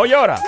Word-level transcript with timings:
oye 0.00 0.14
ahora? 0.14 0.38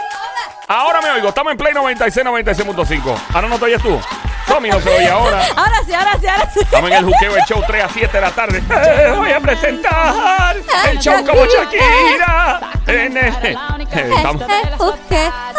Ahora 0.69 1.01
me 1.01 1.11
oigo. 1.11 1.29
Estamos 1.29 1.51
en 1.52 1.59
Play 1.59 1.75
96, 1.75 2.27
96.5. 2.27 3.14
Ahora 3.34 3.48
no 3.48 3.59
te 3.59 3.64
oyes 3.66 3.82
tú. 3.82 4.01
Tommy 4.46 4.71
no 4.71 4.80
se 4.80 4.89
oye 4.89 5.09
ahora. 5.09 5.43
Ahora 5.57 5.77
sí, 5.87 5.93
ahora 5.95 6.16
sí, 6.21 6.27
ahora 6.27 6.51
sí. 6.52 6.61
Estamos 6.61 6.91
en 6.91 6.96
el 6.96 7.05
juqueo, 7.05 7.37
el 7.37 7.43
show 7.45 7.62
3 7.66 7.84
a 7.84 7.88
7 7.88 8.09
de 8.12 8.20
la 8.20 8.30
tarde. 8.30 8.59
Eh, 8.70 9.12
voy 9.16 9.30
a 9.33 9.41
presentar 9.41 10.57
el 10.91 10.98
show 10.98 11.25
como 11.27 11.45
Shakira. 11.46 12.61
En 12.87 13.16
el- 13.16 13.34
eh, 13.46 13.57
Estamos. 13.93 14.43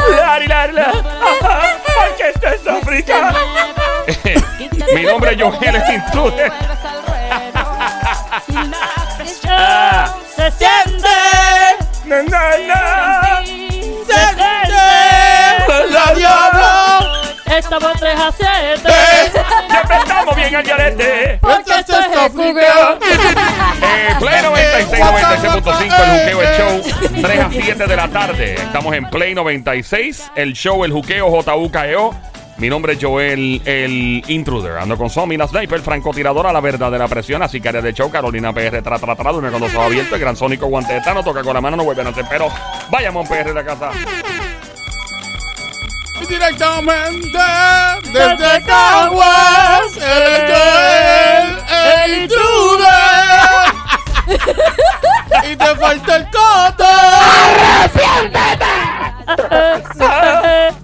Lari, 0.09 0.47
lari, 0.47 0.73
la. 0.73 0.91
Porque 0.91 2.29
esto 2.33 2.47
es 2.47 2.67
África. 2.67 3.33
Mi 4.93 5.03
nombre 5.03 5.31
es 5.33 5.41
Joel 5.41 5.75
el 5.75 5.93
Intruder. 5.93 6.51
Ah. 9.55 10.13
Se 10.35 10.51
siente. 10.51 11.07
Na, 12.05 12.23
na, 12.23 12.57
na. 12.67 13.22
Estamos 17.63 17.93
3 17.99 18.19
a 18.19 18.31
7. 18.31 18.89
Siempre 19.69 19.97
estamos 19.97 20.35
bien 20.35 20.55
al 20.55 20.63
garete. 20.63 21.39
Porque 21.41 21.71
esto 21.79 21.99
es 21.99 22.07
el 22.07 22.31
jugueo. 22.31 22.99
Eh, 23.83 24.15
Play 24.19 24.41
96, 24.41 25.03
96.5, 25.03 25.83
el 25.83 26.19
juqueo, 26.19 26.41
el 26.41 26.57
show, 26.57 27.21
3 27.21 27.39
a 27.39 27.49
7 27.51 27.87
de 27.87 27.95
la 27.95 28.07
tarde. 28.07 28.55
Estamos 28.55 28.93
en 28.95 29.09
Play 29.09 29.35
96, 29.35 30.31
el 30.35 30.53
show, 30.53 30.83
el 30.83 30.91
juqueo, 30.91 31.29
JUKEO. 31.29 32.13
Mi 32.57 32.69
nombre 32.69 32.93
es 32.93 32.99
Joel, 33.01 33.61
el 33.65 34.23
intruder. 34.27 34.77
Ando 34.77 34.97
con 34.97 35.09
Somi, 35.09 35.37
la 35.37 35.47
sniper, 35.47 35.81
francotiradora, 35.81 36.53
la 36.53 36.61
verdadera 36.61 37.07
presión, 37.07 37.41
la 37.41 37.49
sicaria 37.49 37.81
de 37.81 37.93
show, 37.93 38.09
Carolina 38.09 38.53
PR, 38.53 38.81
tra, 38.81 38.99
tra, 38.99 39.15
tra, 39.15 39.31
duerme 39.31 39.51
con 39.51 39.61
los 39.61 39.73
ojos 39.73 39.87
abiertos, 39.87 40.13
el 40.13 40.19
gran 40.19 40.35
sónico 40.35 40.67
guante 40.67 40.93
de 40.93 41.01
Tano, 41.01 41.23
toca 41.23 41.43
con 41.43 41.53
la 41.53 41.61
mano, 41.61 41.77
no 41.77 41.83
vuelven 41.83 42.07
a 42.07 42.09
hacer, 42.11 42.25
pero 42.29 42.47
vayamos 42.89 43.27
PR 43.27 43.45
de 43.45 43.53
la 43.53 43.63
casa. 43.63 43.91
Directamente 46.27 47.39
desde 48.11 48.65
Caguas, 48.65 49.97
el 49.97 50.53
Joel, 50.53 51.47
el 52.03 52.23
intruder. 52.23 52.83
y 55.51 55.55
te 55.55 55.75
falta 55.75 56.15
el 56.15 56.25
coto. 56.31 56.87
Deberías 59.27 60.73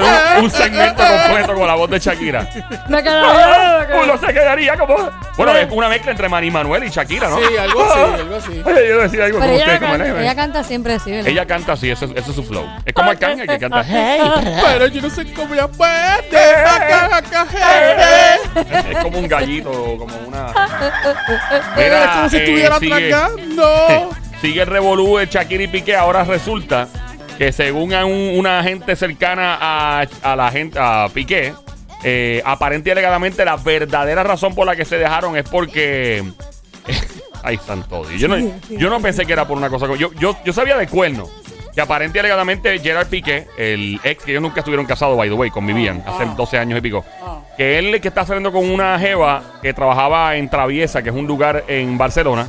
hacer 0.00 0.38
un, 0.38 0.44
un 0.44 0.50
segmento 0.50 1.02
completo 1.02 1.54
con 1.54 1.66
la 1.66 1.74
voz 1.74 1.90
de 1.90 1.98
Shakira. 1.98 2.48
Me 2.88 3.02
quedaría. 3.02 3.88
Uno 4.02 4.18
se 4.18 4.26
quedaría 4.32 4.76
como. 4.76 4.96
Bueno, 5.36 5.56
es 5.56 5.68
una 5.70 5.88
mezcla 5.88 6.10
entre 6.12 6.28
Manny 6.28 6.50
Manuel 6.50 6.84
y 6.84 6.90
Shakira, 6.90 7.28
¿no? 7.28 7.38
Sí, 7.38 7.56
algo 7.56 7.82
así, 7.84 8.00
algo 8.20 8.36
así. 8.36 8.62
Oye, 8.64 8.88
yo 8.88 9.00
decía 9.00 9.24
algo 9.24 9.38
Pero 9.40 9.52
como 9.52 9.54
ella, 9.56 9.64
usted, 9.64 9.80
como 9.80 9.92
canta, 9.92 10.06
el- 10.08 10.18
ella 10.22 10.34
canta 10.34 10.64
siempre 10.64 10.94
así, 10.94 11.10
¿verdad? 11.10 11.28
Ella 11.28 11.46
canta 11.46 11.72
así, 11.72 11.90
ese, 11.90 12.04
ese 12.04 12.30
es 12.30 12.36
su 12.36 12.44
flow. 12.44 12.66
Es 12.84 12.92
como 12.92 13.10
el 13.10 13.18
canga 13.18 13.46
que 13.46 13.58
canta. 13.58 13.84
Hey, 13.84 14.20
Pero 14.66 14.86
yo 14.86 15.02
no 15.02 15.10
sé 15.10 15.32
cómo 15.32 15.54
ya 15.54 15.66
puede. 15.68 15.92
Acá, 15.92 17.16
acá, 17.16 17.46
jeje. 17.46 18.92
es 18.92 18.98
como 18.98 19.18
un 19.18 19.28
gallito, 19.28 19.70
como 19.98 20.16
una. 20.26 20.46
Es 21.76 22.06
como 22.14 22.28
si 22.28 22.36
eh, 22.36 22.40
estuviera 22.44 22.78
sigue, 22.78 23.08
tragando. 23.10 24.10
sigue 24.40 24.62
el 24.62 24.66
revolú 24.66 25.16
de 25.18 25.26
Shakira 25.26 25.62
y 25.64 25.68
Piqué. 25.68 25.96
Ahora 25.96 26.24
resulta 26.24 26.88
que 27.38 27.52
según 27.52 27.92
a 27.94 28.04
un- 28.04 28.38
una 28.38 28.62
gente 28.62 28.94
cercana 28.96 29.58
a, 29.60 30.06
a 30.22 30.36
la 30.36 30.50
gente, 30.50 30.78
a 30.80 31.08
Piqué, 31.12 31.52
eh, 32.02 32.42
aparente 32.44 32.90
y 32.90 32.92
alegadamente 32.92 33.44
la 33.44 33.56
verdadera 33.56 34.22
razón 34.22 34.54
por 34.54 34.66
la 34.66 34.76
que 34.76 34.84
se 34.84 34.98
dejaron 34.98 35.36
es 35.36 35.48
porque. 35.48 36.22
Ay, 37.42 37.58
santo 37.64 38.04
Dios. 38.06 38.20
Yo 38.20 38.28
no, 38.28 38.36
yo 38.70 38.88
no 38.90 39.00
pensé 39.00 39.26
que 39.26 39.32
era 39.32 39.46
por 39.46 39.56
una 39.58 39.68
cosa. 39.68 39.86
co- 39.86 39.96
Yo, 39.96 40.12
yo, 40.14 40.36
yo 40.44 40.52
sabía 40.52 40.76
de 40.76 40.86
cuerno. 40.86 41.28
Que 41.74 41.80
aparente 41.80 42.18
y 42.18 42.20
alegadamente 42.20 42.78
Gerard 42.78 43.08
Piqué, 43.08 43.48
el 43.58 43.98
ex, 44.04 44.22
que 44.22 44.30
ellos 44.30 44.42
nunca 44.42 44.60
estuvieron 44.60 44.86
casados, 44.86 45.16
by 45.16 45.28
the 45.28 45.34
way, 45.34 45.50
convivían 45.50 46.04
hace 46.06 46.24
12 46.36 46.56
años 46.56 46.78
y 46.78 46.82
pico. 46.82 47.04
Que 47.56 47.80
él 47.80 48.00
que 48.00 48.06
está 48.08 48.24
saliendo 48.24 48.52
con 48.52 48.70
una 48.70 48.96
jeva 48.96 49.42
que 49.60 49.74
trabajaba 49.74 50.36
en 50.36 50.48
Traviesa, 50.48 51.02
que 51.02 51.08
es 51.08 51.14
un 51.16 51.26
lugar 51.26 51.64
en 51.66 51.98
Barcelona, 51.98 52.48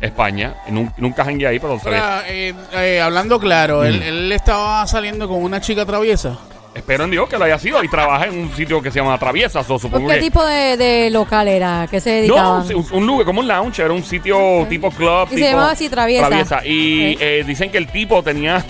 España. 0.00 0.54
Y 0.68 0.72
nun- 0.72 0.92
nunca 0.96 1.24
jangué 1.24 1.46
ahí, 1.46 1.58
pero 1.58 1.78
ve. 1.78 1.96
Ahora, 1.96 2.24
eh, 2.28 2.54
eh, 2.72 3.00
hablando 3.00 3.38
claro, 3.38 3.84
él, 3.84 4.02
él 4.02 4.32
estaba 4.32 4.86
saliendo 4.86 5.28
con 5.28 5.42
una 5.42 5.60
chica 5.60 5.84
traviesa. 5.86 6.38
Espero 6.74 7.04
en 7.04 7.12
Dios 7.12 7.28
que 7.28 7.38
lo 7.38 7.44
haya 7.44 7.56
sido 7.56 7.84
y 7.84 7.88
trabaja 7.88 8.26
en 8.26 8.36
un 8.36 8.52
sitio 8.52 8.82
que 8.82 8.90
se 8.90 8.98
llama 8.98 9.16
Traviesa. 9.16 9.62
so, 9.62 9.74
¿Por 9.74 9.80
supongo 9.80 10.08
qué 10.08 10.14
que. 10.16 10.20
tipo 10.22 10.44
de, 10.44 10.76
de 10.76 11.08
local 11.10 11.46
era? 11.46 11.86
¿Qué 11.88 12.00
se 12.00 12.26
No, 12.26 12.58
dedicaba? 12.58 12.58
un, 12.74 12.86
un 12.90 13.06
lugar 13.06 13.24
como 13.26 13.40
un 13.42 13.46
lounge, 13.46 13.78
era 13.80 13.92
un 13.92 14.02
sitio 14.02 14.66
tipo 14.68 14.90
club. 14.90 15.28
Y 15.28 15.34
se 15.34 15.36
tipo 15.36 15.50
llamaba 15.50 15.70
así, 15.70 15.88
Traviesa. 15.88 16.66
Y 16.66 17.14
Ok. 17.14 17.18
eh, 17.22 17.44
dicen 17.46 17.70
que 17.70 17.78
el 17.78 17.86
tipo 17.86 18.24
tenía, 18.24 18.64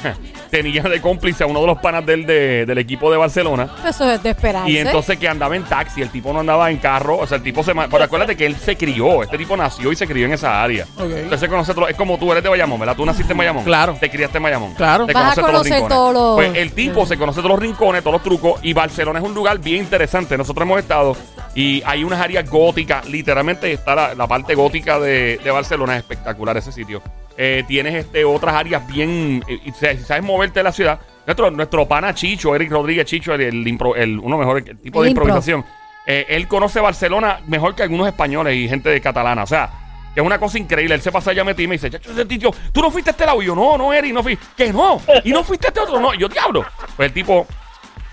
tenía 0.55 0.83
de 0.83 1.01
cómplice 1.01 1.43
a 1.43 1.47
uno 1.49 1.61
de 1.61 1.67
los 1.67 1.79
panas 1.79 2.07
del, 2.07 2.25
de- 2.27 2.65
del 2.65 2.79
equipo 2.79 3.11
de 3.11 3.17
Barcelona. 3.17 3.69
Eso 3.85 4.09
es 4.09 4.23
de 4.23 4.31
esperarse. 4.31 4.71
Y 4.71 4.79
entonces 4.79 5.19
que 5.19 5.29
andaba 5.29 5.57
en 5.57 5.65
taxi, 5.65 6.01
el 6.01 6.11
tipo 6.11 6.33
no 6.33 6.41
andaba 6.41 6.71
en 6.71 6.77
carro, 6.77 7.19
o 7.19 7.27
sea, 7.27 7.39
el 7.39 7.43
tipo 7.43 7.65
se... 7.65 7.75
ma- 7.75 7.89
Pero 7.89 8.05
acuérdate 8.05 8.37
que 8.37 8.47
él 8.47 8.55
se 8.55 8.77
crió, 8.77 9.25
este 9.25 9.37
tipo 9.37 9.57
nació 9.57 9.91
y 9.91 9.97
se 9.97 10.07
crió 10.07 10.27
en 10.27 10.33
esa 10.35 10.63
área. 10.63 10.87
Ok. 10.97 11.11
Entonces 11.17 11.49
conoce 11.49 11.75
todo- 11.75 11.89
es 11.89 11.97
como 11.97 12.19
tú 12.19 12.31
eres 12.31 12.45
de 12.45 12.49
Bayamón, 12.49 12.79
¿verdad? 12.79 12.95
Tú 12.95 13.05
naciste 13.05 13.33
en 13.33 13.39
Bayamón. 13.39 13.65
Claro. 13.65 13.97
Te 13.99 14.09
criaste 14.09 14.37
en 14.39 14.45
Bayamón. 14.45 14.75
Claro. 14.75 15.07
Te 15.07 15.13
Vas 15.13 15.37
a 15.37 15.43
conoces 15.43 15.43
todos 15.43 15.53
los 15.53 15.63
conocer 15.63 15.73
rincones. 15.75 15.97
todos 15.97 16.15
los- 16.15 16.35
Pues 16.37 16.63
el 16.63 16.73
tipo 16.73 17.07
se 17.07 17.17
conoce 17.17 17.37
todos 17.41 17.51
los 17.51 17.59
rincones, 17.61 18.03
todos 18.03 18.13
los 18.15 18.23
trucos, 18.23 18.61
y 18.63 18.73
Barcelona 18.75 19.19
es 19.19 19.25
un 19.25 19.35
lugar 19.35 19.59
bien 19.59 19.81
interesante. 19.83 20.39
Nosotros 20.39 20.63
hemos 20.65 20.79
estado 20.79 21.17
y 21.55 21.83
hay 21.87 22.03
unas 22.05 22.21
áreas 22.21 22.49
góticas, 22.51 23.09
literalmente 23.09 23.73
está 23.73 23.95
la, 23.95 24.15
la 24.15 24.27
parte 24.27 24.55
gótica 24.55 24.99
de, 24.99 25.39
de 25.43 25.51
Barcelona, 25.51 25.95
es 25.97 26.01
espectacular 26.03 26.57
ese 26.57 26.73
sitio. 26.73 27.03
Eh, 27.37 27.65
tienes 27.67 27.95
este, 27.95 28.25
otras 28.25 28.55
áreas 28.55 28.87
bien, 28.87 29.43
eh, 29.49 29.59
y 29.65 29.71
si 29.73 30.03
sabes 30.05 30.23
moverte 30.23 30.61
de 30.61 30.65
la 30.65 30.73
ciudad. 30.73 31.01
Nuestro, 31.27 31.51
nuestro 31.51 31.89
pana 31.89 32.15
Chicho, 32.15 32.55
Eric 32.55 32.71
Rodríguez 32.71 33.07
Chicho, 33.07 33.35
el, 33.35 33.41
el 33.41 33.65
impro- 33.67 33.97
el- 33.97 34.19
uno 34.19 34.37
mejor 34.37 34.59
el 34.59 34.79
tipo 34.79 35.03
de 35.03 35.09
impro. 35.11 35.25
improvisación. 35.25 35.65
Eh, 36.07 36.27
él 36.29 36.47
conoce 36.47 36.81
Barcelona 36.81 37.41
mejor 37.47 37.75
que 37.75 37.83
algunos 37.83 38.07
españoles 38.07 38.55
y 38.55 38.69
gente 38.69 38.91
de 38.91 39.01
catalana. 39.01 39.43
O 39.43 39.47
sea, 39.47 39.71
es 40.15 40.23
una 40.23 40.39
cosa 40.39 40.59
increíble. 40.59 40.95
Él 40.95 41.01
se 41.01 41.11
pasa 41.11 41.31
allá 41.31 41.43
a 41.43 41.51
y 41.51 41.67
me 41.67 41.77
dice, 41.77 41.91
chacho, 41.91 42.11
ese 42.13 42.27
tío, 42.27 42.51
tú 42.73 42.83
no 42.83 42.91
fuiste 42.91 43.09
a 43.09 43.13
este 43.13 43.25
lado. 43.25 43.41
Y 43.43 43.47
yo, 43.47 43.55
no, 43.55 43.79
no, 43.79 43.91
Eric, 43.93 44.13
no 44.13 44.23
fui. 44.23 44.39
Que 44.55 44.71
no. 44.71 45.01
Y 45.25 45.31
no 45.33 45.43
fuiste 45.43 45.67
a 45.67 45.71
este 45.71 45.81
otro, 45.81 45.99
no. 45.99 46.13
Y 46.13 46.19
yo, 46.19 46.29
diablo. 46.29 46.63
Pues 46.95 47.07
el 47.09 47.13
tipo, 47.15 47.47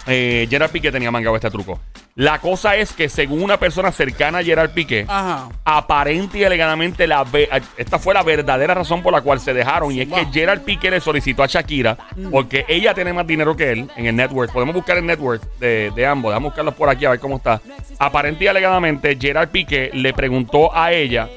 eh, 0.07 0.47
Gerard 0.49 0.71
Piqué 0.71 0.89
tenía 0.91 1.11
mangado 1.11 1.35
este 1.35 1.51
truco. 1.51 1.79
La 2.15 2.39
cosa 2.39 2.75
es 2.75 2.91
que 2.91 3.07
según 3.07 3.41
una 3.41 3.57
persona 3.57 3.89
cercana 3.91 4.39
a 4.39 4.43
Gerard 4.43 4.71
Piqué, 4.71 5.05
Ajá. 5.07 5.47
aparente 5.63 6.39
y 6.39 6.43
alegadamente 6.43 7.07
la 7.07 7.23
ve- 7.23 7.47
esta 7.77 7.99
fue 7.99 8.13
la 8.13 8.21
verdadera 8.21 8.73
razón 8.73 9.01
por 9.01 9.13
la 9.13 9.21
cual 9.21 9.39
se 9.39 9.53
dejaron 9.53 9.91
y 9.93 10.01
es 10.01 10.07
que 10.09 10.21
Wow. 10.23 10.33
Gerard 10.33 10.61
Piqué 10.61 10.91
le 10.91 10.99
solicitó 10.99 11.41
a 11.41 11.47
Shakira 11.47 11.97
porque 12.29 12.65
ella 12.67 12.93
tiene 12.93 13.13
más 13.13 13.25
dinero 13.25 13.55
que 13.55 13.71
él 13.71 13.89
en 13.95 14.05
el 14.07 14.15
network 14.15 14.51
podemos 14.51 14.75
buscar 14.75 14.97
el 14.97 15.05
network 15.05 15.41
de, 15.59 15.91
de 15.95 16.05
ambos 16.05 16.33
vamos 16.33 16.47
a 16.47 16.49
buscarlos 16.49 16.73
por 16.75 16.89
aquí 16.89 17.05
a 17.05 17.11
ver 17.11 17.19
cómo 17.21 17.37
está 17.37 17.61
aparente 17.97 18.43
y 18.43 18.47
alegadamente 18.47 19.17
Gerard 19.19 19.47
Piqué 19.49 19.89
le 19.93 20.13
preguntó 20.13 20.75
a 20.75 20.91
ella 20.91 21.29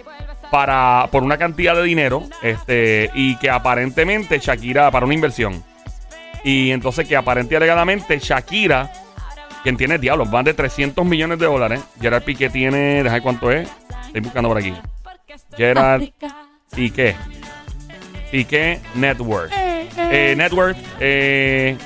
para 0.51 1.07
por 1.13 1.23
una 1.23 1.39
cantidad 1.39 1.77
de 1.77 1.85
dinero 1.85 2.25
este 2.43 3.11
y 3.15 3.37
que 3.37 3.49
aparentemente 3.49 4.41
Shakira 4.41 4.91
para 4.91 5.07
una 5.07 5.15
inversión 5.15 5.63
y 6.43 6.73
entonces 6.73 7.07
que 7.07 7.17
aparente 7.17 7.55
y 7.55 7.57
alegadamente 7.57 8.19
Shakira 8.19 8.91
quien 9.65 9.77
tiene 9.77 9.99
diablos, 9.99 10.31
van 10.31 10.45
de 10.45 10.55
300 10.55 11.05
millones 11.05 11.41
de 11.41 11.47
dólares. 11.47 11.81
Gerard 12.01 12.23
Piqué 12.23 12.49
tiene, 12.51 12.97
déjame 13.03 13.11
ver 13.15 13.23
cuánto 13.23 13.51
es. 13.51 13.69
Estoy 14.07 14.21
buscando 14.21 14.49
por 14.51 14.59
aquí. 14.59 14.73
Gerard 15.57 16.03
Piqué. 16.73 17.17
Piqué 18.31 18.81
Network. 18.95 19.51
Eh, 19.97 20.35
network, 20.37 20.77
eh, 21.01 21.77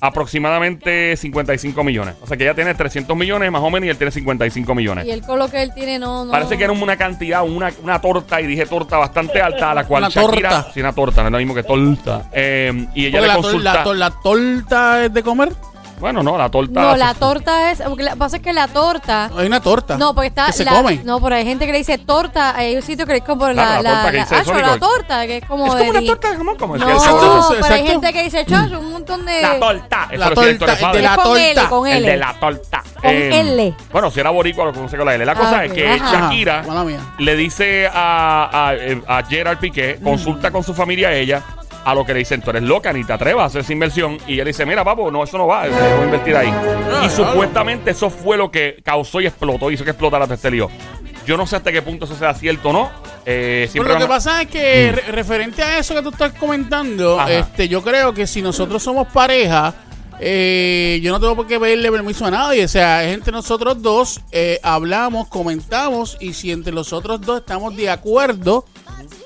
aproximadamente 0.00 1.16
55 1.16 1.82
millones. 1.84 2.14
O 2.20 2.26
sea 2.26 2.36
que 2.36 2.44
ella 2.44 2.54
tiene 2.54 2.74
300 2.74 3.16
millones 3.16 3.50
más 3.50 3.62
o 3.62 3.70
menos 3.70 3.86
y 3.86 3.90
él 3.90 3.96
tiene 3.96 4.10
55 4.10 4.74
millones. 4.74 5.06
Y 5.06 5.10
el 5.10 5.22
colo 5.22 5.48
que 5.48 5.62
él 5.62 5.72
tiene 5.74 5.98
no... 5.98 6.24
no 6.24 6.30
Parece 6.30 6.56
que 6.56 6.64
era 6.64 6.72
una 6.72 6.96
cantidad, 6.96 7.42
una, 7.44 7.72
una 7.82 8.00
torta, 8.00 8.40
y 8.40 8.46
dije 8.46 8.66
torta 8.66 8.96
bastante 8.98 9.40
alta, 9.40 9.70
a 9.72 9.74
la 9.74 9.84
cual 9.86 10.04
Una 10.04 10.10
Shakira. 10.10 10.50
torta. 10.50 10.72
Sí, 10.72 10.80
una 10.80 10.92
torta, 10.92 11.22
no 11.22 11.28
es 11.28 11.32
lo 11.32 11.38
mismo 11.38 11.54
que 11.54 11.62
torta. 11.62 12.28
Eh, 12.32 12.86
y 12.94 13.06
ella 13.06 13.18
Porque 13.18 13.22
le 13.22 13.26
la, 13.28 13.34
consulta. 13.34 13.74
la, 13.74 13.84
tor- 13.84 13.96
la 13.96 14.10
torta 14.10 15.04
es 15.04 15.12
de 15.14 15.22
comer. 15.22 15.52
Bueno, 15.98 16.22
no, 16.22 16.36
la 16.38 16.48
torta. 16.50 16.80
No, 16.80 16.96
la 16.96 17.14
torta 17.14 17.70
es... 17.70 17.80
Lo 17.80 17.96
que 17.96 18.06
pasa 18.16 18.36
es 18.36 18.42
que 18.42 18.52
la 18.52 18.68
torta... 18.68 19.30
Hay 19.36 19.46
una 19.46 19.60
torta. 19.60 19.96
No, 19.96 20.14
porque 20.14 20.28
está 20.28 20.46
Que 20.46 20.52
se 20.52 20.64
la, 20.64 20.72
come. 20.72 21.00
No, 21.04 21.20
pero 21.20 21.34
hay 21.36 21.44
gente 21.44 21.66
que 21.66 21.72
le 21.72 21.78
dice 21.78 21.98
torta. 21.98 22.56
Hay 22.56 22.76
un 22.76 22.82
sitio 22.82 23.06
que 23.06 23.16
es 23.16 23.22
como 23.22 23.46
Claro, 23.48 23.54
la, 23.54 23.82
la 23.82 23.90
torta 23.90 24.02
la, 24.04 24.10
que 24.10 24.16
la, 24.16 24.22
dice 24.24 24.34
ah, 24.36 24.42
yo, 24.44 24.54
la 24.54 24.78
torta, 24.78 25.26
que 25.26 25.36
es 25.38 25.44
como 25.44 25.66
Es 25.66 25.74
de 25.74 25.78
como 25.86 25.90
una 25.90 26.06
torta 26.06 26.30
de 26.30 26.36
jamón, 26.36 26.56
como 26.56 26.76
No, 26.76 26.90
Exacto, 26.90 27.42
Sónico. 27.42 27.62
pero 27.62 27.74
hay 27.74 27.86
gente 27.86 28.12
que 28.12 28.22
dice 28.24 28.44
chacho, 28.46 28.78
un 28.80 28.92
montón 28.92 29.24
de 29.26 29.42
La 29.42 29.58
torta. 29.58 30.08
Eso 30.10 30.18
La 30.18 30.26
torta, 30.30 30.48
el 30.50 30.58
de 30.58 30.66
la 31.02 31.14
Es 31.14 31.18
con 31.20 31.36
L, 31.38 31.54
torta. 31.54 31.96
El 31.96 32.02
de 32.04 32.16
la 32.16 32.34
torta. 32.38 32.82
Con 33.00 33.10
Eh, 33.10 33.40
L. 33.40 33.74
Bueno, 33.92 34.10
si 34.10 34.20
era 34.20 34.30
boricua, 34.30 34.64
lo 34.66 34.72
conoce 34.72 34.96
con 34.96 35.06
la 35.06 35.14
L. 35.14 35.24
La 35.24 35.34
cosa 35.34 35.58
Ah, 35.58 35.64
es 35.64 35.72
que. 35.72 35.98
Shakira 35.98 36.64
le 37.18 37.36
dice 37.36 37.88
a, 37.92 38.68
a, 38.68 38.74
eh, 38.74 39.02
a 39.06 39.22
Gerard 39.24 39.58
Piqué, 39.58 39.98
consulta 40.02 40.50
con 40.50 40.62
su 40.62 40.74
familia 40.74 41.08
a 41.08 41.14
ella, 41.14 41.42
a 41.84 41.94
lo 41.94 42.04
que 42.04 42.12
le 42.12 42.18
dicen, 42.20 42.42
tú 42.42 42.50
eres 42.50 42.62
loca, 42.62 42.92
ni 42.92 43.04
te 43.04 43.12
atrevas 43.12 43.42
a 43.44 43.46
hacer 43.46 43.60
esa 43.62 43.72
inversión. 43.72 44.18
Y 44.26 44.38
él 44.40 44.46
dice, 44.46 44.66
mira, 44.66 44.84
papo, 44.84 45.10
no, 45.10 45.24
eso 45.24 45.38
no 45.38 45.46
va, 45.46 45.66
voy 45.68 45.72
a 45.78 46.04
invertir 46.04 46.36
ahí. 46.36 46.48
y 46.48 46.50
claro. 46.52 47.10
supuestamente 47.10 47.90
eso 47.92 48.10
fue 48.10 48.36
lo 48.36 48.50
que 48.50 48.76
causó 48.84 49.20
y 49.20 49.26
explotó, 49.26 49.70
hizo 49.70 49.84
que 49.84 49.90
explotara 49.90 50.24
todo 50.26 50.34
este 50.34 50.50
lío. 50.50 50.68
Yo 51.26 51.36
no 51.36 51.46
sé 51.46 51.56
hasta 51.56 51.70
qué 51.72 51.82
punto 51.82 52.06
eso 52.06 52.14
sea 52.16 52.32
cierto 52.34 52.70
o 52.70 52.72
no. 52.72 52.90
Eh, 53.26 53.60
Pero 53.64 53.72
siempre 53.72 53.92
lo 53.94 53.98
que 54.00 54.06
pasa 54.06 54.42
es 54.42 54.48
que 54.48 54.92
re- 54.92 55.12
referente 55.12 55.62
a 55.62 55.78
eso 55.78 55.94
que 55.94 56.00
tú 56.02 56.08
estás 56.08 56.32
comentando, 56.32 57.20
Ajá. 57.20 57.30
este, 57.32 57.68
yo 57.68 57.82
creo 57.82 58.14
que 58.14 58.26
si 58.26 58.40
nosotros 58.40 58.82
somos 58.82 59.08
pareja, 59.08 59.74
eh, 60.20 60.98
yo 61.02 61.12
no 61.12 61.20
tengo 61.20 61.36
por 61.36 61.46
qué 61.46 61.60
pedirle 61.60 61.90
permiso 61.92 62.24
a 62.26 62.30
nadie. 62.30 62.64
O 62.64 62.68
sea, 62.68 63.04
es 63.04 63.14
entre 63.14 63.30
nosotros 63.32 63.80
dos, 63.82 64.20
eh, 64.32 64.58
hablamos, 64.62 65.28
comentamos, 65.28 66.16
y 66.20 66.32
si 66.32 66.50
entre 66.50 66.72
los 66.72 66.92
otros 66.92 67.20
dos 67.20 67.40
estamos 67.40 67.76
de 67.76 67.90
acuerdo, 67.90 68.64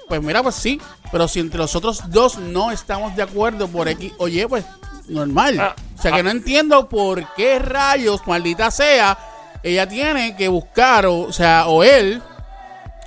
pues 0.09 0.21
mira, 0.23 0.43
pues 0.43 0.57
sí. 0.57 0.81
Pero 1.13 1.29
si 1.29 1.41
entre 1.41 1.59
los 1.59 1.77
otros 1.77 2.11
dos 2.11 2.39
no 2.39 2.73
estamos 2.73 3.15
de 3.15 3.23
acuerdo 3.23 3.69
por 3.69 3.87
X, 3.87 4.13
oye, 4.19 4.49
pues 4.49 4.65
normal. 5.09 5.61
Ah, 5.61 5.77
o 5.97 6.03
sea, 6.03 6.11
que 6.13 6.21
ah. 6.21 6.23
no 6.23 6.31
entiendo 6.31 6.89
por 6.89 7.35
qué 7.35 7.59
rayos, 7.59 8.27
maldita 8.27 8.71
sea, 8.71 9.19
ella 9.63 9.87
tiene 9.87 10.35
que 10.35 10.49
buscar, 10.49 11.07
o, 11.07 11.21
o 11.21 11.33
sea, 11.33 11.67
o 11.69 11.85
él, 11.85 12.23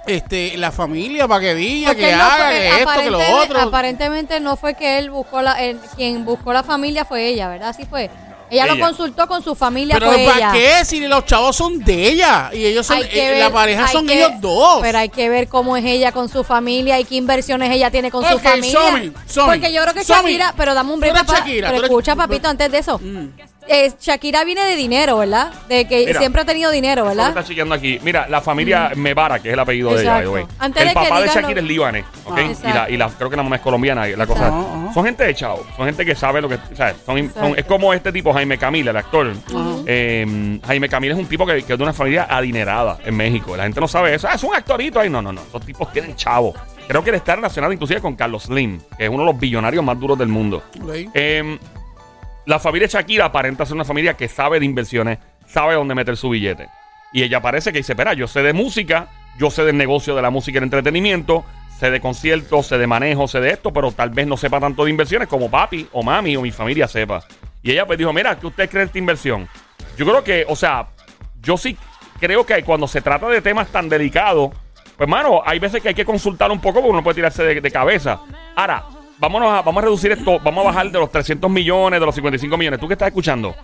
este, 0.07 0.56
la 0.57 0.72
familia 0.72 1.28
para 1.28 1.42
que 1.42 1.56
diga, 1.56 1.96
que 1.96 2.12
no 2.16 2.24
haga, 2.24 2.46
fue- 2.46 2.60
que 2.60 2.69
esto, 2.81 3.02
que 3.02 3.12
lo 3.12 3.38
otro. 3.42 3.60
Aparentemente 3.60 4.40
no 4.40 4.56
fue 4.56 4.75
que 4.75 5.00
él 5.00 5.10
buscó 5.10 5.42
la, 5.42 5.54
el- 5.54 5.80
quien 5.96 6.24
buscó 6.25 6.54
la 6.54 6.63
familia 6.63 7.06
fue 7.06 7.28
ella, 7.28 7.50
¿verdad? 7.50 7.69
Así 7.69 7.86
fue. 7.86 8.10
Ella, 8.50 8.65
Ella. 8.65 8.75
lo 8.75 8.80
consultó 8.86 9.27
con 9.27 9.44
su 9.44 9.56
familia, 9.56 9.95
Pero 9.95 10.12
fue 10.12 10.24
¿para 10.25 10.38
ella. 10.38 10.51
qué? 10.80 10.86
Si 10.86 11.00
los 11.07 11.25
chavos 11.25 11.56
son 11.56 11.80
de 11.83 12.09
ella 12.09 12.51
y 12.53 12.65
ellos 12.65 12.86
son, 12.86 13.00
eh, 13.00 13.09
ver- 13.12 13.39
la 13.39 13.50
pareja 13.51 13.88
son 13.88 14.06
que- 14.06 14.13
ellos 14.18 14.31
dos. 14.39 14.80
Pero 14.81 14.97
hay 15.00 15.09
que 15.09 15.30
ver 15.30 15.47
cómo 15.47 15.75
es 15.75 15.83
ella 15.86 16.12
con 16.12 16.30
su 16.30 16.44
familia 16.44 17.00
y 17.00 17.06
qué 17.06 17.15
inversiones 17.15 17.71
ella 17.71 17.89
tiene 17.89 18.12
con 18.12 18.24
su 18.24 18.38
familia. 18.39 18.80
Somi, 18.80 19.12
Somi, 19.25 19.47
Porque 19.57 19.74
yo 19.74 19.81
creo 19.81 19.94
que 19.95 20.03
Somi, 20.03 20.21
Shakira, 20.33 20.53
pero 20.56 20.74
dame 20.75 20.94
un 20.94 21.00
break. 21.00 21.27
Shakira, 21.27 21.71
pero 21.71 21.83
escucha, 21.86 22.15
papito, 22.15 22.47
antes 22.47 22.71
de 22.71 22.77
eso. 22.77 23.00
Mm. 23.00 23.30
Eh, 23.68 23.92
Shakira 24.00 24.44
viene 24.44 24.64
de 24.64 24.76
dinero, 24.76 25.18
¿verdad? 25.18 25.52
De 25.68 25.86
que 25.88 26.06
Mira. 26.06 26.20
siempre 26.20 26.44
ha 26.44 26.46
tenido 26.46 26.70
dinero, 26.70 27.06
¿verdad? 27.06 27.30
está 27.30 27.44
chequeando 27.44 27.74
aquí. 27.74 28.00
Mira, 28.04 28.28
la 28.30 28.40
familia 28.42 28.92
Mebara, 28.96 29.40
que 29.40 29.50
es 29.50 29.54
el 29.54 29.60
apellido 29.60 29.94
de 29.96 30.02
ella, 30.04 30.20
Exacto. 30.24 30.48
Antes 30.60 30.82
El 30.84 30.88
de 30.90 30.94
que 30.94 31.00
papá 31.00 31.16
de 31.18 31.22
digan 31.28 31.36
Shakira 31.42 31.62
lo- 31.62 31.66
es 31.66 31.72
libanés, 31.74 32.06
¿ok? 32.26 32.34
Ah, 32.38 32.42
y, 32.42 32.46
la, 32.46 32.52
exacto. 32.52 32.94
y 32.94 32.98
la, 32.98 33.10
creo 33.10 33.30
que 33.32 33.36
la 33.38 33.44
mamá 33.44 33.56
es 33.56 33.62
colombiana. 33.64 34.08
y 34.08 34.16
La 34.16 34.28
cosa, 34.28 34.48
Ajá, 34.48 34.60
ajá. 34.60 34.94
Son 34.94 35.04
gente 35.06 35.24
de 35.24 35.34
chavo, 35.34 35.66
son 35.76 35.86
gente 35.88 36.06
que 36.06 36.14
sabe 36.16 36.42
lo 36.42 36.50
que. 36.50 36.56
O 36.56 36.76
sea, 36.76 36.90
son, 36.94 37.06
son- 37.06 37.18
Exacto. 37.26 37.56
es 37.58 37.66
como 37.66 37.94
este 37.94 38.12
tipo, 38.12 38.32
Jaime 38.34 38.58
Camila, 38.58 38.92
el 38.92 38.98
actor. 38.98 39.34
Eh, 39.88 40.60
Jaime 40.66 40.88
Camila 40.90 41.14
es 41.14 41.20
un 41.20 41.26
tipo 41.28 41.46
que, 41.46 41.64
que 41.64 41.74
es 41.74 41.78
de 41.78 41.84
una 41.84 41.94
familia 41.94 42.28
adinerada 42.30 42.98
en 43.04 43.16
México. 43.16 43.56
La 43.58 43.64
gente 43.64 43.80
no 43.80 43.88
sabe 43.88 44.14
eso. 44.16 44.28
Ah, 44.30 44.36
es 44.36 44.44
un 44.44 44.54
actorito 44.56 45.00
ahí. 45.00 45.10
No, 45.10 45.22
no, 45.22 45.32
no. 45.32 45.42
Esos 45.42 45.66
tipos 45.66 45.92
tienen 45.92 46.16
chavo. 46.16 46.54
Creo 46.88 47.04
que 47.04 47.10
él 47.10 47.16
está 47.16 47.36
relacionado 47.36 47.74
inclusive 47.74 48.00
con 48.00 48.16
Carlos 48.16 48.44
Slim, 48.44 48.80
que 48.98 49.06
es 49.06 49.10
uno 49.10 49.20
de 49.26 49.32
los 49.32 49.40
billonarios 49.40 49.84
más 49.84 50.00
duros 50.00 50.18
del 50.20 50.28
mundo. 50.28 50.62
Ok. 50.82 50.90
Eh, 51.16 51.58
la 52.45 52.59
familia 52.59 52.88
Shakira 52.88 53.25
aparenta 53.25 53.65
ser 53.65 53.75
una 53.75 53.86
familia 53.86 54.15
que 54.15 54.27
sabe 54.27 54.59
de 54.59 54.65
inversiones, 54.65 55.19
sabe 55.47 55.75
dónde 55.75 55.95
meter 55.95 56.15
su 56.18 56.30
billete. 56.30 56.69
Y 57.12 57.24
ella 57.24 57.42
parece 57.42 57.71
que 57.71 57.80
dice, 57.80 57.94
espera, 57.94 58.13
yo 58.13 58.27
sé 58.27 58.44
de 58.44 58.53
música, 58.53 59.07
yo 59.38 59.50
sé 59.50 59.63
del 59.63 59.77
negocio 59.77 60.15
de 60.15 60.21
la 60.21 60.30
música 60.30 60.57
y 60.57 60.59
el 60.59 60.65
entretenimiento, 60.65 61.45
sé 61.80 61.89
de 61.89 62.00
conciertos, 62.00 62.68
sé 62.68 62.77
de 62.77 62.88
manejo, 62.88 63.27
sé 63.27 63.39
de 63.39 63.51
esto, 63.51 63.71
pero 63.74 63.92
tal 63.92 64.09
vez 64.09 64.27
no 64.27 64.38
sepa 64.38 64.59
tanto 64.59 64.83
de 64.83 64.92
inversiones 64.92 65.27
como 65.27 65.50
papi 65.50 65.88
o 65.92 66.03
mami 66.03 66.36
o 66.36 66.42
mi 66.42 66.51
familia 66.51 66.88
sepa. 66.88 67.24
Y 67.63 67.71
ella 67.71 67.86
pues 67.86 67.97
dijo, 67.97 68.13
mira, 68.13 68.38
¿qué 68.39 68.47
usted 68.47 68.69
cree 68.69 68.81
de 68.81 68.86
esta 68.88 69.00
inversión? 69.00 69.47
Yo 69.97 70.06
creo 70.06 70.24
que, 70.24 70.45
o 70.47 70.56
sea, 70.56 70.88
yo 71.42 71.57
sí 71.57 71.77
creo 72.19 72.45
que 72.45 72.63
cuando 72.63 72.88
se 72.88 73.01
trata 73.01 73.27
de 73.27 73.42
temas 73.42 73.69
tan 73.69 73.89
delicados, 73.89 74.51
pues, 74.97 75.09
mano, 75.09 75.42
hay 75.45 75.59
veces 75.59 75.81
que 75.81 75.89
hay 75.89 75.95
que 75.95 76.06
consultar 76.06 76.51
un 76.51 76.62
poco 76.62 76.75
porque 76.75 76.92
uno 76.92 77.03
puede 77.03 77.15
tirarse 77.15 77.44
de, 77.44 77.59
de 77.59 77.71
cabeza. 77.71 78.21
Ahora, 78.56 78.86
vámonos 79.18 79.52
a, 79.52 79.62
vamos 79.62 79.82
a 79.82 79.86
reducir 79.86 80.12
esto, 80.12 80.40
vamos 80.40 80.66
a 80.66 80.70
bajar 80.70 80.92
de 80.92 81.00
los 81.00 81.12
300 81.12 81.50
millones, 81.50 82.00
de 82.00 82.06
los 82.06 82.16
55 82.16 82.58
millones. 82.58 82.80
¿Tú 82.80 82.88
que 82.88 82.94
estás 82.94 83.08
escuchando? 83.08 83.56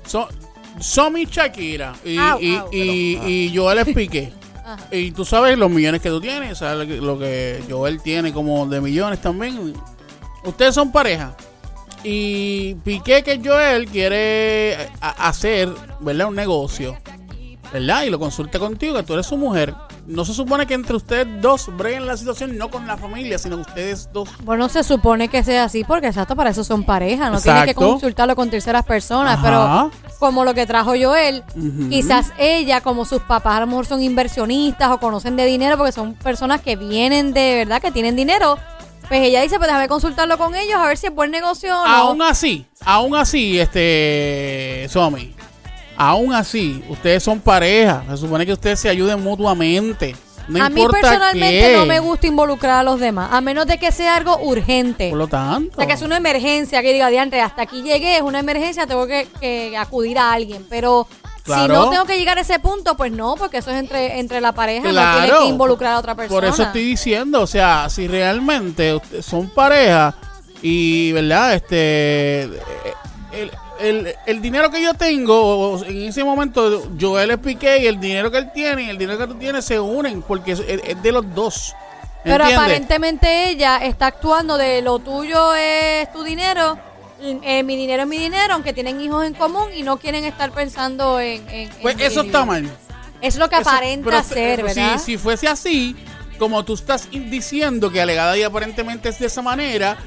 son, 0.05 0.25
son 0.79 1.13
mi 1.13 1.25
Shakira 1.25 1.93
y, 2.03 2.17
Au, 2.17 2.39
y, 2.41 2.55
au, 2.55 2.69
y, 2.71 3.19
y 3.51 3.55
Joel 3.55 3.79
es 3.79 3.87
Piqué. 3.93 4.33
Y 4.91 5.11
tú 5.11 5.23
sabes 5.23 5.57
los 5.57 5.71
millones 5.71 6.01
que 6.01 6.09
tú 6.09 6.19
tienes, 6.19 6.57
sabes 6.57 6.89
lo 6.99 7.17
que, 7.17 7.63
Joel 7.69 8.01
tiene 8.01 8.33
como 8.33 8.65
de 8.65 8.81
millones 8.81 9.21
también. 9.21 9.73
Ustedes 10.43 10.75
son 10.75 10.91
pareja. 10.91 11.37
Y 12.03 12.75
Piqué, 12.83 13.23
que 13.23 13.39
Joel, 13.41 13.87
quiere 13.87 14.75
a- 14.99 15.29
hacer, 15.29 15.69
¿verdad? 16.01 16.27
Un 16.27 16.35
negocio. 16.35 16.97
¿Verdad? 17.73 18.03
Y 18.03 18.09
lo 18.09 18.17
consulta 18.17 18.59
contigo, 18.59 18.95
que 18.95 19.03
tú 19.03 19.13
eres 19.13 19.25
su 19.25 19.35
mujer. 19.35 19.73
No 20.05 20.23
se 20.23 20.33
supone 20.33 20.65
que 20.65 20.73
entre 20.73 20.95
ustedes 20.95 21.27
dos 21.41 21.67
breguen 21.75 22.07
la 22.07 22.15
situación, 22.15 22.57
no 22.57 22.69
con 22.69 22.87
la 22.87 22.95
familia, 22.97 23.37
sino 23.37 23.57
ustedes 23.57 24.09
dos. 24.13 24.29
Bueno, 24.43 24.69
se 24.69 24.83
supone 24.83 25.27
que 25.27 25.43
sea 25.43 25.65
así 25.65 25.83
porque 25.83 26.07
exacto, 26.07 26.35
para 26.35 26.51
eso 26.51 26.63
son 26.63 26.85
pareja, 26.85 27.29
no 27.29 27.41
tienes 27.41 27.65
que 27.65 27.73
consultarlo 27.75 28.35
con 28.37 28.49
terceras 28.49 28.85
personas, 28.85 29.37
Ajá. 29.37 29.43
pero 29.43 29.91
como 30.17 30.45
lo 30.45 30.53
que 30.53 30.65
trajo 30.65 30.93
Joel, 30.99 31.43
Ujú. 31.55 31.89
quizás 31.89 32.31
ella, 32.37 32.79
como 32.79 33.03
sus 33.03 33.21
papás 33.21 33.57
a 33.57 33.59
lo 33.59 33.67
mejor 33.67 33.85
son 33.85 34.01
inversionistas 34.01 34.89
o 34.91 34.99
conocen 34.99 35.35
de 35.35 35.45
dinero 35.45 35.77
porque 35.77 35.91
son 35.91 36.13
personas 36.13 36.61
que 36.61 36.77
vienen 36.77 37.33
de 37.33 37.55
verdad, 37.55 37.81
que 37.81 37.91
tienen 37.91 38.15
dinero, 38.15 38.57
pues 39.09 39.21
ella 39.21 39.41
dice, 39.41 39.57
pues 39.57 39.67
déjame 39.67 39.89
consultarlo 39.89 40.37
con 40.37 40.55
ellos 40.55 40.75
a 40.77 40.87
ver 40.87 40.97
si 40.97 41.07
es 41.07 41.13
buen 41.13 41.31
negocio 41.31 41.73
o 41.77 41.85
no. 41.85 41.93
Aún 41.93 42.21
así, 42.21 42.65
aún 42.85 43.15
así, 43.15 43.59
este, 43.59 44.87
Somi, 44.89 45.35
aún 45.97 46.33
así, 46.33 46.83
ustedes 46.89 47.23
son 47.23 47.39
pareja. 47.39 48.03
Se 48.09 48.17
supone 48.17 48.45
que 48.45 48.53
ustedes 48.53 48.79
se 48.79 48.89
ayuden 48.89 49.21
mutuamente. 49.21 50.15
No 50.47 50.63
a 50.63 50.69
mí 50.69 50.81
personalmente 50.89 51.59
qué. 51.59 51.75
no 51.75 51.85
me 51.85 51.99
gusta 51.99 52.25
involucrar 52.27 52.79
a 52.79 52.83
los 52.83 53.01
demás, 53.01 53.29
a 53.33 53.41
menos 53.41 53.65
de 53.67 53.77
que 53.77 53.91
sea 53.91 54.15
algo 54.15 54.37
urgente. 54.37 55.09
Por 55.09 55.17
lo 55.17 55.27
tanto. 55.27 55.73
O 55.73 55.75
sea, 55.75 55.87
que 55.87 55.93
es 55.93 56.01
una 56.01 56.15
emergencia, 56.15 56.81
que 56.81 56.93
diga, 56.93 57.09
diante, 57.09 57.41
hasta 57.41 57.63
aquí 57.63 57.81
llegué, 57.81 58.15
es 58.15 58.21
una 58.21 58.39
emergencia, 58.39 58.87
tengo 58.87 59.07
que, 59.07 59.27
que 59.41 59.75
acudir 59.75 60.17
a 60.17 60.31
alguien. 60.31 60.65
Pero 60.69 61.05
si 61.45 61.67
no 61.67 61.89
tengo 61.89 62.05
que 62.05 62.17
llegar 62.17 62.37
a 62.37 62.41
ese 62.41 62.59
punto, 62.59 62.95
pues 62.95 63.11
no, 63.11 63.35
porque 63.35 63.57
eso 63.57 63.71
es 63.71 63.77
entre, 63.77 64.19
entre 64.19 64.41
la 64.41 64.53
pareja, 64.53 64.87
no 64.87 64.91
Claro. 64.91 65.21
tiene 65.23 65.39
que 65.39 65.45
involucrar 65.47 65.93
a 65.93 65.99
otra 65.99 66.15
persona. 66.15 66.39
Por 66.39 66.45
eso 66.47 66.63
estoy 66.63 66.83
diciendo, 66.83 67.41
o 67.41 67.47
sea, 67.47 67.89
si 67.89 68.07
realmente 68.07 68.99
son 69.21 69.49
pareja 69.49 70.15
y, 70.61 71.11
¿verdad? 71.11 71.55
Este, 71.55 72.43
el, 73.31 73.51
el- 73.79 74.15
el 74.25 74.41
dinero 74.41 74.69
que 74.69 74.81
yo 74.81 74.93
tengo, 74.93 75.83
en 75.85 76.03
ese 76.03 76.23
momento, 76.23 76.89
Joel 76.99 77.31
es 77.31 77.37
Piqué 77.37 77.79
y 77.79 77.87
el 77.87 77.99
dinero 77.99 78.31
que 78.31 78.37
él 78.39 78.51
tiene 78.53 78.83
y 78.83 78.89
el 78.89 78.97
dinero 78.97 79.17
que 79.17 79.27
tú 79.27 79.35
tienes 79.35 79.65
se 79.65 79.79
unen 79.79 80.21
porque 80.21 80.53
es, 80.53 80.59
es 80.67 81.01
de 81.01 81.11
los 81.11 81.33
dos. 81.35 81.75
Pero 82.23 82.43
¿Entiendes? 82.43 82.57
aparentemente 82.57 83.49
ella 83.49 83.77
está 83.77 84.07
actuando 84.07 84.57
de 84.57 84.81
lo 84.81 84.99
tuyo 84.99 85.53
es 85.55 86.11
tu 86.11 86.23
dinero, 86.23 86.77
eh, 87.21 87.63
mi 87.63 87.75
dinero 87.77 88.03
es 88.03 88.07
mi 88.09 88.17
dinero, 88.17 88.53
aunque 88.53 88.73
tienen 88.73 88.99
hijos 88.99 89.25
en 89.25 89.33
común 89.33 89.67
y 89.75 89.83
no 89.83 89.97
quieren 89.97 90.25
estar 90.25 90.51
pensando 90.51 91.19
en... 91.19 91.47
en- 91.49 91.69
en 91.69 91.81
Pues 91.81 91.95
eso 91.99 92.21
está 92.21 92.43
mal. 92.45 92.69
Es 93.21 93.37
lo 93.37 93.49
que 93.49 93.55
Eso- 93.57 93.69
aparenta 93.69 94.09
pero- 94.09 94.23
ser, 94.23 94.55
pero 94.61 94.69
si- 94.73 94.79
¿verdad? 94.81 94.99
Si, 94.99 95.17
fuese 95.17 95.47
así, 95.47 95.95
como 96.37 96.63
tú 96.65 96.73
estás 96.75 97.07
diciendo 97.09 97.89
que 97.91 98.01
alegada 98.01 98.37
y 98.37 98.43
aparentemente 98.43 99.09
es 99.09 99.17
de 99.19 99.25
esa 99.27 99.41
manera, 99.41 99.97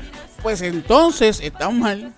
pues 0.42 0.60
entonces 0.62 1.40
está 1.40 1.70
mal. 1.70 2.12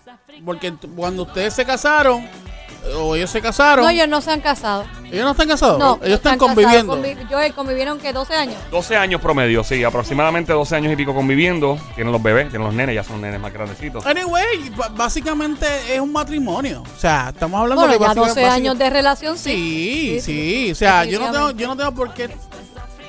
Porque 0.45 0.73
cuando 0.97 1.23
ustedes 1.23 1.55
se 1.55 1.65
casaron, 1.65 2.23
eh, 2.23 2.95
o 2.97 3.15
ellos 3.15 3.31
se 3.31 3.41
casaron, 3.41 3.85
No, 3.85 3.91
ellos 3.91 4.09
no 4.09 4.21
se 4.21 4.33
han 4.33 4.41
casado. 4.41 4.85
ellos 5.05 5.25
no 5.25 5.31
están 5.33 5.47
casados, 5.49 5.79
No, 5.79 5.99
ellos 6.03 6.17
están, 6.17 6.37
casados. 6.39 6.55
conviviendo. 6.55 6.97
Convi- 6.97 7.27
Joel, 7.31 7.55
convivieron 7.55 7.99
que 8.01 8.13
12 8.13 8.35
años. 8.35 8.57
12 8.71 8.97
años 8.97 9.21
promedio, 9.21 9.63
sí, 9.63 9.85
aproximadamente 9.85 10.53
12 10.53 10.75
años 10.75 10.93
y 10.93 10.97
pico 10.97 11.15
conviviendo. 11.15 11.79
Tienen 11.95 12.13
los 12.13 12.23
bebés, 12.23 12.49
tienen 12.51 12.67
los 12.67 12.75
nenes, 12.75 12.95
ya 12.97 13.05
son 13.05 13.21
nenes 13.21 13.41
más 13.41 13.53
grandecitos. 13.53 14.05
Anyway, 14.05 14.73
básicamente 14.97 15.67
es 15.95 16.01
un 16.01 16.11
matrimonio. 16.13 16.83
O 16.83 17.01
sea, 17.01 17.29
estamos 17.33 17.61
hablando 17.61 17.83
Bueno, 17.83 17.93
de 17.93 17.99
ya 18.01 18.07
básica- 18.07 18.21
12 18.29 18.41
básica- 18.43 18.55
años 18.55 18.79
de 18.79 18.91
relación, 18.91 19.39
sí. 19.39 19.51
Sí, 19.53 20.21
sí, 20.21 20.21
Sí, 20.21 20.65
sí, 20.67 20.73
o 20.73 20.75
sea, 20.75 21.05
yo 21.05 21.21
no 21.21 21.31
tengo, 21.31 21.51
yo 21.53 21.69
no 21.69 21.77
tengo 21.77 21.93
por 21.95 22.13
qué. 22.15 22.31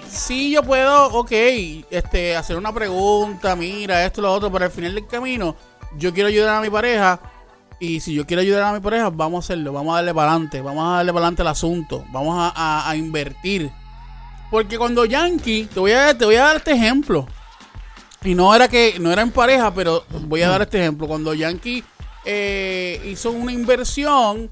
Sí, 0.07 0.51
yo 0.51 0.61
puedo, 0.61 1.07
ok, 1.07 1.31
este, 1.89 2.35
hacer 2.35 2.55
una 2.55 2.71
pregunta, 2.71 3.55
mira, 3.55 4.05
esto, 4.05 4.21
lo 4.21 4.31
otro, 4.31 4.51
pero 4.51 4.65
al 4.65 4.71
final 4.71 4.93
del 4.93 5.07
camino, 5.07 5.55
yo 5.97 6.13
quiero 6.13 6.29
ayudar 6.29 6.57
a 6.57 6.61
mi 6.61 6.69
pareja. 6.69 7.19
Y 7.79 7.99
si 7.99 8.13
yo 8.13 8.25
quiero 8.25 8.41
ayudar 8.41 8.63
a 8.63 8.73
mi 8.73 8.79
pareja, 8.79 9.09
vamos 9.09 9.43
a 9.43 9.45
hacerlo, 9.45 9.73
vamos 9.73 9.93
a 9.93 9.97
darle 9.97 10.13
para 10.13 10.31
adelante, 10.31 10.61
vamos 10.61 10.85
a 10.85 10.97
darle 10.97 11.11
para 11.11 11.25
adelante 11.25 11.41
el 11.41 11.47
asunto, 11.49 12.05
vamos 12.11 12.53
a, 12.55 12.93
invertir. 12.95 13.71
Porque 14.49 14.77
cuando 14.77 15.05
Yankee, 15.05 15.65
te 15.65 15.79
voy 15.79 15.91
a, 15.91 16.17
te 16.17 16.23
voy 16.23 16.35
a 16.35 16.43
dar 16.43 16.57
este 16.57 16.71
ejemplo. 16.71 17.27
Y 18.23 18.35
no 18.35 18.55
era 18.55 18.69
que, 18.69 18.95
no 18.99 19.11
era 19.11 19.21
en 19.21 19.31
pareja, 19.31 19.73
pero 19.73 20.05
voy 20.27 20.43
a 20.43 20.49
dar 20.49 20.61
este 20.61 20.79
ejemplo. 20.79 21.07
Cuando 21.07 21.33
Yankee 21.33 21.83
eh, 22.23 23.01
hizo 23.05 23.31
una 23.31 23.51
inversión 23.51 24.49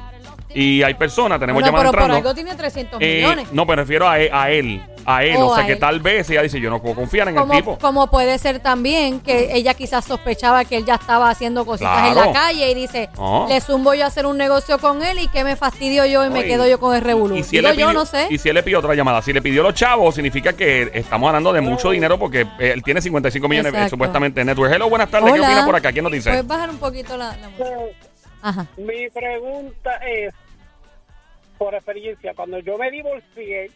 Y 0.58 0.82
hay 0.82 0.94
personas, 0.94 1.38
tenemos 1.38 1.60
Bueno, 1.60 1.66
llamadas 1.76 1.90
pero 1.92 2.06
por 2.06 2.16
algo 2.16 2.34
tiene 2.34 2.54
300 2.54 2.98
Eh, 3.02 3.16
millones. 3.16 3.52
no, 3.52 3.66
me 3.66 3.76
refiero 3.76 4.08
a, 4.08 4.18
e- 4.18 4.30
a 4.32 4.50
él, 4.50 4.82
a 5.04 5.22
él. 5.22 5.36
Oh, 5.38 5.48
o 5.48 5.54
sea, 5.54 5.64
a 5.64 5.66
que 5.66 5.74
él. 5.74 5.78
tal 5.78 6.00
vez 6.00 6.30
ella 6.30 6.40
dice, 6.40 6.58
yo 6.58 6.70
no 6.70 6.80
puedo 6.80 6.94
confiar 6.94 7.28
en 7.28 7.36
el 7.36 7.46
tipo. 7.50 7.76
como 7.78 8.06
puede 8.06 8.38
ser 8.38 8.60
también 8.60 9.20
que 9.20 9.54
ella 9.54 9.74
quizás 9.74 10.06
sospechaba 10.06 10.64
que 10.64 10.78
él 10.78 10.86
ya 10.86 10.94
estaba 10.94 11.28
haciendo 11.28 11.66
cositas 11.66 12.08
en 12.08 12.14
la 12.14 12.32
calle 12.32 12.70
y 12.70 12.74
dice, 12.74 13.10
No. 13.18 13.46
le 13.50 13.60
zumbo 13.60 13.92
yo 13.92 14.04
a 14.04 14.06
hacer 14.06 14.24
un 14.24 14.38
negocio 14.38 14.78
con 14.78 15.02
él 15.04 15.18
y 15.18 15.28
que 15.28 15.44
me 15.44 15.56
fastidio 15.56 16.06
yo 16.06 16.24
y 16.24 16.30
me 16.30 16.44
quedo 16.46 16.66
yo 16.66 16.80
con 16.80 16.96
el 16.96 17.02
revolú. 17.02 17.36
Y 17.36 17.42
si 17.42 17.58
él 17.58 17.64
le 17.64 17.76
yo, 17.76 17.88
pidió- 17.88 17.92
no 17.92 18.06
sé. 18.06 18.26
Y 18.30 18.38
si 18.38 18.48
él 18.48 18.54
le 18.54 18.62
pidió 18.62 18.78
otra 18.78 18.94
llamada, 18.94 19.20
si 19.20 19.34
le 19.34 19.42
pidió 19.42 19.62
los 19.62 19.74
chavos, 19.74 20.14
significa 20.14 20.54
que 20.54 20.90
estamos 20.94 21.26
hablando 21.28 21.52
de 21.52 21.60
mucho 21.60 21.90
dinero 21.90 22.18
porque 22.18 22.46
eh, 22.58 22.70
él 22.72 22.82
tiene 22.82 23.02
55 23.02 23.46
millones 23.46 23.72
eh, 23.72 23.76
Exacto. 23.76 23.90
supuestamente 23.90 24.40
en 24.40 24.46
network. 24.46 24.72
Hello, 24.72 24.88
buenas 24.88 25.10
tardes. 25.10 25.34
¿Qué 25.34 25.38
Hola. 25.38 25.48
opina 25.48 25.66
por 25.66 25.76
acá? 25.76 25.92
¿Quién 25.92 26.04
nos 26.04 26.12
dice? 26.12 26.30
Puedes 26.30 26.46
bajar 26.46 26.70
un 26.70 26.78
poquito 26.78 27.14
la, 27.18 27.36
la 27.36 27.48
música? 27.50 27.68
Ajá. 28.42 28.66
Mi 28.76 29.08
pregunta 29.12 29.90
es, 30.08 30.32
por 31.58 31.74
experiencia, 31.74 32.34
cuando 32.34 32.58
yo 32.58 32.78
me 32.78 32.90
divorcié, 32.90 33.70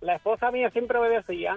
la 0.00 0.16
esposa 0.16 0.50
mía 0.50 0.70
siempre 0.70 0.98
me 1.00 1.08
decía 1.08 1.56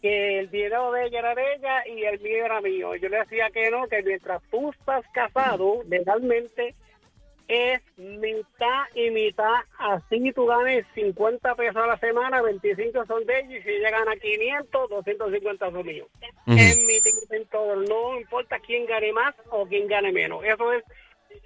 que 0.00 0.38
el 0.38 0.50
dinero 0.50 0.92
de 0.92 1.06
ella 1.06 1.18
era 1.18 1.34
de 1.34 1.54
ella 1.54 1.86
y 1.86 2.04
el 2.04 2.20
mío 2.20 2.44
era 2.44 2.60
mío. 2.60 2.94
Yo 2.96 3.08
le 3.08 3.18
decía 3.18 3.50
que 3.50 3.70
no, 3.70 3.86
que 3.88 4.02
mientras 4.02 4.42
tú 4.50 4.70
estás 4.70 5.04
casado 5.12 5.82
legalmente 5.88 6.74
es 7.48 7.80
mitad 7.96 8.84
y 8.94 9.10
mitad. 9.10 9.54
Así 9.78 10.32
tú 10.32 10.46
ganes 10.46 10.86
50 10.94 11.54
pesos 11.54 11.76
a 11.76 11.86
la 11.86 11.98
semana, 11.98 12.42
25 12.42 13.06
son 13.06 13.24
de 13.24 13.40
ella 13.40 13.58
y 13.58 13.62
si 13.62 13.70
ella 13.70 13.90
gana 13.90 14.16
500, 14.16 14.90
250 14.90 15.70
son 15.70 15.86
míos. 15.86 16.08
Ujú. 16.46 16.56
Es 16.56 16.78
mi 16.86 17.36
en 17.36 17.46
todo. 17.46 17.76
No 17.76 18.18
importa 18.18 18.58
quién 18.60 18.86
gane 18.86 19.12
más 19.12 19.34
o 19.50 19.66
quién 19.66 19.88
gane 19.88 20.12
menos. 20.12 20.44
Eso 20.44 20.72
es 20.72 20.84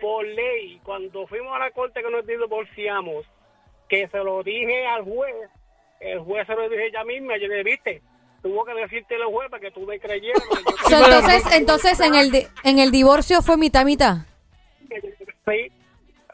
por 0.01 0.27
ley. 0.27 0.81
Cuando 0.85 1.27
fuimos 1.27 1.55
a 1.55 1.59
la 1.59 1.71
corte 1.71 2.03
que 2.03 2.11
nos 2.11 2.27
divorciamos, 2.27 3.27
que 3.89 4.09
se 4.09 4.19
lo 4.19 4.43
dije 4.43 4.87
al 4.87 5.05
juez, 5.05 5.51
el 6.01 6.21
juez 6.21 6.47
se 6.47 6.55
lo 6.55 6.69
dije 6.69 6.87
ella 6.87 7.05
misma, 7.05 7.37
yo 7.39 7.49
le 7.49 7.63
viste, 7.63 8.03
tuvo 8.43 8.65
que 8.65 8.75
decirte 8.75 9.15
el 9.15 9.25
juez 9.25 9.51
para 9.51 9.61
que 9.61 9.71
tú 9.71 9.81
me 9.87 9.99
creyeras. 9.99 10.43
entonces, 10.91 11.53
entonces 11.53 12.01
en 12.01 12.15
el 12.15 12.47
en 12.65 12.79
el 12.79 12.91
divorcio 12.91 13.43
fue 13.43 13.57
mitad 13.57 13.85
mitad. 13.85 14.19
Sí. 15.47 15.73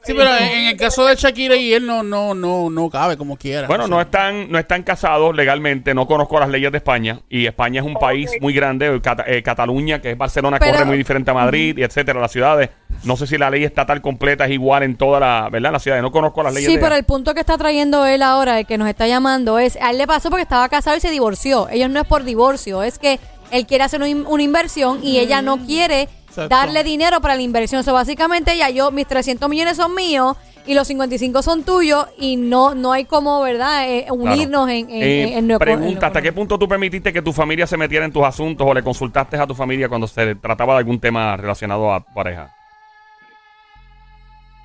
Sí, 0.05 0.15
pero 0.17 0.31
en, 0.37 0.45
en 0.45 0.65
el 0.69 0.77
caso 0.77 1.05
de 1.05 1.17
Shakira 1.17 1.57
y 1.57 1.75
él 1.75 1.85
no, 1.85 2.03
no, 2.03 2.33
no, 2.35 2.71
no 2.71 2.89
cabe 2.89 3.17
como 3.17 3.37
quiera. 3.37 3.67
Bueno, 3.67 3.85
O 3.85 3.87
sea, 3.89 3.97
no 3.97 4.01
están, 4.01 4.51
no 4.51 4.59
están 4.59 4.83
casados 4.83 5.35
legalmente, 5.35 5.93
no 5.93 6.07
conozco 6.07 6.39
las 6.41 6.49
leyes 6.49 6.71
de 6.73 6.79
España 6.79 7.21
y 7.29 7.47
España 7.47 7.81
es 7.81 7.87
un 7.87 7.95
país 7.95 8.31
muy 8.41 8.53
grande, 8.55 9.01
Cata- 9.03 9.25
eh, 9.27 9.43
Cataluña, 9.43 10.01
que 10.01 10.13
es 10.13 10.17
Barcelona, 10.19 10.59
Pero- 10.61 10.73
corre 10.73 10.85
muy 10.87 10.97
diferente 10.97 11.31
a 11.31 11.35
Madrid 11.35 11.77
y 11.77 11.83
etcétera, 11.83 12.21
las 12.21 12.33
ciudades. 12.33 12.71
No 13.05 13.17
sé 13.17 13.27
si 13.27 13.37
la 13.37 13.51
ley 13.51 13.65
estatal 13.65 14.01
completa 14.01 14.47
es 14.47 14.53
igual 14.53 14.83
en 14.85 14.97
toda 14.97 15.21
la, 15.21 15.49
¿verdad? 15.51 15.73
Las 15.73 15.83
ciudades, 15.83 16.03
no 16.03 16.11
conozco 16.13 16.43
las 16.43 16.55
leyes 16.55 16.71
Sí, 16.71 16.77
de 16.77 16.83
pero 16.83 16.95
el 16.95 17.05
punto 17.05 17.35
que 17.35 17.41
está 17.41 17.59
trayendo 17.59 18.07
él 18.07 18.23
ahora, 18.23 18.61
el 18.61 18.67
que 18.67 18.79
nos 18.79 18.89
está 18.89 19.07
llamando, 19.09 19.59
es, 19.59 19.77
a 19.83 19.91
él 19.91 19.99
le 19.99 20.07
pasó 20.07 20.31
porque 20.31 20.43
estaba 20.43 20.69
casado 20.69 20.97
y 20.97 21.01
se 21.01 21.11
divorció. 21.11 21.69
Ellos 21.71 21.91
no 21.91 22.01
es 22.01 22.07
por 22.07 22.25
divorcio, 22.25 22.83
es 22.83 22.99
que 22.99 23.19
él 23.51 23.67
quiere 23.67 23.85
hacer 23.85 24.01
una, 24.01 24.09
in- 24.09 24.25
una 24.27 24.43
inversión 24.43 25.01
y 25.03 25.19
ella 25.19 25.43
no 25.43 25.59
quiere 25.59 26.09
Exacto. 26.29 26.49
darle 26.49 26.85
dinero 26.85 27.21
para 27.21 27.35
la 27.37 27.43
inversión. 27.43 27.83
So, 27.85 27.93
básicamente 27.93 28.57
ya 28.57 28.71
yo, 28.71 28.91
mis 28.91 29.07
300 29.07 29.49
millones 29.49 29.77
son 29.77 29.95
míos 29.95 30.37
y 30.67 30.75
los 30.75 30.87
55 30.87 31.43
son 31.43 31.63
tuyos 31.63 32.07
y 32.19 32.37
no 32.37 32.75
no 32.75 32.93
hay 32.93 33.07
como, 33.07 33.41
¿verdad?, 33.41 33.89
Eh, 33.89 34.07
unirnos 34.11 34.69
en, 34.69 34.91
en, 34.91 35.03
Eh, 35.03 35.23
en- 35.23 35.29
en 35.29 35.39
en 35.39 35.49
lo 35.49 35.59
pregunta, 35.59 36.09
¿hasta 36.09 36.21
qué 36.23 36.33
punto 36.33 36.59
tú 36.59 36.69
permitiste 36.69 37.13
que 37.13 37.23
tu 37.23 37.33
familia 37.33 37.67
se 37.67 37.77
metiera 37.77 38.05
en 38.05 38.13
tus 38.13 38.23
asuntos 38.25 38.67
o 38.69 38.75
le 38.75 38.83
consultaste 38.83 39.37
a 39.39 39.47
tu 39.47 39.55
familia 39.55 39.89
cuando 39.89 40.07
se 40.07 40.35
trataba 40.35 40.75
de 40.75 40.79
algún 40.81 41.01
tema 41.01 41.37
relacionado 41.37 41.93
a 41.93 42.01
pareja? 42.01 42.55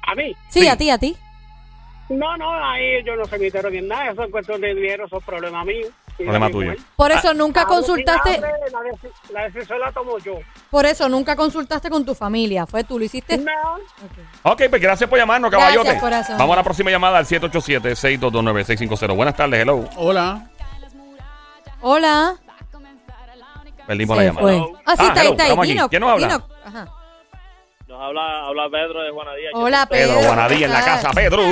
A 0.05 0.15
mí. 0.15 0.35
Sí, 0.49 0.61
Sí. 0.61 0.67
a 0.67 0.75
ti, 0.77 0.89
a 0.89 0.97
ti. 0.97 1.15
No, 2.09 2.37
no, 2.37 2.53
ahí 2.63 3.03
yo 3.05 3.15
no 3.15 3.25
se 3.25 3.37
metieron 3.39 3.73
en 3.73 3.87
nada. 3.87 4.11
Eso 4.11 4.23
es 4.23 4.31
cuestión 4.31 4.59
de 4.61 4.73
dinero, 4.75 5.05
eso 5.05 5.17
es 5.17 5.23
problema 5.23 5.63
mío. 5.63 5.87
Problema 6.17 6.49
tuyo. 6.51 6.73
Por 6.95 7.11
Ah, 7.11 7.15
eso 7.15 7.33
nunca 7.33 7.61
Ahora, 7.61 7.75
consultaste, 7.75 8.39
La, 8.39 8.49
deci- 8.51 9.11
la 9.31 9.43
decisión 9.49 9.79
la 9.79 9.91
tomo 9.91 10.19
yo. 10.19 10.35
por 10.69 10.85
eso 10.85 11.09
nunca 11.09 11.35
consultaste 11.35 11.89
con 11.89 12.05
tu 12.05 12.13
familia. 12.13 12.67
Fue 12.67 12.83
tú 12.83 12.99
lo 12.99 13.05
hiciste. 13.05 13.37
No. 13.39 13.51
Ok, 14.43 14.63
pues 14.69 14.79
gracias 14.81 15.09
por 15.09 15.17
llamarnos, 15.17 15.49
Gracias, 15.49 15.73
caballote. 15.75 15.99
corazón. 15.99 16.37
Vamos 16.37 16.53
a 16.53 16.57
la 16.57 16.63
próxima 16.63 16.91
llamada 16.91 17.17
al 17.17 17.25
787-622-9650. 17.25 19.15
Buenas 19.15 19.35
tardes, 19.35 19.61
hello. 19.61 19.89
Hola. 19.95 20.49
Hola. 21.81 22.35
Perdimos 23.87 24.15
la 24.17 24.23
llamada. 24.23 24.41
fue. 24.47 24.57
Ah, 24.85 24.95
sí, 24.95 25.03
Ah, 25.03 25.07
está 25.07 25.21
ahí, 25.21 25.27
hello, 25.27 25.31
está 25.31 25.43
ahí. 25.61 25.67
Dino, 25.69 25.89
¿Quién 25.89 25.99
nos 26.01 26.11
habla? 26.11 26.27
Dino. 26.27 26.47
Ajá. 26.65 26.87
Nos 27.93 28.01
habla, 28.01 28.47
habla 28.47 28.69
Pedro 28.71 29.03
de 29.03 29.11
Juanadía. 29.11 29.49
Hola, 29.53 29.85
Pedro, 29.87 30.15
Pedro. 30.15 30.27
Juanadía 30.27 30.65
en 30.65 30.71
la 30.73 30.79
¿cómo 30.79 30.85
casa. 30.95 31.09
estás? 31.09 31.15
Pedro, 31.15 31.43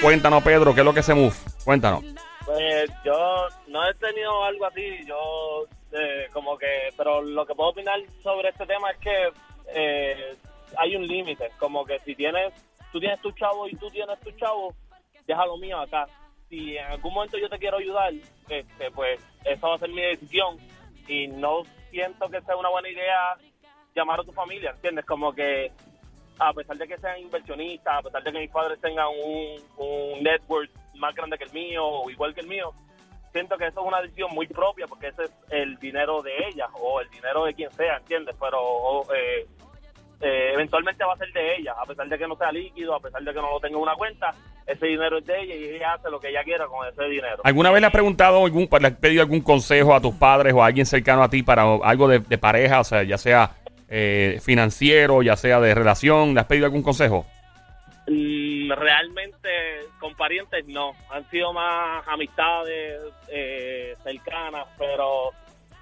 cuéntanos, 0.00 0.42
Pedro, 0.42 0.72
¿qué 0.72 0.80
es 0.80 0.86
lo 0.86 0.94
que 0.94 1.02
se 1.02 1.12
move? 1.12 1.34
Cuéntanos. 1.66 2.02
Pues 2.46 2.90
yo 3.04 3.46
no 3.66 3.86
he 3.86 3.92
tenido 3.96 4.42
algo 4.42 4.64
así, 4.64 5.04
yo 5.06 5.66
eh, 5.92 6.28
como 6.32 6.56
que, 6.56 6.94
pero 6.96 7.20
lo 7.20 7.44
que 7.44 7.54
puedo 7.54 7.68
opinar 7.68 8.00
sobre 8.22 8.48
este 8.48 8.64
tema 8.64 8.90
es 8.90 8.98
que 9.00 9.32
eh, 9.74 10.34
hay 10.78 10.96
un 10.96 11.06
límite, 11.06 11.50
como 11.58 11.84
que 11.84 11.98
si 11.98 12.14
tienes, 12.14 12.54
tú 12.90 12.98
tienes 12.98 13.20
tu 13.20 13.30
chavo 13.32 13.68
y 13.68 13.76
tú 13.76 13.90
tienes 13.90 14.18
tu 14.20 14.30
chavo, 14.30 14.74
deja 15.26 15.44
lo 15.44 15.58
mío 15.58 15.78
acá. 15.78 16.06
Si 16.48 16.74
en 16.78 16.86
algún 16.86 17.12
momento 17.12 17.36
yo 17.36 17.50
te 17.50 17.58
quiero 17.58 17.76
ayudar, 17.76 18.14
este, 18.48 18.90
pues 18.92 19.20
esa 19.44 19.68
va 19.68 19.74
a 19.74 19.78
ser 19.78 19.90
mi 19.90 20.00
decisión 20.00 20.56
y 21.06 21.26
no 21.26 21.64
siento 21.90 22.30
que 22.30 22.40
sea 22.40 22.56
una 22.56 22.70
buena 22.70 22.88
idea 22.88 23.36
llamar 23.94 24.20
a 24.20 24.24
tu 24.24 24.32
familia, 24.32 24.70
¿entiendes? 24.70 25.04
Como 25.04 25.32
que 25.32 25.72
a 26.38 26.52
pesar 26.52 26.76
de 26.76 26.88
que 26.88 26.98
sean 26.98 27.20
inversionistas, 27.20 27.98
a 27.98 28.02
pesar 28.02 28.22
de 28.22 28.32
que 28.32 28.38
mis 28.40 28.50
padres 28.50 28.80
tengan 28.80 29.08
un, 29.08 29.60
un 29.76 30.22
network 30.22 30.70
más 30.96 31.14
grande 31.14 31.38
que 31.38 31.44
el 31.44 31.52
mío 31.52 31.84
o 31.84 32.10
igual 32.10 32.34
que 32.34 32.40
el 32.40 32.48
mío, 32.48 32.72
siento 33.32 33.56
que 33.56 33.66
eso 33.66 33.80
es 33.80 33.86
una 33.86 34.00
decisión 34.00 34.30
muy 34.34 34.46
propia 34.46 34.86
porque 34.86 35.08
ese 35.08 35.24
es 35.24 35.32
el 35.50 35.76
dinero 35.78 36.22
de 36.22 36.32
ella 36.48 36.66
o 36.74 37.00
el 37.00 37.08
dinero 37.10 37.44
de 37.44 37.54
quien 37.54 37.70
sea, 37.72 37.96
¿entiendes? 37.98 38.34
Pero 38.40 39.02
eh, 39.14 39.46
eh, 40.20 40.50
eventualmente 40.54 41.04
va 41.04 41.14
a 41.14 41.18
ser 41.18 41.32
de 41.32 41.56
ella, 41.56 41.74
a 41.80 41.86
pesar 41.86 42.08
de 42.08 42.18
que 42.18 42.26
no 42.26 42.36
sea 42.36 42.52
líquido, 42.52 42.94
a 42.94 43.00
pesar 43.00 43.22
de 43.22 43.32
que 43.32 43.40
no 43.40 43.50
lo 43.50 43.60
tenga 43.60 43.76
en 43.76 43.82
una 43.82 43.94
cuenta, 43.94 44.34
ese 44.66 44.86
dinero 44.86 45.18
es 45.18 45.26
de 45.26 45.40
ella 45.40 45.54
y 45.54 45.64
ella 45.76 45.94
hace 45.94 46.10
lo 46.10 46.20
que 46.20 46.28
ella 46.28 46.44
quiera 46.44 46.66
con 46.66 46.86
ese 46.86 47.04
dinero. 47.04 47.42
¿Alguna 47.44 47.70
vez 47.70 47.80
le 47.80 47.86
has 47.88 47.92
preguntado, 47.92 48.44
algún, 48.44 48.68
le 48.80 48.86
has 48.86 48.94
pedido 48.94 49.22
algún 49.22 49.40
consejo 49.40 49.94
a 49.94 50.00
tus 50.00 50.14
padres 50.14 50.52
o 50.54 50.62
a 50.62 50.66
alguien 50.66 50.86
cercano 50.86 51.22
a 51.22 51.28
ti 51.28 51.42
para 51.42 51.62
algo 51.62 52.08
de 52.08 52.38
pareja, 52.38 52.80
o 52.80 52.84
sea, 52.84 53.02
ya 53.02 53.18
sea 53.18 53.61
eh, 53.94 54.40
financiero, 54.42 55.22
ya 55.22 55.36
sea 55.36 55.60
de 55.60 55.74
relación? 55.74 56.32
¿Le 56.32 56.40
has 56.40 56.46
pedido 56.46 56.64
algún 56.64 56.82
consejo? 56.82 57.26
Mm, 58.08 58.72
realmente 58.72 59.48
con 60.00 60.14
parientes 60.16 60.66
no, 60.66 60.92
han 61.10 61.28
sido 61.30 61.52
más 61.52 62.02
amistades 62.08 63.00
eh, 63.28 63.94
cercanas, 64.02 64.66
pero 64.78 65.30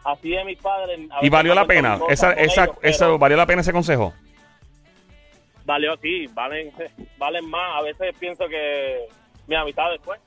así 0.05 0.31
de 0.31 0.45
mis 0.45 0.59
padres. 0.59 0.99
¿Y 1.23 1.31
valió 1.31 1.55
la 1.55 1.67
pena? 1.67 2.01
Esa, 2.09 2.33
esa, 2.33 2.65
ellos, 2.83 2.99
pero 2.99 3.19
¿Valió 3.19 3.37
la 3.37 3.47
pena 3.47 3.61
ese 3.61 3.73
consejo? 3.73 4.13
Valió, 5.65 5.97
sí, 5.99 6.27
valen, 6.35 6.73
valen 7.17 7.49
más. 7.49 7.79
A 7.79 7.83
veces 7.83 8.13
pienso 8.19 8.49
que 8.49 9.07
mis 9.47 9.57
amistades, 9.57 10.01
pues, 10.05 10.21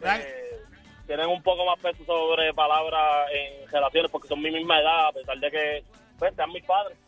Right. 0.00 0.22
eh, 0.22 0.58
tienen 1.06 1.28
un 1.28 1.42
poco 1.42 1.64
más 1.64 1.78
peso 1.78 2.04
sobre 2.04 2.52
palabras 2.52 3.28
en 3.32 3.68
relaciones 3.70 4.10
porque 4.10 4.26
son 4.28 4.42
mi 4.42 4.50
misma 4.50 4.80
edad, 4.80 5.06
a 5.06 5.12
pesar 5.12 5.38
de 5.38 5.50
que 5.52 5.84
pues, 6.18 6.34
sean 6.34 6.52
mis 6.52 6.64
padres. 6.64 6.98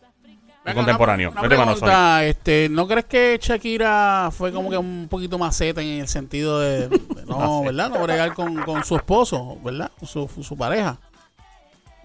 Venga, 0.65 0.75
contemporáneo. 0.75 1.31
Una, 1.31 1.41
una 1.41 1.49
pregunta, 1.49 2.25
este, 2.25 2.69
¿no 2.69 2.87
crees 2.87 3.07
que 3.07 3.39
Shakira 3.41 4.31
fue 4.31 4.53
como 4.53 4.69
que 4.69 4.77
un 4.77 5.09
poquito 5.09 5.39
maceta 5.39 5.81
en 5.81 6.01
el 6.01 6.09
sentido 6.09 6.61
de, 6.61 6.89
de 6.89 7.27
no, 7.27 7.63
¿verdad? 7.65 7.89
No 7.91 8.03
bregar 8.03 8.35
con, 8.35 8.57
con 8.63 8.85
su 8.85 8.97
esposo, 8.97 9.59
¿verdad? 9.65 9.91
Su, 10.03 10.29
su 10.29 10.57
pareja. 10.57 10.99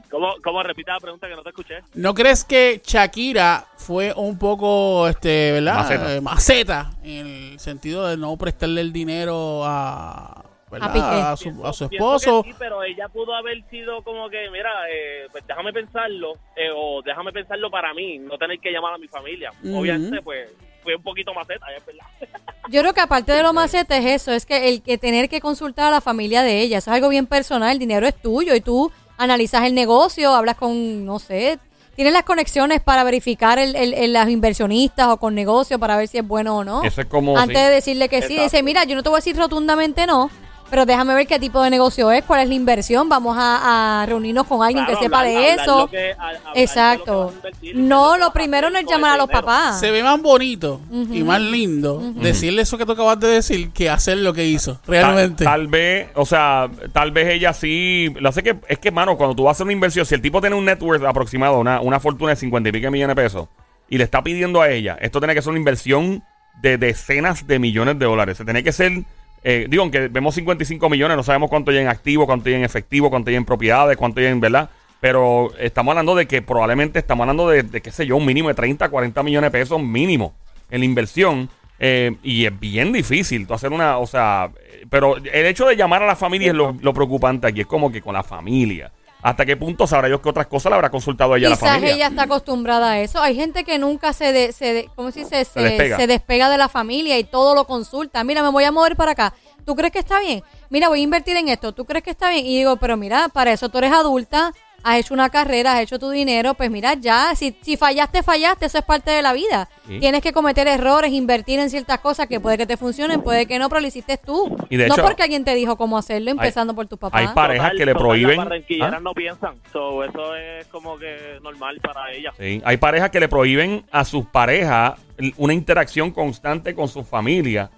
¿Cómo, 0.10 0.34
¿Cómo 0.42 0.64
repita 0.64 0.94
la 0.94 1.00
pregunta 1.02 1.28
que 1.28 1.36
no 1.36 1.44
te 1.44 1.50
escuché? 1.50 1.84
¿No 1.94 2.14
crees 2.14 2.46
que 2.46 2.82
Shakira 2.86 3.66
fue 3.76 4.14
un 4.16 4.38
poco, 4.38 5.10
este, 5.10 5.52
¿verdad? 5.52 5.76
Maceta. 5.76 6.16
Eh, 6.16 6.22
maceta 6.22 6.92
en 7.04 7.28
el 7.28 7.60
sentido 7.60 8.08
de 8.08 8.16
no 8.16 8.38
prestarle 8.38 8.80
el 8.80 8.94
dinero 8.94 9.64
a. 9.66 10.45
A 10.72 10.92
Piqué. 10.92 11.06
a 11.06 11.38
su, 11.38 11.50
a 11.66 11.72
su 11.74 11.88
Pienso 11.88 12.16
esposo? 12.16 12.44
sí, 12.44 12.54
pero 12.58 12.84
ella 12.84 13.08
pudo 13.08 13.34
haber 13.36 13.64
sido 13.70 14.02
como 14.04 14.30
que, 14.30 14.50
mira, 14.52 14.70
eh, 14.92 15.28
pues 15.32 15.46
déjame 15.48 15.72
pensarlo, 15.72 16.34
eh, 16.56 16.70
o 16.76 17.02
déjame 17.04 17.32
pensarlo 17.32 17.70
para 17.70 17.94
mí, 17.94 18.18
no 18.20 18.38
tener 18.38 18.60
que 18.60 18.72
llamar 18.72 18.94
a 18.94 18.98
mi 18.98 19.08
familia. 19.08 19.52
Obviamente, 19.64 20.22
pues, 20.22 20.50
fue 20.84 20.96
un 20.96 21.04
poquito 21.04 21.34
maceta, 21.34 21.66
es 21.78 21.86
verdad. 21.86 22.06
Yo 22.70 22.82
creo 22.82 22.94
que 22.94 23.02
aparte 23.02 23.32
de 23.32 23.44
lo 23.44 23.54
maceta 23.54 23.96
es 23.98 24.06
eso, 24.06 24.32
es 24.32 24.46
que 24.46 24.68
el 24.70 24.82
que 24.82 24.98
tener 24.98 25.30
que 25.30 25.40
consultar 25.40 25.86
a 25.88 25.92
la 25.92 26.02
familia 26.02 26.42
de 26.42 26.62
ella, 26.62 26.80
eso 26.80 26.90
es 26.90 26.96
algo 26.96 27.10
bien 27.10 27.28
personal, 27.28 27.72
el 27.72 27.80
dinero 27.80 28.08
es 28.08 28.16
tuyo 28.16 28.56
y 28.56 28.62
tú 28.62 28.92
analizas 29.18 29.64
el 29.66 29.76
negocio, 29.76 30.34
hablas 30.34 30.58
con, 30.58 31.06
no 31.06 31.20
sé, 31.20 31.60
tienes 31.96 32.12
las 32.12 32.24
conexiones 32.24 32.82
para 32.82 33.04
verificar 33.04 33.60
el, 33.60 33.76
el, 33.76 33.94
el- 33.94 34.14
las 34.14 34.28
inversionistas 34.30 35.08
o 35.08 35.18
con 35.18 35.36
negocios 35.36 35.80
para 35.80 35.96
ver 35.96 36.08
si 36.08 36.18
es 36.18 36.28
bueno 36.28 36.58
o 36.58 36.64
no. 36.66 36.84
Eso 36.84 37.02
es 37.02 37.08
como. 37.08 37.38
Antes 37.38 37.58
sí. 37.58 37.64
de 37.64 37.70
decirle 37.70 38.10
que 38.10 38.22
sí, 38.24 38.38
dice, 38.38 38.62
mira, 38.64 38.84
yo 38.84 38.96
no 38.96 39.04
te 39.04 39.10
voy 39.10 39.18
a 39.18 39.20
decir 39.20 39.38
rotundamente 39.38 40.06
no, 40.08 40.30
pero 40.70 40.86
déjame 40.86 41.14
ver 41.16 41.28
qué 41.28 41.40
tipo 41.40 41.62
de 41.62 41.70
negocio 41.70 42.12
es, 42.12 42.24
cuál 42.24 42.42
es 42.42 42.48
la 42.50 42.56
inversión, 42.56 43.08
vamos 43.10 43.38
a, 43.40 44.02
a 44.02 44.06
reunirnos 44.06 44.46
con 44.48 44.64
alguien 44.64 44.86
Claro, 44.86 45.00
que 45.00 45.06
sepa 45.06 45.20
hablar- 45.20 45.34
de 45.34 45.50
eso. 45.54 45.78
lo 45.80 45.88
que- 45.88 46.12
a- 46.12 46.14
hablar 46.14 46.42
de 46.42 46.48
lo 46.48 46.54
que 46.54 46.62
Exacto. 46.62 47.34
invertir 47.36 47.76
No, 47.78 48.18
lo 48.18 48.32
primero 48.34 48.70
no 48.70 48.80
es 48.80 48.86
llamar 48.86 49.12
a 49.14 49.18
los 49.18 49.28
dinero. 49.28 49.46
papás. 49.46 49.80
Se 49.80 49.92
ve 49.92 50.04
más 50.04 50.22
bonito 50.22 50.82
y 50.92 51.24
más 51.24 51.40
lindo 51.42 52.02
decirle 52.16 52.64
eso 52.64 52.78
que 52.78 52.86
tú 52.86 52.92
acabas 52.94 53.20
de 53.20 53.28
decir 53.28 53.72
que 53.72 53.90
hacer 53.90 54.18
lo 54.18 54.34
que 54.34 54.46
hizo, 54.46 54.80
realmente. 54.88 55.44
Tal, 55.44 55.62
tal 55.62 55.68
vez, 55.68 56.10
o 56.16 56.26
sea, 56.26 56.70
tal 56.94 57.12
vez 57.12 57.30
ella 57.30 57.54
sí. 57.54 58.14
Lo 58.20 58.32
sé 58.32 58.44
que 58.44 58.58
es 58.68 58.80
que, 58.80 58.92
mano, 58.92 59.18
cuando 59.18 59.36
tú 59.36 59.44
vas 59.44 59.52
a 59.52 59.54
hacer 59.54 59.64
una 59.66 59.74
inversión, 59.74 60.06
si 60.06 60.16
el 60.16 60.22
tipo 60.22 60.42
tiene 60.42 60.56
un 60.56 60.66
net 60.66 60.82
worth 60.82 61.04
aproximado, 61.06 61.60
una, 61.60 61.80
una 61.82 62.00
fortuna 62.00 62.32
de 62.32 62.36
50 62.38 62.70
y 62.70 62.72
pico 62.72 62.92
millones 62.92 63.16
de 63.16 63.22
pesos, 63.22 63.48
y 63.90 63.98
le 63.98 64.04
está 64.04 64.24
pidiendo 64.24 64.62
a 64.62 64.70
ella, 64.70 64.98
esto 65.00 65.20
tiene 65.20 65.36
que 65.36 65.42
ser 65.42 65.52
una 65.52 65.60
inversión 65.60 66.24
de 66.62 66.78
decenas 66.78 67.46
de 67.46 67.60
millones 67.60 68.00
de 68.00 68.06
dólares. 68.06 68.38
Se 68.38 68.46
tiene 68.46 68.64
que 68.64 68.72
ser. 68.72 69.04
Eh, 69.48 69.68
digo, 69.70 69.84
aunque 69.84 70.08
vemos 70.08 70.34
55 70.34 70.90
millones, 70.90 71.16
no 71.16 71.22
sabemos 71.22 71.52
cuánto 71.52 71.70
hay 71.70 71.78
en 71.78 71.88
activo, 71.88 72.26
cuánto 72.26 72.50
hay 72.50 72.56
en 72.56 72.64
efectivo, 72.64 73.12
cuánto 73.12 73.30
hay 73.30 73.36
en 73.36 73.46
propiedades, 73.46 73.96
cuánto 73.96 74.20
hay 74.20 74.26
en, 74.26 74.40
¿verdad? 74.40 74.72
Pero 75.00 75.52
estamos 75.60 75.92
hablando 75.92 76.16
de 76.16 76.26
que 76.26 76.42
probablemente 76.42 76.98
estamos 76.98 77.26
hablando 77.26 77.48
de, 77.48 77.64
qué 77.80 77.92
sé 77.92 78.08
yo, 78.08 78.18
un 78.18 78.26
mínimo 78.26 78.50
de 78.50 78.56
30, 78.56 78.90
40 78.90 79.22
millones 79.22 79.52
de 79.52 79.60
pesos 79.60 79.80
mínimo 79.80 80.34
en 80.72 80.80
la 80.80 80.86
inversión. 80.86 81.48
eh, 81.78 82.16
y 82.24 82.46
es 82.46 82.60
bien 82.60 82.92
difícil 82.92 83.46
tú 83.46 83.54
hacer 83.54 83.72
una, 83.72 84.00
o 84.00 84.08
sea, 84.08 84.50
pero 84.90 85.18
el 85.18 85.46
hecho 85.46 85.68
de 85.68 85.76
llamar 85.76 86.02
a 86.02 86.08
la 86.08 86.16
familia 86.16 86.48
es 86.48 86.56
lo 86.56 86.94
preocupante 86.94 87.46
aquí, 87.46 87.62
es 87.62 87.68
como 87.68 87.92
que 87.92 88.02
con 88.02 88.14
la 88.14 88.24
familia. 88.24 88.92
¿Hasta 89.26 89.44
qué 89.44 89.58
punto 89.58 89.88
sabrá 89.88 90.08
Dios 90.08 90.22
que 90.22 90.30
otras 90.30 90.46
cosas 90.46 90.70
le 90.70 90.76
habrá 90.76 90.92
consultado 90.92 91.36
ella 91.36 91.48
a 91.48 91.50
la 91.50 91.56
Quizás 91.56 91.70
familia? 91.72 91.96
ella 91.96 92.08
está 92.10 92.24
acostumbrada 92.24 92.92
a 92.92 93.00
eso. 93.00 93.20
Hay 93.20 93.36
gente 93.36 93.64
que 93.64 93.80
nunca 93.80 94.14
se, 94.14 94.32
de- 94.32 94.52
se 94.52 94.72
de- 94.74 94.90
¿cómo 94.96 95.10
se 95.10 95.22
dice? 95.22 95.44
Se, 95.46 95.60
despega. 95.62 95.98
se 95.98 96.06
despega 96.06 96.48
de 96.52 96.60
la 96.60 96.70
familia 96.70 97.18
y 97.18 97.24
todo 97.24 97.56
lo 97.56 97.66
consulta. 97.66 98.24
Mira, 98.24 98.44
me 98.44 98.50
voy 98.50 98.66
a 98.66 98.72
mover 98.72 98.96
para 98.96 99.14
acá. 99.14 99.34
¿Tú 99.66 99.76
crees 99.76 99.92
que 99.92 99.98
está 99.98 100.20
bien? 100.20 100.44
Mira, 100.70 100.90
voy 100.90 101.00
a 101.00 101.04
invertir 101.04 101.36
en 101.38 101.50
esto. 101.50 101.72
¿Tú 101.74 101.86
crees 101.86 102.04
que 102.04 102.12
está 102.12 102.30
bien? 102.30 102.46
Y 102.46 102.60
digo, 102.60 102.76
pero 102.78 102.98
mira, 102.98 103.30
para 103.30 103.52
eso 103.52 103.68
tú 103.70 103.80
eres 103.80 103.92
adulta, 103.94 104.54
has 104.88 105.00
hecho 105.00 105.16
una 105.16 105.30
carrera, 105.32 105.74
has 105.74 105.82
hecho 105.82 105.98
tu 105.98 106.12
dinero, 106.12 106.54
pues 106.54 106.70
mira, 106.70 106.94
ya, 106.94 107.34
si, 107.36 107.58
si 107.62 107.76
fallaste, 107.76 108.22
fallaste, 108.22 108.68
eso 108.68 108.78
es 108.78 108.84
parte 108.86 109.10
de 109.10 109.24
la 109.24 109.34
vida. 109.34 109.68
Sí. 109.88 110.00
Tienes 110.00 110.22
que 110.22 110.32
cometer 110.32 110.68
errores, 110.68 111.12
invertir 111.12 111.58
en 111.58 111.72
ciertas 111.72 111.98
cosas 112.00 112.28
que 112.28 112.40
puede 112.40 112.58
que 112.60 112.68
te 112.68 112.78
funcionen, 112.78 113.22
puede 113.24 113.48
que 113.48 113.58
no, 113.58 113.68
pero 113.68 113.82
lo 113.82 113.88
hiciste 113.88 114.18
tú. 114.18 114.56
Y 114.70 114.78
de 114.78 114.88
no 114.88 114.94
hecho, 114.94 115.04
porque 115.04 115.24
alguien 115.24 115.44
te 115.44 115.56
dijo 115.56 115.76
cómo 115.76 115.98
hacerlo, 115.98 116.30
empezando 116.30 116.76
por 116.76 116.86
tus 116.86 117.00
papás. 117.00 117.20
hay 117.20 117.34
parejas 117.34 117.72
Total, 117.72 117.78
que 117.80 117.86
le 117.88 117.96
prohíben- 117.96 118.48
Las 118.78 118.94
¿Ah? 118.94 119.00
no 119.00 119.14
piensan, 119.16 119.56
so, 119.74 120.04
eso 120.04 120.36
es 120.36 120.68
como 120.68 121.00
que 121.00 121.40
normal 121.42 121.80
para 121.82 122.12
ellas. 122.12 122.36
Sí, 122.40 122.62
Hay 122.64 122.78
parejas 122.78 123.10
que 123.10 123.20
le 123.20 123.28
prohíben 123.28 123.86
a 123.92 124.06
sus 124.06 124.26
parejas 124.28 124.94
una 125.38 125.54
interacción 125.54 126.12
constante 126.12 126.76
con 126.76 126.88
su 126.90 127.04
familia 127.04 127.72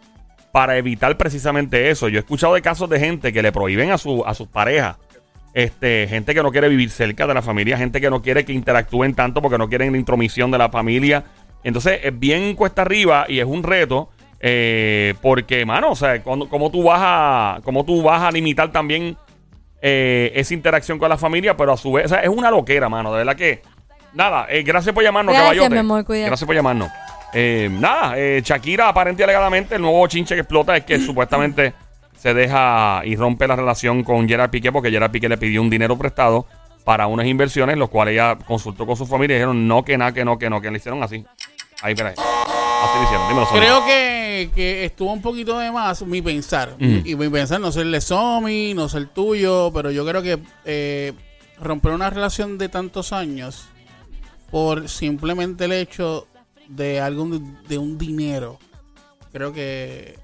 para 0.52 0.76
evitar 0.78 1.16
precisamente 1.18 1.90
eso. 1.90 2.10
Yo 2.10 2.18
he 2.18 2.20
escuchado 2.20 2.54
de 2.56 2.62
casos 2.62 2.90
de 2.90 3.00
gente 3.00 3.32
que 3.32 3.42
le 3.42 3.52
prohíben 3.54 3.92
a, 3.92 3.98
su, 3.98 4.26
a 4.26 4.34
sus 4.34 4.48
parejas. 4.48 4.98
Este, 5.58 6.06
gente 6.08 6.36
que 6.36 6.44
no 6.44 6.52
quiere 6.52 6.70
vivir 6.70 6.92
cerca 6.92 7.26
de 7.26 7.34
la 7.34 7.42
familia, 7.42 7.80
gente 7.80 8.00
que 8.00 8.12
no 8.12 8.22
quiere 8.22 8.46
que 8.46 8.54
interactúen 8.54 9.16
tanto 9.16 9.42
porque 9.42 9.58
no 9.58 9.68
quieren 9.68 9.92
la 9.92 9.98
intromisión 9.98 10.52
de 10.52 10.60
la 10.60 10.70
familia. 10.70 11.24
Entonces 11.64 12.00
es 12.04 12.20
bien 12.20 12.54
cuesta 12.54 12.84
arriba 12.84 13.26
y 13.28 13.40
es 13.40 13.46
un 13.46 13.64
reto 13.64 14.08
eh, 14.40 15.16
porque, 15.20 15.66
mano, 15.66 15.90
o 15.90 15.96
sea, 15.96 16.22
como 16.22 16.70
tú 16.70 16.84
vas 16.84 17.00
a, 17.02 17.60
cómo 17.64 17.84
tú 17.86 18.04
vas 18.04 18.22
a 18.22 18.30
limitar 18.30 18.72
también 18.72 19.18
eh, 19.82 20.32
esa 20.36 20.54
interacción 20.54 21.00
con 21.00 21.10
la 21.10 21.18
familia, 21.18 21.58
pero 21.58 21.74
a 21.74 21.78
su 21.78 21.92
vez, 21.92 22.06
o 22.06 22.10
sea, 22.10 22.20
es 22.20 22.30
una 22.30 22.52
loquera, 22.52 22.88
mano, 22.88 23.12
de 23.12 23.18
verdad 23.18 23.36
que. 23.36 23.64
Nada, 24.14 24.46
eh, 24.52 24.62
gracias 24.62 24.94
por 24.94 25.04
llamarnos, 25.04 25.34
Gracias, 25.34 25.72
mi 25.72 25.78
amor. 25.80 26.06
Gracias 26.08 26.46
por 26.46 26.56
llamarnos. 26.56 26.92
Eh, 27.34 27.68
nada, 27.72 28.16
Shakira, 28.42 28.90
aparente 28.90 29.24
y 29.24 29.26
alegadamente, 29.26 29.74
el 29.74 29.82
nuevo 29.82 30.06
chinche 30.06 30.36
que 30.36 30.42
explota 30.42 30.78
es 30.78 30.86
que 30.86 31.00
supuestamente 31.04 31.74
se 32.18 32.34
deja 32.34 33.02
y 33.06 33.16
rompe 33.16 33.48
la 33.48 33.56
relación 33.56 34.04
con 34.04 34.28
Gerard 34.28 34.50
Piqué 34.50 34.72
porque 34.72 34.90
Gerard 34.90 35.12
Piqué 35.12 35.30
le 35.30 35.38
pidió 35.38 35.62
un 35.62 35.70
dinero 35.70 35.98
prestado 35.98 36.46
para 36.84 37.08
unas 37.08 37.26
inversiones, 37.28 37.78
los 37.78 37.90
cuales 37.90 38.14
ella 38.14 38.38
consultó 38.48 38.86
con 38.86 38.96
su 38.96 39.06
familia 39.06 39.36
y 39.36 39.38
dijeron 39.40 39.68
no, 39.68 39.84
que 39.84 39.98
nada, 39.98 40.14
que 40.14 40.24
no, 40.24 40.40
que 40.40 40.50
no, 40.50 40.62
que 40.62 40.72
le 40.72 40.78
hicieron 40.78 41.04
así. 41.04 41.26
Ahí, 41.82 41.94
espera. 41.94 42.12
Así 42.12 42.98
le 42.98 43.04
hicieron. 43.04 43.28
Dímelo. 43.28 43.48
Creo 43.48 43.86
que, 43.86 44.50
que 44.56 44.86
estuvo 44.86 45.12
un 45.12 45.22
poquito 45.22 45.60
de 45.60 45.72
más 45.72 46.02
mi 46.04 46.22
pensar. 46.22 46.76
Mm. 46.80 47.00
Y 47.06 47.16
mi 47.16 47.30
pensar, 47.30 47.60
no 47.60 47.72
ser 47.72 47.84
el 47.84 47.92
de 47.92 48.02
Somi, 48.02 48.74
no 48.74 48.88
ser 48.88 49.08
tuyo, 49.08 49.72
pero 49.74 49.92
yo 49.92 50.06
creo 50.06 50.24
que 50.24 50.40
eh, 50.66 51.14
romper 51.60 51.92
una 51.92 52.10
relación 52.10 52.58
de 52.58 52.70
tantos 52.70 53.12
años 53.14 53.68
por 54.50 54.88
simplemente 54.88 55.66
el 55.66 55.74
hecho 55.74 56.28
de 56.70 57.02
algún 57.02 57.58
de 57.68 57.78
un 57.78 57.98
dinero. 57.98 58.60
Creo 59.34 59.52
que 59.52 60.18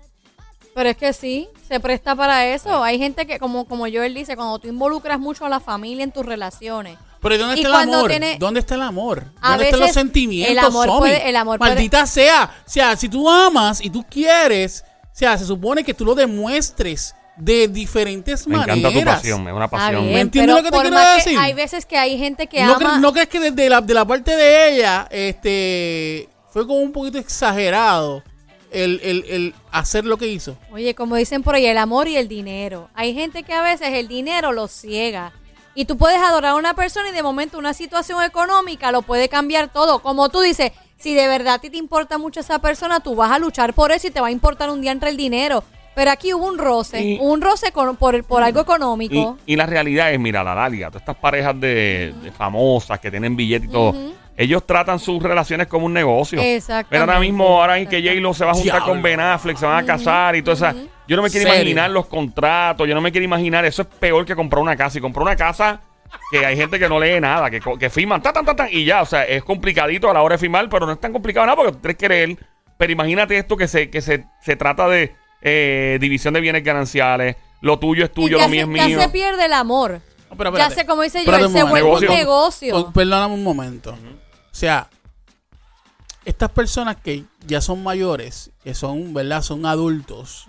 Pero 0.75 0.89
es 0.89 0.97
que 0.97 1.13
sí, 1.13 1.47
se 1.67 1.79
presta 1.79 2.15
para 2.15 2.47
eso. 2.47 2.83
Hay 2.83 2.97
gente 2.97 3.27
que, 3.27 3.37
como, 3.39 3.65
como 3.65 3.83
Joel 3.83 4.13
dice, 4.15 4.35
cuando 4.35 4.57
tú 4.59 4.67
involucras 4.67 5.19
mucho 5.19 5.45
a 5.45 5.49
la 5.49 5.59
familia 5.59 6.03
en 6.03 6.11
tus 6.11 6.25
relaciones, 6.25 6.97
Pero 7.21 7.35
¿y 7.35 7.37
dónde 7.37 7.55
Y 7.55 7.59
está 7.59 7.67
el 7.69 7.73
cuando 7.73 7.97
amor? 7.97 8.09
tiene- 8.09 8.37
¿Dónde 8.39 8.59
está 8.59 8.75
el 8.75 8.81
amor? 8.81 9.23
A 9.39 9.49
¿Dónde 9.51 9.65
están 9.65 9.79
los 9.81 9.91
sentimientos, 9.91 10.51
el 10.51 10.59
amor 10.59 10.87
puede- 10.99 11.29
el 11.29 11.35
amor 11.35 11.59
puede- 11.59 11.75
Maldita 11.75 12.05
sea. 12.07 12.51
O 12.65 12.69
sea, 12.69 12.95
si 12.97 13.07
tú 13.07 13.29
amas 13.29 13.79
y 13.81 13.89
tú 13.89 14.03
quieres, 14.09 14.83
o 15.03 15.15
sea, 15.15 15.37
se 15.37 15.45
supone 15.45 15.83
que 15.83 15.93
tú 15.93 16.03
lo 16.05 16.15
demuestres 16.15 17.15
de 17.37 17.67
diferentes 17.67 18.45
Me 18.47 18.57
maneras. 18.57 18.77
encanta 18.77 18.99
tu 18.99 19.05
pasión, 19.05 19.47
es 19.47 19.53
una 19.53 19.67
pasión. 19.69 20.01
bien. 20.03 20.13
¿Me 20.15 20.19
entiendes 20.21 20.55
lo 20.55 20.63
que 20.63 20.71
te 20.71 20.79
quiero 20.81 20.99
decir? 21.15 21.37
hay 21.39 21.53
veces 21.53 21.85
que 21.85 21.97
hay 21.97 22.17
gente 22.17 22.47
que 22.47 22.63
¿No, 22.63 22.75
ama... 22.75 22.95
cre- 22.97 22.99
no 22.99 23.13
crees 23.13 23.27
que 23.29 23.39
desde 23.39 23.69
la, 23.69 23.79
de 23.81 23.93
la 23.93 24.05
parte 24.05 24.35
de 24.35 24.75
ella 24.75 25.07
este 25.11 26.29
fue 26.51 26.67
como 26.67 26.79
un 26.79 26.91
poquito 26.91 27.17
exagerado 27.17 28.21
el, 28.73 28.99
el- 29.03 29.25
el 29.29 29.55
hacer 29.71 30.05
lo 30.05 30.17
que 30.17 30.27
hizo? 30.27 30.57
Oye, 30.71 30.93
como 30.95 31.15
dicen 31.15 31.43
por 31.43 31.55
ahí, 31.55 31.65
el 31.65 31.77
amor 31.77 32.07
y 32.07 32.17
el 32.17 32.27
dinero. 32.27 32.89
Hay 32.93 33.13
gente 33.13 33.43
que 33.43 33.53
a 33.53 33.61
veces 33.61 33.89
el 33.93 34.07
dinero 34.07 34.51
los 34.51 34.71
ciega. 34.71 35.31
Y 35.75 35.85
tú 35.85 35.97
puedes 35.97 36.19
adorar 36.19 36.51
a 36.51 36.55
una 36.55 36.75
persona 36.75 37.09
y 37.09 37.13
de 37.13 37.23
momento 37.23 37.57
una 37.57 37.73
situación 37.73 38.21
económica 38.23 38.91
lo 38.91 39.01
puede 39.01 39.27
cambiar 39.29 39.73
todo. 39.73 39.99
Como 39.99 40.29
tú 40.29 40.41
dices, 40.41 40.71
si 40.97 41.15
de 41.15 41.27
verdad 41.27 41.55
a 41.55 41.59
ti 41.59 41.69
te 41.71 41.77
importa 41.77 42.17
mucho 42.19 42.39
esa 42.41 42.59
persona, 42.59 42.99
tú 42.99 43.15
vas 43.15 43.31
a 43.31 43.39
luchar 43.39 43.73
por 43.73 43.91
eso 43.91 44.07
y 44.07 44.11
te 44.11 44.21
va 44.21 44.27
a 44.27 44.31
importar 44.31 44.69
un 44.69 44.81
día 44.81 44.91
entre 44.91 45.09
el 45.09 45.17
dinero. 45.17 45.63
Pero 45.95 46.09
aquí 46.11 46.33
hubo 46.33 46.47
un 46.47 46.57
roce, 46.57 47.01
Y- 47.03 47.17
un 47.21 47.41
roce 47.41 47.71
con- 47.71 47.95
por, 47.97 48.23
por 48.23 48.41
algo 48.43 48.59
económico. 48.61 49.37
Y, 49.45 49.53
y 49.53 49.55
la 49.55 49.65
realidad 49.67 50.11
es, 50.11 50.19
mira, 50.19 50.43
la 50.43 50.55
larga, 50.55 50.87
todas 50.89 51.01
estas 51.03 51.15
parejas 51.17 51.59
de, 51.59 52.13
de 52.23 52.31
famosas 52.31 52.99
que 52.99 53.11
tienen 53.11 53.35
billetes 53.35 53.67
y 53.69 53.71
todo, 53.71 53.89
Ujú. 53.91 54.13
Ellos 54.37 54.65
tratan 54.65 54.99
sus 54.99 55.21
relaciones 55.21 55.67
como 55.67 55.85
un 55.85 55.93
negocio. 55.93 56.39
Exactamente. 56.41 56.87
Pero 56.89 57.03
ahora 57.03 57.19
mismo, 57.19 57.61
ahora 57.61 57.77
en 57.77 57.87
que. 57.87 58.01
J-Lo 58.01 58.33
se 58.33 58.45
va 58.45 58.51
a 58.51 58.53
juntar 58.55 58.77
Diablo. 58.79 58.93
con 58.93 59.01
Ben 59.01 59.19
Affleck, 59.19 59.57
se 59.57 59.65
van 59.65 59.83
a 59.83 59.85
casar 59.85 60.35
y 60.35 60.41
todo 60.41 60.55
eso. 60.55 60.67
Yo 61.07 61.15
no 61.17 61.21
me 61.23 61.29
quiero 61.29 61.47
¿Serio? 61.49 61.61
imaginar 61.63 61.89
los 61.91 62.07
contratos, 62.07 62.87
yo 62.87 62.95
no 62.95 63.01
me 63.01 63.11
quiero 63.11 63.25
imaginar, 63.25 63.65
eso 63.65 63.81
es 63.81 63.87
peor 63.99 64.25
que 64.25 64.35
comprar 64.35 64.61
una 64.61 64.75
casa. 64.75 64.97
Y 64.97 65.01
comprar 65.01 65.23
una 65.23 65.35
casa 65.35 65.81
que 66.31 66.45
hay 66.45 66.55
gente 66.55 66.79
que 66.79 66.87
no 66.87 66.99
lee 66.99 67.19
nada, 67.19 67.49
que, 67.49 67.59
co- 67.59 67.77
que 67.77 67.89
firman, 67.89 68.21
ta, 68.21 68.31
ta, 68.31 68.41
ta, 68.43 68.55
ta, 68.55 68.69
y 68.71 68.85
ya, 68.85 69.01
o 69.01 69.05
sea, 69.05 69.23
es 69.23 69.43
complicadito 69.43 70.09
a 70.09 70.13
la 70.13 70.21
hora 70.21 70.35
de 70.35 70.39
firmar, 70.39 70.69
pero 70.69 70.85
no 70.85 70.93
es 70.93 70.99
tan 70.99 71.11
complicado 71.11 71.45
nada 71.45 71.55
porque 71.55 71.71
tienes 71.73 71.97
que 71.97 72.07
leer. 72.09 72.37
Pero 72.77 72.91
imagínate 72.91 73.37
esto 73.37 73.57
que 73.57 73.67
se, 73.67 73.89
que 73.89 74.01
se, 74.01 74.25
se 74.41 74.55
trata 74.55 74.87
de 74.87 75.13
eh, 75.41 75.97
división 75.99 76.33
de 76.33 76.39
bienes 76.41 76.63
gananciales, 76.63 77.35
lo 77.61 77.77
tuyo 77.79 78.05
es 78.05 78.11
tuyo, 78.11 78.37
ya 78.37 78.43
lo 78.45 78.49
mío 78.49 78.65
se, 78.65 78.71
es 78.71 78.77
ya 78.77 78.87
mío. 78.87 79.01
se 79.01 79.09
pierde 79.09 79.45
el 79.45 79.53
amor. 79.53 79.99
No, 80.29 80.37
pero 80.37 80.51
ya 80.51 80.63
espérate. 80.67 80.75
sé, 80.81 80.85
como 80.87 81.01
dice 81.03 81.19
Espérate 81.19 81.45
un 81.47 81.51
se 81.53 81.63
momento. 81.63 81.87
vuelve 81.89 82.07
un 82.07 82.15
Negocio. 82.15 82.73
negocio. 82.75 82.93
Perdóname 82.93 83.33
un 83.35 83.43
momento. 83.43 83.97
O 84.53 84.55
sea, 84.55 84.87
estas 86.25 86.49
personas 86.51 86.95
que 86.97 87.23
ya 87.45 87.59
son 87.59 87.83
mayores, 87.83 88.51
que 88.63 88.73
son, 88.73 89.13
¿verdad? 89.13 89.41
Son 89.41 89.65
adultos, 89.65 90.45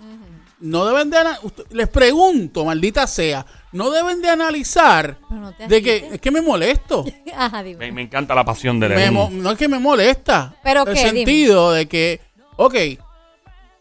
no 0.61 0.85
deben 0.85 1.09
de... 1.09 1.17
Les 1.71 1.89
pregunto, 1.89 2.63
maldita 2.63 3.07
sea, 3.07 3.45
no 3.73 3.91
deben 3.91 4.21
de 4.21 4.29
analizar 4.29 5.17
no 5.29 5.51
de 5.51 5.81
que 5.83 6.09
es 6.13 6.21
que 6.21 6.31
me 6.31 6.41
molesto. 6.41 7.03
Ajá, 7.35 7.61
dime. 7.61 7.79
Me, 7.87 7.91
me 7.91 8.01
encanta 8.03 8.33
la 8.33 8.45
pasión 8.45 8.79
de 8.79 8.87
mo- 9.11 9.29
no 9.31 9.51
es 9.51 9.57
que 9.57 9.67
me 9.67 9.79
molesta. 9.79 10.55
¿Pero 10.63 10.83
el 10.83 10.93
qué? 10.93 10.93
Dime. 10.93 11.09
sentido 11.09 11.71
de 11.73 11.87
que, 11.87 12.21
ok, 12.55 12.75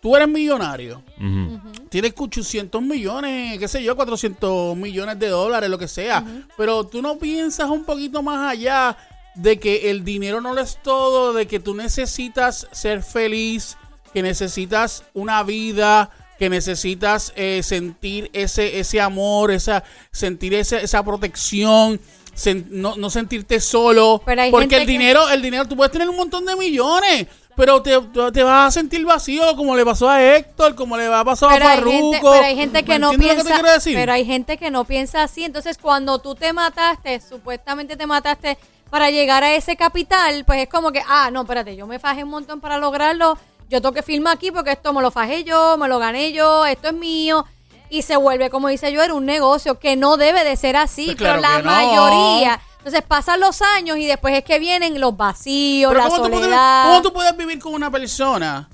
tú 0.01 0.17
eres 0.17 0.27
millonario. 0.29 1.01
Ujú. 1.19 1.61
Tienes 1.91 2.13
800 2.17 2.83
millones, 2.83 3.57
qué 3.59 3.69
sé 3.69 3.81
yo, 3.85 3.95
400 3.95 4.77
millones 4.77 5.17
de 5.21 5.29
dólares, 5.29 5.71
lo 5.71 5.79
que 5.79 5.87
sea. 5.87 6.25
Pero 6.57 6.85
tú 6.85 7.01
no 7.01 7.17
piensas 7.19 7.71
un 7.71 7.85
poquito 7.85 8.21
más 8.21 8.51
allá 8.51 8.97
de 9.35 9.59
que 9.59 9.91
el 9.91 10.05
dinero 10.05 10.41
no 10.41 10.55
lo 10.55 10.61
es 10.61 10.79
todo, 10.83 11.33
de 11.33 11.47
que 11.47 11.61
tú 11.61 11.75
necesitas 11.75 12.69
ser 12.73 13.03
feliz, 13.03 13.77
que 14.13 14.23
necesitas 14.23 15.05
una 15.15 15.43
vida, 15.43 16.11
que 16.39 16.49
necesitas 16.49 17.33
eh, 17.37 17.63
sentir 17.63 18.31
ese, 18.33 18.79
ese 18.79 19.01
amor, 19.01 19.51
esa, 19.51 19.83
sentir 20.13 20.55
ese- 20.55 20.83
esa 20.85 21.03
protección. 21.05 22.01
sen- 22.37 22.67
no, 22.69 22.97
no 22.97 23.11
sentirte 23.11 23.61
solo 23.61 24.21
porque 24.51 24.75
el 24.77 24.83
que- 24.83 24.87
dinero 24.87 25.29
el 25.31 25.41
dinero 25.41 25.67
tú 25.69 25.77
puedes 25.77 25.93
tener 25.93 26.09
un 26.09 26.17
montón 26.17 26.45
de 26.45 26.57
millones 26.57 27.29
pero 27.57 27.81
te, 27.81 27.93
te 28.33 28.43
vas 28.43 28.67
a 28.67 28.71
sentir 28.81 29.05
vacío 29.05 29.55
como 29.55 29.77
le 29.77 29.85
pasó 29.85 30.09
a 30.11 30.21
Héctor 30.21 30.75
como 30.75 30.97
le 30.97 31.07
va 31.07 31.21
a 31.21 31.25
pasar 31.25 31.51
Pero 31.53 31.65
a 31.65 31.77
gente, 31.77 31.85
Farruko 31.85 32.33
pero 32.33 32.45
hay 32.45 32.57
gente 32.57 32.83
que 32.83 32.93
¿Me 32.95 32.99
no 32.99 33.11
piensa, 33.13 33.63
pero 33.85 34.13
hay 34.13 34.25
gente 34.25 34.57
que 34.59 34.71
no 34.73 34.85
piensa 34.85 35.23
así. 35.23 35.45
Entonces, 35.45 35.79
cuando 35.79 36.19
tú 36.19 36.35
te 36.35 36.53
mataste, 36.53 37.21
supuestamente 37.21 37.97
te 37.97 38.05
mataste 38.09 38.59
para 38.95 39.11
llegar 39.11 39.43
a 39.43 39.53
ese 39.57 39.75
capital, 39.77 40.45
pues 40.45 40.61
es 40.63 40.69
como 40.69 40.93
que, 40.93 41.03
ah, 41.09 41.29
no, 41.33 41.41
espérate, 41.43 41.75
yo 41.75 41.85
me 41.85 41.99
fajé 41.99 42.23
un 42.23 42.31
montón 42.31 42.61
para 42.61 42.79
lograrlo. 42.79 43.37
Yo 43.69 43.83
tengo 43.83 43.93
que 43.93 44.05
firmar 44.05 44.37
aquí 44.37 44.53
porque 44.53 44.71
esto 44.71 44.93
me 44.93 45.03
lo 45.03 45.11
fajé 45.11 45.43
yo, 45.43 45.77
me 45.77 45.89
lo 45.89 45.99
gané 45.99 46.31
yo, 46.33 46.65
esto 46.65 46.87
es 46.87 46.95
mío. 46.95 47.45
Y 47.91 48.03
se 48.03 48.17
vuelve, 48.17 48.51
como 48.51 48.69
dice 48.69 48.93
yo, 48.93 49.03
era 49.03 49.13
un 49.15 49.27
negocio 49.27 49.81
que 49.81 49.97
no 49.97 50.17
debe 50.17 50.45
de 50.45 50.55
ser 50.55 50.77
así. 50.77 51.07
Pues 51.07 51.17
pero 51.19 51.39
claro 51.41 51.65
la 51.65 51.81
que 51.81 51.87
no. 51.87 52.05
mayoría. 52.05 52.61
Entonces 52.79 53.03
pasan 53.03 53.41
los 53.41 53.63
años 53.63 53.97
y 53.99 54.07
después 54.07 54.33
es 54.39 54.45
que 54.45 54.61
vienen 54.61 55.01
los 55.01 55.17
vacíos, 55.17 55.91
Pero 55.93 56.05
la 56.05 56.09
¿cómo, 56.09 56.23
tú 56.23 56.31
puedes, 56.31 56.45
soledad. 56.45 56.85
cómo 56.85 57.03
tú 57.03 57.13
puedes 57.13 57.37
vivir 57.37 57.59
con 57.59 57.75
una 57.75 57.91
persona 57.91 58.69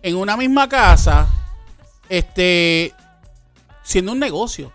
en 0.00 0.16
una 0.16 0.34
misma 0.38 0.66
casa 0.66 1.26
este 2.08 2.94
siendo 3.82 4.12
un 4.12 4.18
negocio 4.18 4.72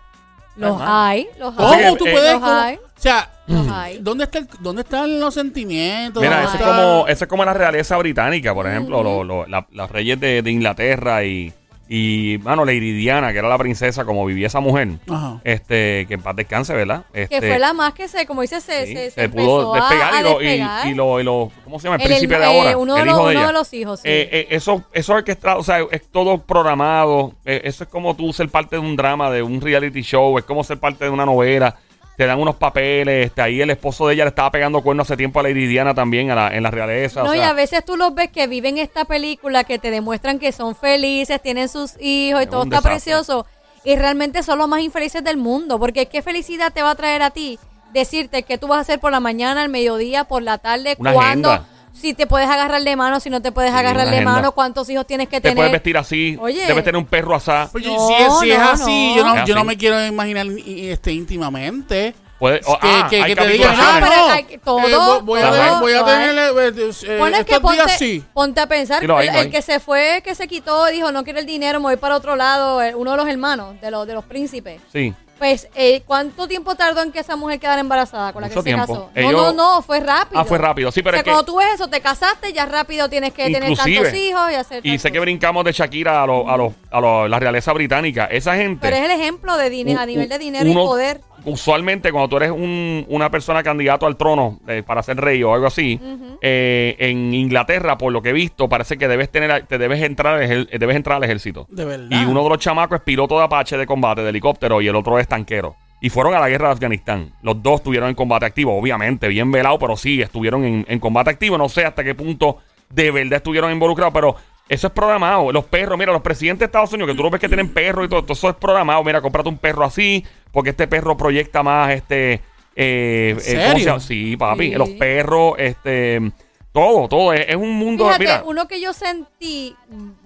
Los 0.54 0.80
Ajá. 0.80 1.08
hay, 1.08 1.26
los 1.36 1.52
¿Cómo 1.54 1.68
hay. 1.68 1.96
tú 1.96 2.06
eh, 2.06 2.12
puedes 2.12 2.32
los 2.34 2.40
cómo- 2.40 2.52
hay. 2.52 2.78
O 3.10 3.64
sea. 3.64 3.90
¿dónde, 4.00 4.24
está 4.24 4.38
el- 4.38 4.48
¿dónde 4.60 4.82
están 4.82 5.20
los 5.20 5.34
sentimientos? 5.34 6.22
Mira, 6.22 6.36
¿Dónde 6.42 6.48
eso 6.48 6.54
es, 6.56 6.60
está- 6.60 6.76
como, 6.76 7.08
eso 7.08 7.24
es 7.24 7.28
como 7.28 7.44
la 7.44 7.54
realeza 7.54 7.96
británica, 7.98 8.54
por 8.54 8.66
ejemplo, 8.66 9.02
lo- 9.02 9.22
lo- 9.24 9.46
la- 9.46 9.66
las 9.72 9.90
reyes 9.90 10.18
de, 10.18 10.40
de 10.42 10.50
Inglaterra 10.50 11.24
y, 11.24 11.52
y, 11.86 12.38
mano, 12.42 12.64
Lady 12.64 12.92
Diana, 12.92 13.30
que 13.32 13.38
era 13.40 13.48
la 13.48 13.58
princesa, 13.58 14.06
como 14.06 14.24
vivía 14.24 14.46
esa 14.46 14.60
mujer, 14.60 14.88
Ajá. 15.06 15.38
este, 15.44 16.06
que 16.08 16.14
en 16.14 16.22
paz 16.22 16.34
descanse, 16.34 16.72
¿verdad? 16.72 17.04
Que 17.12 17.24
Este, 17.24 17.38
fue 17.40 17.58
la 17.58 17.74
más 17.74 17.92
que 17.92 18.08
se, 18.08 18.24
como 18.24 18.40
dice, 18.40 18.62
se, 18.62 18.86
sí, 18.86 18.94
se, 18.94 19.10
se 19.10 19.20
se 19.22 19.28
pudo 19.28 19.42
empezó 19.60 19.74
a- 19.74 19.80
despegar, 19.90 20.14
a 20.14 20.20
y, 20.20 20.22
lo, 20.22 20.40
y- 20.40 20.44
despegar. 20.46 20.86
y 20.88 20.94
lo, 20.94 21.20
y 21.20 21.24
lo- 21.24 21.52
¿cómo 21.62 21.78
se 21.78 21.84
llama? 21.84 21.96
El, 21.96 22.02
El- 22.02 22.08
príncipe 22.08 22.34
el- 22.36 22.40
de 22.40 22.46
ahora, 22.46 22.70
eh, 22.70 22.76
uno 22.76 22.94
de 22.94 23.00
el 23.02 23.06
los- 23.06 23.14
hijo 23.14 23.28
de 23.28 23.34
uno 23.34 23.40
ella. 23.40 23.46
de 23.48 23.52
los 23.52 23.74
hijos, 23.74 24.00
sí. 24.00 24.08
Eh, 24.08 24.28
eh, 24.32 24.46
eso, 24.50 24.82
eso 24.94 25.12
orquestado, 25.12 25.58
o 25.60 25.62
sea, 25.62 25.80
es 25.90 26.08
todo 26.10 26.38
programado. 26.38 27.34
eh, 27.44 27.60
eso 27.64 27.84
es 27.84 27.90
como 27.90 28.16
tú 28.16 28.32
ser 28.32 28.48
parte 28.48 28.76
de 28.76 28.80
un 28.80 28.96
drama, 28.96 29.30
de 29.30 29.42
un 29.42 29.60
reality 29.60 30.00
show, 30.00 30.38
es 30.38 30.44
como 30.44 30.64
ser 30.64 30.78
parte 30.78 31.04
de 31.04 31.10
una 31.10 31.26
novela. 31.26 31.76
Te 32.16 32.26
dan 32.26 32.38
unos 32.38 32.54
papeles, 32.56 33.26
este, 33.26 33.42
ahí 33.42 33.60
el 33.60 33.70
esposo 33.70 34.06
de 34.06 34.14
ella 34.14 34.24
le 34.24 34.28
estaba 34.28 34.50
pegando 34.52 34.80
cuerno 34.82 35.02
hace 35.02 35.16
tiempo 35.16 35.40
a 35.40 35.42
Lady 35.42 35.66
Diana 35.66 35.94
también 35.94 36.30
a 36.30 36.34
la- 36.36 36.48
en 36.48 36.62
la 36.62 36.70
realeza. 36.70 37.22
o 37.22 37.26
No, 37.26 37.34
y 37.34 37.40
a 37.40 37.52
veces 37.52 37.84
tú 37.84 37.96
los 37.96 38.14
ves 38.14 38.30
que 38.30 38.46
viven 38.46 38.78
esta 38.78 39.04
película 39.04 39.64
que 39.64 39.78
te 39.80 39.90
demuestran 39.90 40.38
que 40.38 40.52
son 40.52 40.76
felices, 40.76 41.42
tienen 41.42 41.68
sus 41.68 42.00
hijos 42.00 42.42
y 42.42 42.46
todo 42.46 42.62
está 42.64 42.76
desastre. 42.76 42.90
precioso. 42.92 43.46
Y 43.84 43.96
realmente 43.96 44.42
son 44.42 44.58
los 44.58 44.68
más 44.68 44.80
infelices 44.80 45.22
del 45.24 45.36
mundo. 45.36 45.78
Porque 45.78 46.06
qué 46.06 46.22
felicidad 46.22 46.72
te 46.72 46.82
va 46.82 46.90
a 46.92 46.94
traer 46.94 47.20
a 47.22 47.30
ti 47.30 47.58
decirte 47.92 48.42
que 48.44 48.58
tú 48.58 48.66
vas 48.68 48.78
a 48.78 48.80
hacer 48.80 48.98
por 49.00 49.10
la 49.12 49.20
mañana, 49.20 49.62
al 49.62 49.68
mediodía, 49.68 50.24
por 50.24 50.42
la 50.42 50.58
tarde, 50.58 50.96
Una 50.98 51.10
agenda. 51.10 51.64
Si 51.94 52.12
te 52.12 52.26
puedes 52.26 52.48
agarrar 52.50 52.82
de 52.82 52.96
mano, 52.96 53.20
si 53.20 53.30
no 53.30 53.40
te 53.40 53.50
puedes 53.52 53.70
Sí, 53.72 53.76
agarrar 53.78 54.04
de 54.06 54.16
agenda. 54.16 54.32
mano, 54.32 54.52
cuántos 54.52 54.90
hijos 54.90 55.06
tienes 55.06 55.28
que 55.28 55.36
te 55.36 55.42
tener. 55.42 55.56
puedes 55.56 55.72
vestir 55.72 55.96
así, 55.96 56.36
Oye. 56.40 56.66
debes 56.66 56.84
tener 56.84 56.98
un 56.98 57.06
perro 57.06 57.34
asá. 57.34 57.68
Pues, 57.72 57.86
No, 57.86 58.08
si 58.08 58.14
es, 58.14 58.38
si 58.40 58.50
es 58.50 58.58
no, 58.58 58.68
así, 58.70 59.10
no. 59.10 59.16
yo 59.16 59.24
no, 59.24 59.34
Es 59.36 59.44
yo 59.46 59.54
no 59.54 59.60
así. 59.62 59.68
me 59.68 59.76
quiero 59.78 60.04
imaginar 60.06 60.46
i- 60.46 60.90
este 60.90 61.12
íntimamente. 61.12 62.14
Puede- 62.38 62.60
oh, 62.66 62.78
que, 62.78 62.88
ah, 62.88 63.06
que- 63.08 63.22
hay 63.22 63.34
que 63.34 63.40
te 63.40 63.46
digan, 63.48 63.68
capitulaciones. 63.76 64.10
pero 64.10 64.26
no, 64.26 64.32
hay 64.32 64.44
todo, 64.58 64.78
eh, 64.80 64.92
vo- 64.92 65.22
voy, 65.24 65.40
a 65.40 65.42
todo, 65.48 65.52
tener, 65.56 65.80
voy 65.80 65.92
a 65.92 66.00
lo 66.00 66.06
hay. 66.06 66.16
tener 66.28 66.38
eh, 66.38 66.92
eh, 67.06 67.16
Bueno, 67.18 67.36
es 67.38 67.44
que 67.46 67.54
estos 67.54 67.72
días 67.72 67.84
ponte, 67.84 67.98
sí. 67.98 68.24
ponte 68.34 68.60
a 68.60 68.66
pensar, 68.66 69.00
Sí, 69.00 69.06
lo 69.06 69.16
hay, 69.16 69.28
el, 69.28 69.32
lo 69.34 69.40
el 69.40 69.46
hay. 69.46 69.52
que 69.52 69.62
se 69.62 69.78
fue, 69.80 70.20
que 70.24 70.34
se 70.34 70.48
quitó, 70.48 70.84
dijo, 70.86 71.12
no 71.12 71.22
quiero 71.24 71.38
el 71.38 71.46
dinero, 71.46 71.78
me 71.78 71.84
voy 71.86 71.96
para 71.96 72.16
otro 72.16 72.34
lado, 72.36 72.82
eh, 72.82 72.92
uno 72.94 73.12
de 73.12 73.16
los 73.18 73.28
hermanos, 73.28 73.80
de 73.80 73.90
los, 73.90 74.06
de 74.06 74.14
los 74.14 74.24
príncipes. 74.24 74.80
Sí. 74.92 75.14
Pues, 75.38 75.68
eh, 75.74 76.02
¿cuánto 76.06 76.46
tiempo 76.46 76.74
tardó 76.76 77.02
en 77.02 77.10
que 77.10 77.18
esa 77.18 77.34
mujer 77.36 77.58
quedara 77.58 77.80
embarazada 77.80 78.32
con 78.32 78.42
la 78.42 78.48
Mucho 78.48 78.62
que 78.62 78.70
se 78.70 78.76
casó? 78.76 79.10
Ellos- 79.14 79.32
No, 79.32 79.52
no, 79.52 79.74
no, 79.76 79.82
fue 79.82 79.98
rápido. 80.00 80.40
Ah, 80.40 80.44
fue 80.44 80.58
rápido. 80.58 80.92
Sí, 80.92 81.02
pero 81.02 81.10
o 81.10 81.12
sea, 81.16 81.20
es 81.20 81.24
que- 81.24 81.30
cuando 81.30 81.44
tú 81.44 81.56
ves 81.58 81.74
eso, 81.74 81.88
te 81.88 82.00
casaste, 82.00 82.52
ya 82.52 82.66
rápido 82.66 83.08
tienes 83.08 83.32
que 83.32 83.44
tener 83.44 83.62
Inclusive, 83.70 83.96
tantos 84.04 84.14
hijos 84.20 84.52
y 84.52 84.54
hacer 84.54 84.86
Y 84.86 84.98
sé 84.98 85.10
que 85.10 85.18
brincamos 85.20 85.64
de 85.64 85.72
Shakira 85.72 86.22
a, 86.22 86.26
lo- 86.26 86.48
a, 86.48 86.56
lo- 86.56 86.72
a 86.90 87.00
lo- 87.00 87.28
la 87.28 87.38
realeza 87.40 87.72
británica. 87.72 88.26
Esa 88.26 88.54
gente. 88.54 88.78
Pero 88.80 88.96
es 88.96 89.02
el 89.04 89.10
ejemplo 89.10 89.56
de 89.56 89.70
dinero, 89.70 90.00
a 90.00 90.06
nivel 90.06 90.28
de 90.28 90.38
dinero 90.38 90.70
uno- 90.70 90.82
y 90.82 90.86
poder. 90.86 91.20
Usualmente, 91.44 92.10
cuando 92.10 92.28
tú 92.28 92.36
eres 92.38 92.50
un- 92.50 93.04
una 93.08 93.30
persona 93.30 93.62
candidato 93.62 94.06
al 94.06 94.16
trono 94.16 94.60
eh, 94.66 94.82
para 94.86 95.02
ser 95.02 95.16
rey 95.18 95.42
o 95.42 95.52
algo 95.52 95.66
así, 95.66 96.00
eh, 96.40 96.96
en 96.98 97.34
Inglaterra, 97.34 97.98
por 97.98 98.12
lo 98.12 98.22
que 98.22 98.30
he 98.30 98.32
visto, 98.32 98.68
parece 98.68 98.96
que 98.96 99.08
debes 99.08 99.30
tener, 99.30 99.66
te 99.66 99.78
debes 99.78 100.02
entrar, 100.02 100.38
debes 100.48 100.96
entrar 100.96 101.16
al 101.18 101.24
ejército. 101.24 101.66
De 101.70 101.84
verdad. 101.84 102.06
Y 102.10 102.24
uno 102.24 102.42
de 102.42 102.48
los 102.48 102.58
chamacos 102.58 102.96
es 102.98 103.04
piloto 103.04 103.38
de 103.38 103.44
Apache 103.44 103.76
de 103.76 103.86
combate, 103.86 104.22
de 104.22 104.30
helicóptero, 104.30 104.80
y 104.80 104.88
el 104.88 104.96
otro 104.96 105.18
es 105.18 105.28
tanquero. 105.28 105.76
Y 106.00 106.10
fueron 106.10 106.34
a 106.34 106.40
la 106.40 106.48
guerra 106.48 106.68
de 106.68 106.72
Afganistán. 106.74 107.32
Los 107.42 107.62
dos 107.62 107.76
estuvieron 107.76 108.08
en 108.08 108.14
combate 108.14 108.44
activo, 108.46 108.76
obviamente, 108.78 109.28
bien 109.28 109.50
velado, 109.50 109.78
pero 109.78 109.96
sí, 109.96 110.20
estuvieron 110.20 110.64
en, 110.64 110.84
en 110.88 110.98
combate 110.98 111.30
activo. 111.30 111.56
No 111.56 111.68
sé 111.68 111.84
hasta 111.84 112.04
qué 112.04 112.14
punto 112.14 112.58
de 112.90 113.10
verdad 113.10 113.34
estuvieron 113.38 113.72
involucrados, 113.72 114.12
pero 114.12 114.36
eso 114.68 114.86
es 114.86 114.92
programado. 114.92 115.52
Los 115.52 115.64
perros, 115.64 115.98
mira, 115.98 116.12
los 116.12 116.22
presidentes 116.22 116.60
de 116.60 116.64
Estados 116.66 116.92
Unidos, 116.92 117.10
que 117.12 117.16
tú 117.16 117.22
los 117.22 117.30
ves 117.32 117.40
que 117.40 117.48
tienen 117.48 117.72
perros 117.72 118.06
y 118.06 118.08
todo, 118.08 118.22
todo 118.22 118.32
eso 118.32 118.48
es 118.50 118.56
programado. 118.56 119.02
Mira, 119.04 119.20
cómprate 119.20 119.48
un 119.48 119.58
perro 119.58 119.84
así, 119.84 120.24
porque 120.52 120.70
este 120.70 120.86
perro 120.88 121.16
proyecta 121.16 121.62
más 121.62 121.90
este. 121.92 122.40
Eh, 122.76 123.36
¿En 123.46 123.76
eh. 123.76 124.00
Sí, 124.00 124.36
papi. 124.36 124.70
Sí. 124.70 124.74
Los 124.74 124.88
perros, 124.90 125.54
este. 125.58 126.32
Todo, 126.72 127.06
todo. 127.08 127.32
Es, 127.32 127.46
es 127.48 127.54
un 127.56 127.70
mundo. 127.72 128.04
Fíjate, 128.06 128.24
mira, 128.24 128.42
uno 128.46 128.66
que 128.66 128.80
yo 128.80 128.92
sentí, 128.92 129.76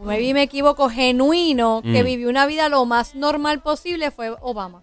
maybe 0.03 0.33
me 0.33 0.43
equivoco, 0.45 0.89
genuino, 0.89 1.83
que 1.83 2.03
Mm. 2.03 2.07
vivió 2.07 2.29
una 2.31 2.47
vida 2.47 2.69
lo 2.71 2.87
más 2.87 3.15
normal 3.15 3.61
posible 3.61 4.11
fue 4.11 4.35
Obama. 4.41 4.81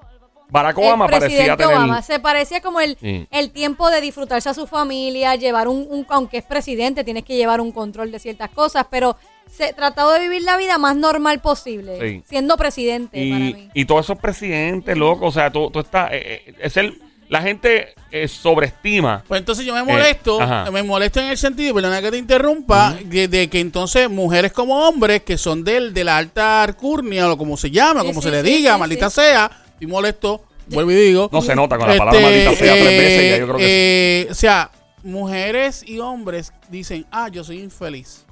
Barack 0.47 0.77
Obama 0.77 1.05
el 1.05 1.11
parecía 1.11 1.27
presidente 1.37 1.63
tener. 1.63 1.75
Obama 1.77 2.01
se 2.03 2.19
parecía 2.19 2.61
como 2.61 2.79
el, 2.81 2.97
Sí. 3.01 3.27
el 3.31 3.49
tiempo 3.49 3.89
de 3.89 3.99
disfrutarse 3.99 4.47
a 4.47 4.53
su 4.53 4.67
familia, 4.67 5.33
llevar 5.35 5.67
un, 5.67 5.87
un- 5.89 6.05
aunque 6.09 6.37
es 6.37 6.43
presidente, 6.43 7.03
tienes 7.03 7.23
que 7.23 7.35
llevar 7.35 7.59
un 7.61 7.71
control 7.71 8.11
de 8.11 8.19
ciertas 8.19 8.51
cosas, 8.51 8.85
pero 8.91 9.17
se 9.55 9.73
tratado 9.73 10.11
de 10.13 10.19
vivir 10.19 10.41
la 10.43 10.57
vida 10.57 10.77
más 10.77 10.95
normal 10.95 11.39
posible, 11.41 11.97
Sí. 11.99 12.23
siendo 12.27 12.57
presidente 12.57 13.17
para 13.29 13.39
mí. 13.39 13.69
Y, 13.73 13.81
y 13.81 13.85
todos 13.85 14.05
esos 14.05 14.17
presidentes, 14.19 14.97
loco, 14.97 15.27
o 15.27 15.31
sea, 15.31 15.51
tú, 15.51 15.69
tú 15.71 15.79
estás. 15.79 16.11
eh, 16.11 16.43
eh, 16.47 16.53
es 16.61 16.77
el, 16.77 17.01
la 17.29 17.41
gente 17.41 17.93
eh, 18.11 18.27
sobreestima. 18.27 19.23
Pues 19.27 19.39
entonces 19.39 19.65
yo 19.65 19.73
me 19.73 19.81
molesto, 19.83 20.39
Eh, 20.39 20.43
ajá. 20.43 20.69
me 20.71 20.83
molesto 20.83 21.19
en 21.19 21.27
el 21.27 21.37
sentido, 21.37 21.73
perdona 21.73 22.01
que 22.01 22.11
te 22.11 22.17
interrumpa, 22.17 22.95
de, 23.03 23.27
de 23.27 23.49
que 23.49 23.59
entonces 23.59 24.09
mujeres 24.09 24.51
como 24.51 24.87
hombres 24.87 25.23
que 25.23 25.37
son 25.37 25.63
del, 25.63 25.93
de 25.93 26.03
la 26.03 26.17
alta 26.17 26.61
arcurnia 26.63 27.31
o 27.31 27.37
como 27.37 27.57
se 27.57 27.71
llama, 27.71 28.01
Sí, 28.01 28.07
como 28.07 28.21
sí, 28.21 28.27
se 28.29 28.31
le 28.31 28.41
sí, 28.43 28.57
diga, 28.57 28.73
sí, 28.75 28.79
maldita 28.79 29.09
sí. 29.09 29.15
sea, 29.21 29.51
y 29.79 29.87
molesto, 29.87 30.43
vuelvo 30.67 30.91
y 30.91 30.95
digo. 30.95 31.29
No 31.31 31.41
se 31.41 31.55
nota 31.55 31.77
con 31.77 31.87
la 31.87 31.93
Este, 31.93 31.99
palabra 32.05 32.21
maldita 32.21 32.51
sea 32.55 32.73
tres 32.73 32.85
veces, 32.99 33.31
ya 33.31 33.37
yo 33.37 33.45
creo 33.45 33.57
que 33.57 33.63
sí. 33.63 33.69
eh, 33.69 34.27
O 34.29 34.35
sea, 34.35 34.71
mujeres 35.03 35.83
y 35.87 35.99
hombres 35.99 36.51
dicen, 36.69 37.05
ah, 37.11 37.29
yo 37.29 37.43
soy 37.43 37.59
infeliz. 37.59 38.25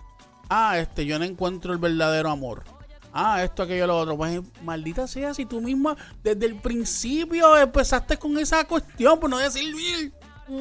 Ah, 0.49 0.77
este, 0.79 1.05
yo 1.05 1.17
no 1.19 1.25
encuentro 1.25 1.71
el 1.73 1.79
verdadero 1.79 2.29
amor. 2.29 2.63
Ah, 3.13 3.43
esto, 3.43 3.63
aquello, 3.63 3.85
lo 3.87 3.97
otro. 3.97 4.17
Pues 4.17 4.41
maldita 4.63 5.07
sea 5.07 5.33
si 5.33 5.45
tú 5.45 5.61
misma 5.61 5.95
desde 6.23 6.45
el 6.47 6.55
principio 6.55 7.57
empezaste 7.57 8.17
con 8.17 8.37
esa 8.37 8.63
cuestión, 8.65 9.19
por 9.19 9.29
no 9.29 9.37
decir 9.37 9.73
bien. 9.75 10.13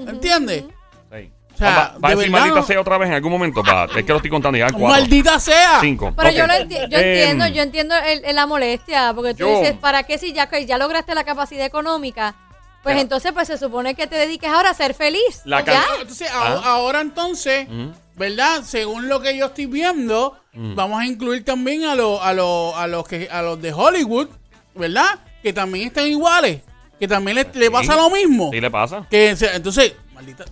¿Entiendes? 0.08 0.64
Sí. 1.10 1.32
O 1.54 1.58
sea, 1.58 1.68
va, 1.70 1.98
va 1.98 2.08
a 2.08 2.10
de 2.10 2.16
decir 2.16 2.32
verdad 2.32 2.46
maldita 2.46 2.60
no- 2.60 2.66
sea 2.66 2.80
otra 2.80 2.98
vez 2.98 3.08
en 3.08 3.14
algún 3.14 3.32
momento. 3.32 3.62
Pa, 3.62 3.84
es 3.84 4.04
que 4.04 4.12
lo 4.12 4.16
estoy 4.16 4.30
contando 4.30 4.58
ya. 4.58 4.66
Cuatro, 4.66 4.88
Maldita 4.88 5.38
sea. 5.38 5.78
cinco. 5.80 6.12
Pero 6.16 6.30
yo, 6.30 6.46
lo 6.46 6.52
enti- 6.54 6.88
yo 6.88 6.98
Eh, 6.98 7.20
entiendo, 7.22 7.46
yo 7.48 7.62
entiendo 7.62 7.94
el- 7.96 8.24
el- 8.24 8.36
la 8.36 8.46
molestia, 8.46 9.12
porque 9.14 9.32
tú 9.34 9.40
yo- 9.40 9.58
dices, 9.60 9.74
¿para 9.78 10.02
qué 10.04 10.16
si 10.18 10.32
ya, 10.32 10.48
que 10.48 10.64
ya 10.64 10.78
lograste 10.78 11.14
la 11.14 11.24
capacidad 11.24 11.66
económica? 11.66 12.34
Pues 12.82 12.96
entonces 12.98 13.32
pues 13.32 13.46
se 13.48 13.58
supone 13.58 13.94
que 13.94 14.06
te 14.06 14.16
dediques 14.16 14.50
ahora 14.50 14.70
a 14.70 14.74
ser 14.74 14.94
feliz. 14.94 15.42
La 15.44 15.60
¿ya? 15.60 15.64
can- 15.64 15.76
Ah, 15.88 15.96
Entonces, 16.00 16.30
ahora, 16.30 16.60
ahora 16.64 17.00
entonces. 17.00 17.68
¿verdad? 18.16 18.62
Según 18.64 19.08
lo 19.08 19.20
que 19.20 19.36
yo 19.36 19.46
estoy 19.46 19.66
viendo, 19.66 20.36
Mm. 20.52 20.74
vamos 20.74 21.00
a 21.00 21.06
incluir 21.06 21.44
también 21.44 21.84
a, 21.84 21.94
los 21.94 22.20
a, 22.22 22.32
los 22.34 22.74
a 22.74 22.86
los 22.86 23.08
que 23.08 23.26
a 23.30 23.40
los 23.40 23.60
de 23.62 23.72
Hollywood, 23.72 24.28
¿verdad? 24.74 25.18
Que 25.42 25.52
también 25.52 25.86
están 25.88 26.06
iguales, 26.06 26.60
que 27.00 27.08
también 27.08 27.36
le, 27.36 27.46
le 27.54 27.70
pasa 27.70 27.96
lo 27.96 28.10
mismo. 28.10 28.50
Sí 28.52 28.60
le 28.60 28.70
pasa. 28.70 29.06
Que 29.10 29.30
entonces, 29.54 29.94
maldita. 30.12 30.44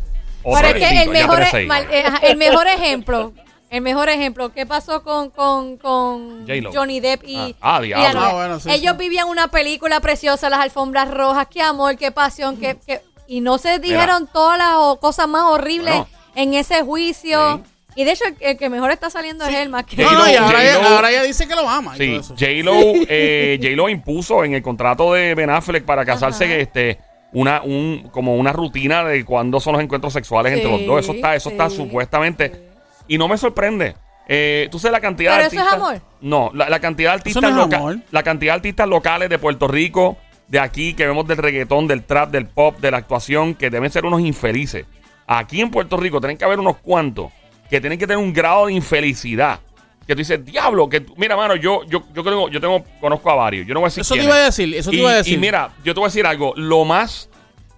Pero 0.43 0.69
es 0.69 0.75
que 0.75 1.03
el 1.03 1.11
mejor, 1.11 1.43
e- 1.43 1.67
mal- 1.67 1.87
eh, 1.91 2.05
el 2.23 2.37
mejor 2.39 2.67
ejemplo, 2.67 3.35
El 3.71 3.83
mejor 3.83 4.09
ejemplo, 4.09 4.53
¿qué 4.53 4.67
pasó 4.67 5.03
con, 5.05 5.31
con, 5.31 5.77
con. 5.77 6.45
Johnny 6.75 6.99
Depp 6.99 7.23
y, 7.25 7.37
Ah, 7.61 7.79
ah, 7.79 7.87
y? 7.87 7.93
Ah, 7.93 8.31
bueno, 8.35 8.59
sí, 8.59 8.69
Ellos 8.71 8.93
sí. 8.93 8.99
vivían 8.99 9.29
una 9.29 9.47
película 9.49 10.01
preciosa, 10.01 10.51
las 10.51 10.59
alfombras 10.61 11.09
rojas, 11.09 11.47
qué 11.49 11.63
amor, 11.63 11.97
qué 11.97 12.11
pasión, 12.11 12.57
qué, 12.57 12.77
qué- 12.85 13.01
y 13.29 13.41
no 13.41 13.59
se 13.59 13.79
dijeron 13.79 14.29
todas 14.33 14.59
las 14.59 14.99
cosas 14.99 15.29
más 15.29 15.45
horribles 15.45 15.95
Bueno. 15.95 16.09
en 16.35 16.55
ese 16.55 16.83
juicio. 16.83 17.59
Sí. 17.65 17.71
Y 18.01 18.05
de 18.05 18.13
hecho, 18.13 18.25
el, 18.25 18.37
el 18.41 18.57
que 18.59 18.69
mejor 18.69 18.91
está 18.91 19.09
saliendo 19.09 19.45
es 19.47 19.55
él 19.55 19.69
más 19.69 19.85
que 19.85 20.03
No, 20.03 20.11
no, 20.11 20.29
y 20.29 20.35
ahora, 20.35 20.63
ella, 20.65 20.89
ahora 20.97 21.11
ella 21.11 21.23
dice 21.23 21.47
que 21.47 21.55
lo 21.55 21.69
ama. 21.69 21.95
Sí. 21.97 22.21
J-Lo, 22.29 22.73
eh, 23.09 23.77
impuso 23.91 24.45
en 24.45 24.55
el 24.55 24.63
contrato 24.63 25.13
de 25.13 25.35
Ben 25.37 25.51
Affleck 25.51 25.85
para 25.85 26.05
casarse 26.05 26.45
Ajá. 26.45 26.55
este 26.57 26.99
una 27.33 27.63
un 27.63 28.09
como 28.11 28.35
una 28.35 28.53
rutina 28.53 29.05
de 29.05 29.25
cuándo 29.25 29.61
son 29.61 29.75
los 29.75 29.83
encuentros 29.83 30.13
sexuales 30.13 30.53
entre 30.55 30.69
los 30.71 30.85
dos. 30.85 31.01
Eso 31.05 31.13
está, 31.13 31.37
eso 31.37 31.51
está 31.51 31.71
sí. 31.71 31.77
supuestamente 31.77 32.70
y 33.13 33.19
no 33.19 33.29
me 33.29 33.37
sorprende. 33.37 33.95
Eh, 34.29 34.69
¿Tú 34.71 34.79
sabes 34.79 34.93
la 34.93 35.01
cantidad 35.01 35.33
¿Pero 35.37 35.43
de 35.51 35.57
eso 35.57 35.57
es 35.57 35.73
artistas? 35.73 35.91
amor? 35.91 36.03
No, 36.21 36.51
la, 36.55 36.69
la 36.69 36.79
cantidad 36.81 37.11
de 37.11 37.15
artistas 37.17 37.43
no 37.43 37.49
es 37.49 37.55
loca- 37.57 37.77
amor. 37.79 37.97
la 38.13 38.23
cantidad 38.23 38.53
de 38.53 38.57
artistas 38.57 38.89
locales 38.89 39.29
de 39.29 39.39
Puerto 39.39 39.67
Rico, 39.67 40.17
de 40.47 40.61
aquí 40.61 40.95
que 40.95 41.07
vemos 41.07 41.27
del 41.27 41.39
reggaetón, 41.39 41.89
del 41.89 42.05
trap, 42.05 42.31
del 42.31 42.47
pop, 42.47 42.79
de 42.79 42.91
la 42.93 42.99
actuación 42.99 43.55
que 43.55 43.69
deben 43.71 43.91
ser 43.91 44.05
unos 44.07 44.21
infelices. 44.21 44.87
Aquí 45.27 45.61
en 45.61 45.71
Puerto 45.71 45.97
Rico 45.97 46.21
tienen 46.21 46.37
que 46.39 46.45
haber 46.45 46.61
unos 46.61 46.77
cuantos 46.79 47.33
que 47.69 47.81
tienen 47.81 47.99
que 47.99 48.07
tener 48.07 48.23
un 48.23 48.33
grado 48.33 48.67
de 48.67 48.73
infelicidad. 48.75 49.59
Que 50.07 50.15
tú 50.15 50.19
dices, 50.19 50.45
diablo, 50.45 50.89
que 50.89 51.01
tú- 51.01 51.15
mira, 51.17 51.37
mano, 51.37 51.57
yo, 51.57 51.85
yo, 51.87 52.03
yo 52.15 52.23
tengo, 52.23 52.49
yo 52.49 52.61
tengo, 52.61 52.85
conozco 53.01 53.31
a 53.31 53.35
varios. 53.35 53.67
Yo 53.67 53.75
no 53.75 53.81
voy 53.81 53.87
a 53.87 53.91
decir 53.91 54.01
Eso 54.03 54.15
te 54.15 54.23
iba 54.23 54.35
a 54.35 54.45
decir, 54.45 54.75
eso 54.75 54.91
te 54.91 54.97
iba 54.97 55.11
a 55.11 55.15
decir. 55.17 55.35
y 55.35 55.39
mira, 55.39 55.71
yo 55.85 55.93
te 55.95 55.99
voy 56.01 56.07
a 56.07 56.11
decir 56.11 56.27
algo. 56.27 56.53
Lo 56.57 56.85
más 56.85 57.29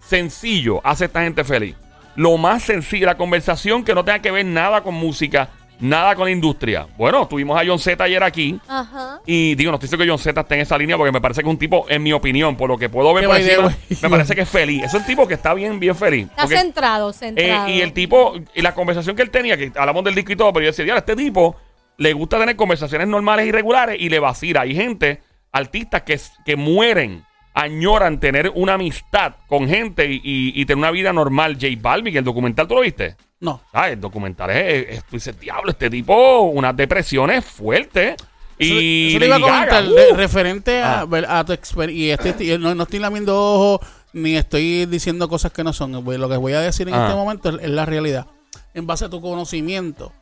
sencillo 0.06 0.80
hace 0.84 1.06
esta 1.06 1.22
gente 1.22 1.44
feliz. 1.44 1.76
Lo 2.16 2.36
más 2.36 2.62
sencillo, 2.62 3.06
la 3.06 3.16
conversación 3.16 3.84
que 3.84 3.94
no 3.94 4.04
tenga 4.04 4.18
que 4.20 4.30
ver 4.30 4.44
nada 4.44 4.82
con 4.82 4.94
música, 4.94 5.48
nada 5.80 6.14
con 6.14 6.26
la 6.26 6.30
industria. 6.30 6.86
Bueno, 6.96 7.26
tuvimos 7.26 7.60
a 7.60 7.64
John 7.66 7.78
Z 7.78 8.04
ayer 8.04 8.22
aquí. 8.22 8.60
Ajá. 8.68 9.20
Y 9.26 9.54
digo, 9.54 9.70
no 9.70 9.76
estoy 9.76 9.86
diciendo 9.86 10.04
que 10.04 10.10
John 10.10 10.18
Z 10.18 10.40
esté 10.40 10.54
en 10.56 10.60
esa 10.60 10.76
línea 10.78 10.96
porque 10.96 11.10
me 11.12 11.20
parece 11.20 11.42
que 11.42 11.48
es 11.48 11.50
un 11.52 11.58
tipo, 11.58 11.86
en 11.88 12.02
mi 12.02 12.12
opinión, 12.12 12.56
por 12.56 12.68
lo 12.68 12.76
que 12.78 12.88
puedo 12.88 13.12
ver 13.14 13.26
por 13.26 13.36
encima, 13.36 13.74
me 14.02 14.10
parece 14.10 14.34
que 14.34 14.42
es 14.42 14.48
feliz. 14.48 14.84
Es 14.84 14.94
un 14.94 15.04
tipo 15.04 15.26
que 15.26 15.34
está 15.34 15.54
bien, 15.54 15.80
bien 15.80 15.96
feliz. 15.96 16.28
Está 16.28 16.42
Porque- 16.42 16.58
centrado, 16.58 17.10
eh, 17.10 17.14
centrado. 17.14 17.68
y 17.68 17.80
el 17.80 17.92
tipo, 17.92 18.34
y 18.54 18.60
la 18.62 18.74
conversación 18.74 19.16
que 19.16 19.22
él 19.22 19.30
tenía, 19.30 19.56
que 19.56 19.72
hablamos 19.74 20.04
del 20.04 20.14
disco 20.14 20.32
y 20.32 20.36
todo, 20.36 20.52
pero 20.52 20.64
yo 20.64 20.70
decía, 20.70 20.84
"Diablo, 20.84 20.98
este 21.00 21.16
tipo 21.16 21.56
le 21.96 22.12
gusta 22.12 22.38
tener 22.38 22.56
conversaciones 22.56 23.08
normales 23.08 23.46
y 23.46 23.52
regulares 23.52 23.96
y 23.98 24.08
le 24.08 24.18
vacila. 24.18 24.62
Hay 24.62 24.74
gente, 24.74 25.20
artistas 25.50 26.02
que, 26.02 26.18
que 26.44 26.56
mueren, 26.56 27.24
añoran 27.54 28.18
tener 28.20 28.50
una 28.54 28.74
amistad 28.74 29.34
con 29.46 29.68
gente 29.68 30.06
y, 30.10 30.16
y- 30.24 30.52
y 30.54 30.64
tener 30.66 30.78
una 30.78 30.90
vida 30.90 31.12
normal. 31.12 31.54
J 31.60 31.66
Balvin, 31.80 32.16
el 32.16 32.24
documental, 32.24 32.66
¿tú 32.66 32.74
lo 32.76 32.80
viste? 32.80 33.16
No. 33.40 33.60
Ah, 33.72 33.90
el 33.90 34.00
documental 34.00 34.50
es, 34.50 34.86
es- 34.88 35.04
tú 35.04 35.16
dices, 35.16 35.38
diablo, 35.38 35.70
este 35.72 35.90
tipo, 35.90 36.40
unas 36.42 36.76
depresiones 36.76 37.44
fuertes. 37.44 38.16
Y 38.58 39.08
eso 39.10 39.18
te 39.18 39.26
iba 39.26 39.36
a 39.36 39.40
comentar, 39.40 39.84
uh. 39.84 39.94
de- 39.94 40.12
referente 40.14 40.80
a, 40.80 41.00
Ah. 41.00 41.04
ver, 41.04 41.26
a 41.28 41.44
tu 41.44 41.52
experiencia. 41.52 42.06
Y 42.06 42.30
este, 42.30 42.58
no, 42.58 42.74
no 42.74 42.82
estoy 42.84 43.00
lamiendo 43.00 43.36
ojos 43.36 43.86
ni 44.12 44.36
estoy 44.36 44.86
diciendo 44.86 45.28
cosas 45.28 45.52
que 45.52 45.64
no 45.64 45.72
son. 45.72 46.04
Pues, 46.04 46.18
Lo 46.20 46.28
que 46.28 46.36
voy 46.36 46.52
a 46.52 46.60
decir 46.60 46.86
en 46.88 46.94
Ah. 46.94 47.04
este 47.06 47.16
momento 47.16 47.48
es, 47.48 47.62
es 47.64 47.70
la 47.70 47.84
realidad. 47.86 48.26
En 48.74 48.86
base 48.86 49.06
a 49.06 49.08
tu 49.10 49.20
conocimiento, 49.20 50.12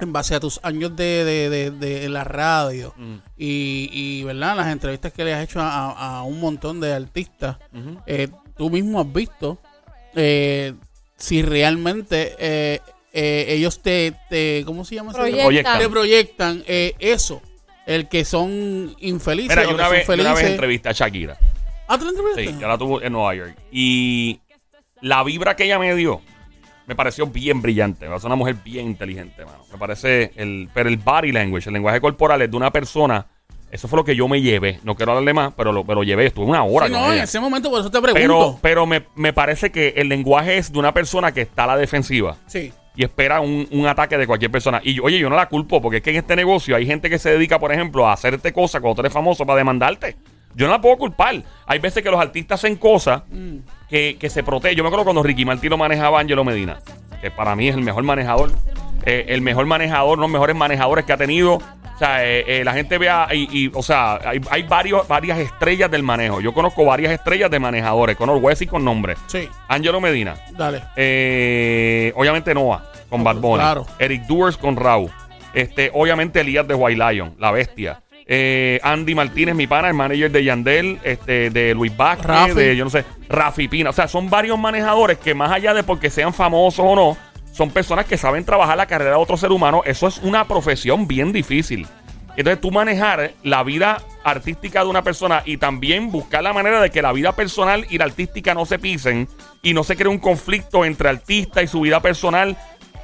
en 0.00 0.12
base 0.12 0.34
a 0.34 0.40
tus 0.40 0.60
años 0.62 0.94
de, 0.96 1.24
de, 1.24 1.50
de, 1.50 1.70
de 1.70 2.08
la 2.08 2.24
radio 2.24 2.92
Mm. 2.96 3.14
y, 3.38 3.88
y, 3.92 4.22
¿verdad? 4.24 4.56
las 4.56 4.68
entrevistas 4.68 5.12
que 5.12 5.24
le 5.24 5.32
has 5.34 5.42
hecho 5.44 5.60
a, 5.60 5.90
a- 5.92 6.18
a 6.18 6.22
un 6.22 6.40
montón 6.40 6.80
de 6.80 6.92
artistas, 6.92 7.56
eh, 8.06 8.28
tú 8.56 8.70
mismo 8.70 9.00
has 9.00 9.12
visto 9.12 9.58
eh, 10.14 10.74
si 11.16 11.42
realmente 11.42 12.34
eh, 12.38 12.80
eh, 13.12 13.46
ellos 13.48 13.80
te, 13.82 14.12
te. 14.28 14.62
¿Cómo 14.66 14.84
se 14.84 14.94
llama? 14.96 15.12
ese- 15.12 15.20
Proyecta. 15.20 15.78
te 15.78 15.88
proyectan 15.88 16.62
eh, 16.66 16.94
eso, 16.98 17.40
el 17.86 18.08
que 18.08 18.24
son 18.24 18.94
infelices 19.00 19.56
Mira, 19.56 19.64
yo 19.68 19.74
una 19.74 19.84
son 19.84 19.92
vez, 19.92 20.06
yo 20.06 20.14
una 20.14 20.34
vez 20.34 20.44
entrevisté 20.44 20.88
a 20.90 20.92
Shakira. 20.92 21.38
Ah, 21.88 21.96
¿tú 21.98 22.04
la 22.04 22.10
entrevistaste? 22.10 22.52
Sí, 22.52 22.56
ya 22.60 22.66
la 22.68 22.76
tuvo 22.78 23.00
en 23.00 23.12
Nueva 23.12 23.34
York. 23.34 23.56
Y 23.70 24.40
la 25.00 25.22
vibra 25.22 25.54
que 25.56 25.64
ella 25.64 25.78
me 25.78 25.94
dio 25.94 26.20
me 26.86 26.94
pareció 26.94 27.26
bien 27.26 27.60
brillante. 27.62 28.06
Es 28.14 28.24
una 28.24 28.36
mujer 28.36 28.56
bien 28.64 28.86
inteligente, 28.86 29.44
mano. 29.44 29.58
Me 29.72 29.78
parece 29.78 30.32
el. 30.36 30.68
Pero 30.72 30.88
el 30.88 30.96
body 30.96 31.32
language, 31.32 31.68
el 31.68 31.74
lenguaje 31.74 32.00
corporal 32.00 32.42
es 32.42 32.50
de 32.50 32.56
una 32.56 32.70
persona. 32.70 33.26
Eso 33.70 33.88
fue 33.88 33.96
lo 33.98 34.04
que 34.04 34.14
yo 34.14 34.28
me 34.28 34.40
llevé. 34.40 34.78
No 34.84 34.94
quiero 34.94 35.12
hablarle 35.12 35.34
más, 35.34 35.52
pero 35.56 35.72
lo, 35.72 35.84
pero 35.84 36.04
llevé. 36.04 36.26
Estuve 36.26 36.46
una 36.46 36.62
hora 36.62 36.86
Sí, 36.86 36.92
no, 36.92 37.12
en 37.12 37.18
ese 37.20 37.40
momento 37.40 37.68
por 37.68 37.80
eso 37.80 37.90
te 37.90 38.00
Pero, 38.00 38.14
pregunto. 38.14 38.58
pero 38.62 38.86
me, 38.86 39.02
me 39.16 39.32
parece 39.32 39.70
que 39.70 39.94
el 39.96 40.08
lenguaje 40.08 40.56
es 40.56 40.72
de 40.72 40.78
una 40.78 40.94
persona 40.94 41.32
que 41.32 41.40
está 41.42 41.64
a 41.64 41.66
la 41.66 41.76
defensiva 41.76 42.36
sí. 42.46 42.72
y 42.94 43.02
espera 43.02 43.40
un, 43.40 43.66
un 43.72 43.86
ataque 43.88 44.16
de 44.16 44.26
cualquier 44.26 44.52
persona. 44.52 44.80
Y 44.84 45.00
oye, 45.00 45.18
yo 45.18 45.28
no 45.28 45.34
la 45.34 45.48
culpo 45.48 45.82
porque 45.82 45.96
es 45.96 46.02
que 46.04 46.10
en 46.10 46.16
este 46.16 46.36
negocio 46.36 46.76
hay 46.76 46.86
gente 46.86 47.10
que 47.10 47.18
se 47.18 47.30
dedica, 47.30 47.58
por 47.58 47.72
ejemplo, 47.72 48.06
a 48.06 48.12
hacerte 48.12 48.52
cosas 48.52 48.80
cuando 48.80 48.94
tú 48.94 49.00
eres 49.02 49.12
famoso 49.12 49.44
para 49.44 49.58
demandarte. 49.58 50.16
Yo 50.54 50.66
no 50.66 50.72
la 50.72 50.80
puedo 50.80 50.96
culpar. 50.96 51.42
Hay 51.66 51.80
veces 51.80 52.02
que 52.04 52.10
los 52.10 52.20
artistas 52.20 52.60
hacen 52.60 52.76
cosas 52.76 53.22
Mm. 53.30 53.58
Que, 53.88 54.16
que 54.18 54.30
se 54.30 54.42
protegen. 54.42 54.76
Yo 54.76 54.82
me 54.82 54.88
acuerdo 54.88 55.04
cuando 55.04 55.22
Ricky 55.22 55.44
Martin 55.44 55.70
lo 55.70 55.78
manejaba 55.78 56.20
Angelo 56.20 56.44
Medina, 56.44 56.78
que 57.20 57.30
para 57.30 57.54
mí 57.56 57.68
es 57.68 57.74
el 57.74 57.82
mejor 57.82 58.02
manejador. 58.04 58.50
eh, 59.04 59.26
el 59.28 59.40
mejor 59.40 59.66
manejador, 59.66 60.18
los 60.18 60.28
mejores 60.30 60.56
manejadores 60.56 61.04
que 61.04 61.12
ha 61.12 61.16
tenido. 61.16 61.54
O 61.54 61.98
sea, 61.98 62.26
eh, 62.26 62.44
eh, 62.46 62.62
la 62.64 62.74
gente 62.74 62.98
vea, 62.98 63.26
y, 63.32 63.48
y, 63.50 63.70
o 63.72 63.82
sea, 63.82 64.20
hay, 64.22 64.38
hay 64.50 64.64
varios, 64.64 65.08
varias 65.08 65.38
estrellas 65.38 65.90
del 65.90 66.02
manejo. 66.02 66.42
Yo 66.42 66.52
conozco 66.52 66.84
varias 66.84 67.10
estrellas 67.12 67.50
de 67.50 67.58
manejadores, 67.58 68.16
con 68.16 68.28
y 68.60 68.66
con 68.66 68.84
nombre. 68.84 69.14
Sí, 69.28 69.48
Angelo 69.68 69.98
Medina, 69.98 70.34
dale. 70.58 70.82
eh, 70.94 72.12
obviamente 72.14 72.52
Noah 72.52 72.84
con 73.08 73.24
Bad 73.24 73.36
Bunny. 73.36 73.60
Claro. 73.62 73.86
Eric 73.98 74.24
Duers 74.24 74.58
con 74.58 74.76
Raúl. 74.76 75.10
Este, 75.54 75.90
obviamente 75.94 76.40
Elías 76.40 76.68
de 76.68 76.74
White 76.74 77.02
Lion, 77.12 77.34
la 77.38 77.50
bestia. 77.50 78.02
Eh, 78.28 78.80
Andy 78.82 79.14
Martínez, 79.14 79.54
mi 79.54 79.68
pana, 79.68 79.88
el 79.88 79.94
manager 79.94 80.30
de 80.32 80.42
Yandel, 80.42 80.98
este, 81.04 81.50
de 81.50 81.74
Luis 81.74 81.96
Vázquez, 81.96 82.26
Rafi. 82.26 82.54
de 82.54 82.76
yo 82.76 82.84
no 82.84 82.90
sé, 82.90 83.04
Rafi 83.28 83.68
Pina. 83.68 83.90
O 83.90 83.92
sea, 83.92 84.08
son 84.08 84.28
varios 84.28 84.58
manejadores 84.58 85.18
que 85.18 85.32
más 85.34 85.52
allá 85.52 85.74
de 85.74 85.84
porque 85.84 86.10
sean 86.10 86.34
famosos 86.34 86.84
o 86.84 86.96
no, 86.96 87.16
son 87.52 87.70
personas 87.70 88.04
que 88.06 88.18
saben 88.18 88.44
trabajar 88.44 88.76
la 88.76 88.86
carrera 88.86 89.12
de 89.12 89.16
otro 89.16 89.36
ser 89.36 89.52
humano. 89.52 89.82
Eso 89.84 90.08
es 90.08 90.18
una 90.18 90.46
profesión 90.46 91.06
bien 91.06 91.32
difícil. 91.32 91.86
Entonces 92.36 92.60
tú 92.60 92.70
manejar 92.70 93.32
la 93.44 93.62
vida 93.62 94.02
artística 94.24 94.82
de 94.82 94.90
una 94.90 95.02
persona 95.02 95.42
y 95.46 95.56
también 95.56 96.10
buscar 96.10 96.42
la 96.42 96.52
manera 96.52 96.82
de 96.82 96.90
que 96.90 97.00
la 97.00 97.12
vida 97.12 97.32
personal 97.32 97.86
y 97.88 97.96
la 97.96 98.04
artística 98.04 98.52
no 98.52 98.66
se 98.66 98.78
pisen 98.78 99.28
y 99.62 99.72
no 99.72 99.84
se 99.84 99.96
cree 99.96 100.08
un 100.08 100.18
conflicto 100.18 100.84
entre 100.84 101.08
artista 101.08 101.62
y 101.62 101.66
su 101.66 101.80
vida 101.80 102.00
personal 102.00 102.56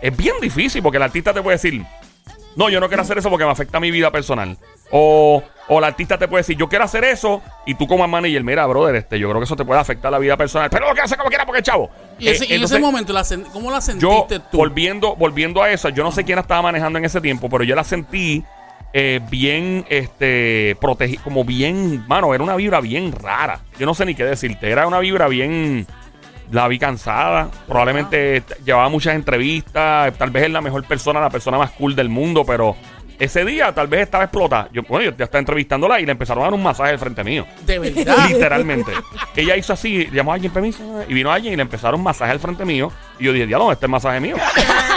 es 0.02 0.14
bien 0.14 0.34
difícil 0.42 0.82
porque 0.82 0.98
el 0.98 1.04
artista 1.04 1.32
te 1.32 1.40
puede 1.40 1.56
decir, 1.56 1.82
no, 2.56 2.68
yo 2.68 2.80
no 2.80 2.88
quiero 2.88 3.02
hacer 3.02 3.16
eso 3.16 3.30
porque 3.30 3.46
me 3.46 3.52
afecta 3.52 3.80
mi 3.80 3.90
vida 3.90 4.10
personal. 4.10 4.58
O, 4.94 5.42
o 5.68 5.78
el 5.78 5.84
artista 5.84 6.18
te 6.18 6.28
puede 6.28 6.40
decir, 6.42 6.56
yo 6.56 6.68
quiero 6.68 6.84
hacer 6.84 7.02
eso 7.04 7.40
y 7.64 7.74
tú 7.74 7.86
como 7.86 8.06
manager, 8.06 8.44
mira, 8.44 8.66
brother, 8.66 8.94
este, 8.96 9.18
yo 9.18 9.28
creo 9.28 9.40
que 9.40 9.44
eso 9.44 9.56
te 9.56 9.64
puede 9.64 9.80
afectar 9.80 10.12
la 10.12 10.18
vida 10.18 10.36
personal. 10.36 10.68
Pero 10.70 10.86
lo 10.88 10.94
que 10.94 11.00
hace 11.00 11.16
como 11.16 11.28
quiera 11.30 11.46
porque 11.46 11.62
chavo. 11.62 11.90
Y, 12.18 12.28
ese- 12.28 12.44
Eh, 12.44 12.48
y 12.50 12.54
en 12.54 12.62
ese 12.64 12.78
momento, 12.78 13.12
la 13.12 13.24
¿cómo 13.52 13.70
la 13.70 13.78
yo, 13.78 13.80
sentiste 13.80 14.38
tú? 14.50 14.58
volviendo, 14.58 15.16
volviendo 15.16 15.62
a 15.62 15.70
eso, 15.70 15.88
yo 15.88 16.04
no 16.04 16.12
sé 16.12 16.24
quién 16.24 16.36
la 16.36 16.42
estaba 16.42 16.60
manejando 16.62 16.98
en 16.98 17.06
ese 17.06 17.20
tiempo, 17.22 17.48
pero 17.48 17.64
yo 17.64 17.74
la 17.74 17.84
sentí 17.84 18.44
eh, 18.94 19.20
bien, 19.30 19.86
este, 19.88 20.76
protegida, 20.78 21.22
como 21.22 21.44
bien, 21.46 22.04
mano, 22.06 22.34
era 22.34 22.44
una 22.44 22.54
vibra 22.56 22.80
bien 22.82 23.10
rara. 23.12 23.60
Yo 23.78 23.86
no 23.86 23.94
sé 23.94 24.04
ni 24.04 24.14
qué 24.14 24.22
decirte, 24.24 24.68
era 24.70 24.86
una 24.86 24.98
vibra 24.98 25.28
bien, 25.28 25.86
la 26.50 26.68
vi 26.68 26.78
cansada, 26.78 27.48
probablemente 27.66 28.42
t- 28.42 28.54
llevaba 28.66 28.90
muchas 28.90 29.14
entrevistas, 29.14 30.12
tal 30.18 30.28
vez 30.30 30.42
es 30.44 30.50
la 30.50 30.60
mejor 30.60 30.84
persona, 30.84 31.20
la 31.20 31.30
persona 31.30 31.56
más 31.56 31.70
cool 31.70 31.96
del 31.96 32.10
mundo, 32.10 32.44
pero 32.44 32.76
ese 33.24 33.44
día 33.44 33.72
tal 33.72 33.86
vez 33.86 34.02
estaba 34.02 34.24
explotada. 34.24 34.68
Yo, 34.72 34.82
bueno, 34.88 35.04
yo 35.10 35.16
ya 35.16 35.24
estaba 35.24 35.38
entrevistándola 35.40 36.00
y 36.00 36.06
le 36.06 36.12
empezaron 36.12 36.42
a 36.42 36.46
dar 36.46 36.54
un 36.54 36.62
masaje 36.62 36.90
al 36.90 36.98
frente 36.98 37.22
mío. 37.22 37.46
De 37.64 37.78
verdad. 37.78 38.28
Literalmente. 38.28 38.92
Ella 39.36 39.56
hizo 39.56 39.72
así, 39.72 40.08
llamó 40.12 40.32
a 40.32 40.34
alguien 40.34 40.52
permiso 40.52 40.82
y 41.08 41.14
vino 41.14 41.30
alguien 41.30 41.52
y 41.52 41.56
le 41.56 41.62
empezaron 41.62 42.00
un 42.00 42.04
masaje 42.04 42.32
al 42.32 42.40
frente 42.40 42.64
mío. 42.64 42.90
Y 43.18 43.24
yo 43.24 43.32
dije, 43.32 43.46
diablo, 43.46 43.70
este 43.70 43.84
es 43.84 43.88
el 43.88 43.90
masaje 43.92 44.20
mío. 44.20 44.36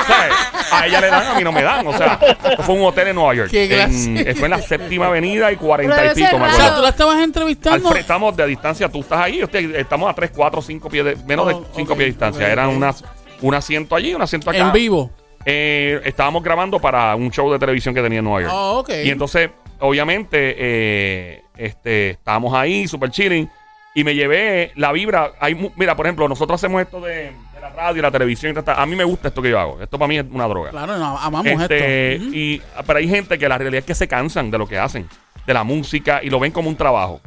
¿Sabes? 0.08 0.34
A 0.72 0.88
ella 0.88 1.02
le 1.02 1.08
dan, 1.08 1.28
a 1.28 1.34
mí 1.36 1.44
no 1.44 1.52
me 1.52 1.62
dan. 1.62 1.86
O 1.88 1.96
sea, 1.96 2.20
esto 2.50 2.64
fue 2.64 2.76
un 2.76 2.84
hotel 2.86 3.10
en 3.10 3.16
Nueva 3.16 3.34
York. 3.36 3.50
Qué 3.52 3.64
En- 3.66 4.16
gracia. 4.16 4.36
fue 4.36 4.46
en 4.46 4.52
la 4.52 4.62
séptima 4.62 5.08
avenida 5.08 5.52
y 5.52 5.56
cuarenta 5.58 6.06
y 6.06 6.16
pico, 6.16 6.28
me 6.32 6.36
o 6.36 6.40
raro. 6.40 6.54
sea, 6.54 6.64
acuerdo. 6.66 6.76
tú 6.78 6.82
la 6.84 6.90
estabas 6.90 7.16
Al 7.18 7.24
entrevistando. 7.24 7.80
frente, 7.80 8.00
estamos 8.02 8.36
de 8.36 8.48
distancia, 8.48 8.90
tú 8.90 9.00
estás 9.02 9.20
ahí, 9.20 9.38
yo 9.38 9.46
estoy- 9.46 9.74
estamos 9.76 10.10
a 10.10 10.14
3, 10.14 10.32
4, 10.36 10.62
5 10.62 10.90
pies, 10.90 11.06
de, 11.06 11.16
menos 11.28 11.46
Oh, 11.46 11.50
de 11.60 11.66
5 11.76 11.94
ok, 11.94 11.98
pies 11.98 11.98
de 12.00 12.06
distancia. 12.06 12.46
ok, 12.46 12.52
Eran 12.52 12.70
unas, 12.70 13.04
un 13.42 13.54
asiento 13.54 13.96
allí, 13.96 14.14
un 14.16 14.22
asiento 14.22 14.50
acá. 14.50 14.60
en 14.60 14.72
vivo. 14.72 15.12
Eh, 15.46 16.02
estábamos 16.06 16.44
grabando 16.44 16.80
para 16.80 17.16
un 17.16 17.30
show 17.32 17.52
de 17.52 17.60
televisión 17.60 17.94
que 17.94 18.02
tenía 18.02 18.20
en 18.20 18.26
Nueva 18.26 18.42
York. 18.42 18.54
Oh, 18.54 18.80
ok. 18.80 18.90
Y 19.04 19.10
entonces, 19.12 19.52
obviamente, 19.80 20.56
eh, 20.58 21.44
este, 21.56 22.12
estábamos 22.12 22.54
ahí, 22.54 22.88
super 22.88 23.10
chilling. 23.12 23.50
Y 23.94 24.04
me 24.04 24.14
llevé 24.14 24.72
la 24.76 24.92
vibra. 24.92 25.32
Hay, 25.40 25.72
mira, 25.78 25.96
por 25.96 26.06
ejemplo, 26.06 26.28
nosotros 26.28 26.60
hacemos 26.60 26.82
esto 26.82 27.00
de, 27.00 27.32
de 27.54 27.62
la 27.62 27.70
radio, 27.70 28.02
la 28.02 28.12
televisión. 28.12 28.52
y 28.52 28.56
tal, 28.56 28.64
tal. 28.66 28.80
A 28.80 28.86
mí 28.86 28.96
me 28.96 29.06
gusta 29.06 29.30
esto 29.30 29.42
que 29.42 29.50
yo 29.52 29.60
hago. 29.60 29.82
Esto 29.82 29.98
para 29.98 30.10
mí 30.10 30.18
es 30.18 30.26
una 30.30 30.48
droga. 30.48 30.72
Claro, 30.72 30.98
no, 30.98 31.18
amamos 31.18 31.62
Este, 31.62 32.16
esto. 32.16 32.28
Y, 32.34 32.62
pero 32.86 33.00
hay 33.00 33.08
gente 33.08 33.38
que 33.40 33.48
la 33.48 33.58
realidad 33.58 33.80
es 33.80 33.86
que 33.86 33.96
se 33.96 34.08
cansan 34.08 34.52
de 34.52 34.58
lo 34.58 34.68
que 34.68 34.78
hacen, 34.78 35.08
de 35.48 35.54
la 35.54 35.64
música, 35.64 36.20
y 36.22 36.30
lo 36.30 36.40
ven 36.40 36.52
como 36.52 36.68
un 36.68 36.76
trabajo. 36.76 37.22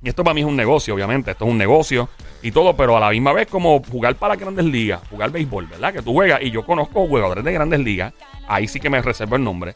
Y 0.00 0.08
esto 0.10 0.22
para 0.22 0.34
mí 0.34 0.42
es 0.42 0.46
un 0.46 0.54
negocio, 0.54 0.94
obviamente. 0.94 1.32
Esto 1.32 1.44
es 1.46 1.50
un 1.50 1.58
negocio. 1.58 2.08
Y 2.42 2.50
todo, 2.50 2.76
pero 2.76 2.96
a 2.96 3.00
la 3.00 3.10
misma 3.10 3.32
vez 3.32 3.46
como 3.46 3.82
jugar 3.82 4.14
para 4.16 4.36
grandes 4.36 4.64
ligas, 4.64 5.00
jugar 5.10 5.30
béisbol, 5.30 5.66
¿verdad? 5.66 5.92
Que 5.92 6.02
tú 6.02 6.12
juegas 6.12 6.40
y 6.42 6.50
yo 6.50 6.64
conozco 6.64 7.06
jugadores 7.06 7.44
de 7.44 7.52
grandes 7.52 7.80
ligas, 7.80 8.12
ahí 8.48 8.68
sí 8.68 8.80
que 8.80 8.90
me 8.90 9.00
reservo 9.02 9.36
el 9.36 9.44
nombre, 9.44 9.74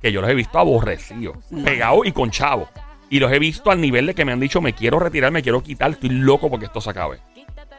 que 0.00 0.12
yo 0.12 0.20
los 0.20 0.30
he 0.30 0.34
visto 0.34 0.58
aborrecidos, 0.58 1.36
pegados 1.64 2.06
y 2.06 2.12
con 2.12 2.30
chavos. 2.30 2.68
Y 3.08 3.20
los 3.20 3.30
he 3.32 3.38
visto 3.38 3.70
al 3.70 3.80
nivel 3.80 4.06
de 4.06 4.14
que 4.14 4.24
me 4.24 4.32
han 4.32 4.40
dicho, 4.40 4.60
me 4.60 4.72
quiero 4.72 4.98
retirar, 4.98 5.30
me 5.30 5.42
quiero 5.42 5.62
quitar, 5.62 5.92
estoy 5.92 6.10
loco 6.10 6.50
porque 6.50 6.66
esto 6.66 6.80
se 6.80 6.90
acabe. 6.90 7.20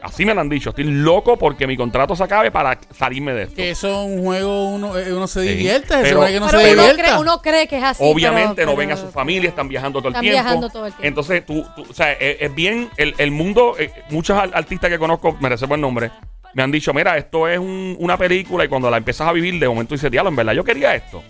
Así 0.02 0.26
me 0.26 0.34
lo 0.36 0.42
han 0.42 0.50
dicho, 0.50 0.70
estoy 0.70 0.86
loco 0.86 1.38
porque 1.38 1.66
mi 1.66 1.76
contrato 1.76 2.16
se 2.16 2.24
acabe 2.24 2.52
para 2.52 2.78
salirme 2.96 3.34
de 3.34 3.44
esto. 3.44 3.56
Que 3.56 3.72
eso 3.72 3.88
es 3.90 4.08
un 4.08 4.24
juego, 4.24 4.70
uno, 4.70 4.98
eh, 4.98 5.12
uno 5.12 5.28
se 5.28 5.42
Sí, 5.42 5.48
divierte, 5.50 5.88
se 5.96 6.02
pero- 6.04 6.26
que 6.26 6.40
no 6.40 6.46
pero 6.46 6.60
se 6.62 6.74
uno 6.74 6.84
cree, 6.96 7.18
uno 7.18 7.42
cree 7.42 7.68
que 7.68 7.78
es 7.78 7.84
así. 7.84 8.04
Obviamente 8.06 8.56
pero- 8.58 8.72
no 8.72 8.78
ven 8.78 8.92
a 8.92 8.96
pero- 8.96 9.08
su 9.08 9.12
familia, 9.14 9.50
están 9.50 9.68
viajando 9.68 10.00
todo 10.00 10.10
el 10.10 10.14
Están 10.14 10.22
tiempo. 10.22 10.36
viajando 10.44 10.70
todo 10.70 10.86
el 10.86 10.94
tiempo. 10.94 11.08
Entonces, 11.08 11.46
tú, 11.46 11.66
tú- 11.76 11.86
o 11.90 11.94
sea, 11.94 12.12
es, 12.14 12.38
es 12.42 12.54
bien, 12.56 12.90
el, 12.98 13.16
el 13.18 13.32
mundo, 13.32 13.76
eh, 13.80 13.92
muchos 14.12 14.38
artistas 14.38 14.90
que 14.90 15.00
conozco, 15.00 15.36
me 15.42 15.50
reservo 15.50 15.74
el 15.76 15.82
nombre, 15.82 16.12
me 16.54 16.62
han 16.64 16.72
dicho, 16.72 16.94
mira, 16.94 17.18
esto 17.18 17.48
es 17.48 17.58
un- 17.58 17.96
una 18.00 18.18
película 18.18 18.64
y 18.66 18.68
cuando 18.68 18.90
la 18.92 18.98
empiezas 18.98 19.28
a 19.28 19.32
vivir, 19.32 19.60
de 19.60 19.68
momento 19.68 19.96
dices, 19.96 20.12
diablo, 20.12 20.30
en 20.30 20.36
verdad 20.36 20.54
yo 20.54 20.64
quería 20.64 20.94
esto. 20.96 21.24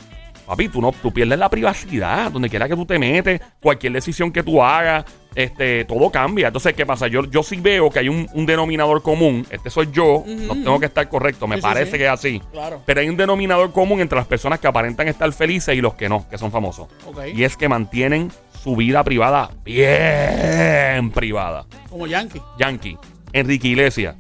Papi, 0.46 0.70
tú, 0.70 0.82
no, 0.82 0.92
tú 0.92 1.12
pierdes 1.12 1.40
la 1.40 1.50
privacidad, 1.50 2.32
donde 2.32 2.50
quiera 2.50 2.68
que 2.70 2.76
tú 2.76 2.86
te 2.86 3.00
metes, 3.00 3.42
cualquier 3.62 3.94
decisión 3.94 4.32
que 4.32 4.44
tú 4.44 4.62
hagas, 4.64 5.04
este, 5.38 5.86
todo 5.86 6.10
cambia. 6.10 6.48
Entonces, 6.48 6.74
¿qué 6.74 6.84
pasa? 6.86 7.08
Yo, 7.08 7.24
yo 7.26 7.44
sí 7.44 7.58
veo 7.58 7.92
que 7.92 8.00
hay 8.00 8.10
un, 8.10 8.28
un 8.34 8.46
denominador 8.48 9.04
común, 9.04 9.46
este 9.52 9.70
soy 9.70 9.90
yo, 9.92 10.24
no 10.26 10.54
tengo 10.56 10.80
que 10.80 10.88
estar 10.88 11.08
correcto, 11.08 11.48
me 11.48 11.58
Sí, 11.58 11.62
parece 11.62 11.92
sí. 11.92 11.98
que 12.00 12.06
es 12.06 12.12
así. 12.12 12.42
Claro. 12.52 12.82
Pero 12.88 13.02
hay 13.02 13.08
un 13.08 13.16
denominador 13.18 13.72
común 13.72 14.02
entre 14.02 14.18
las 14.18 14.26
personas 14.28 14.60
que 14.60 14.66
aparentan 14.68 15.08
estar 15.08 15.32
felices 15.32 15.76
y 15.78 15.82
los 15.82 15.94
que 15.94 16.10
no, 16.10 16.28
que 16.28 16.40
son 16.40 16.52
famosos. 16.52 16.88
Ok. 17.06 17.20
Y 17.36 17.44
es 17.44 17.56
que 17.56 17.70
mantienen 17.70 18.32
su 18.64 18.76
vida 18.76 19.04
privada 19.04 19.52
bien 19.64 21.12
privada. 21.12 21.66
Como 21.90 22.08
Yankee. 22.08 22.42
Yankee, 22.60 22.98
Enrique 23.32 23.68
Iglesias. 23.68 24.16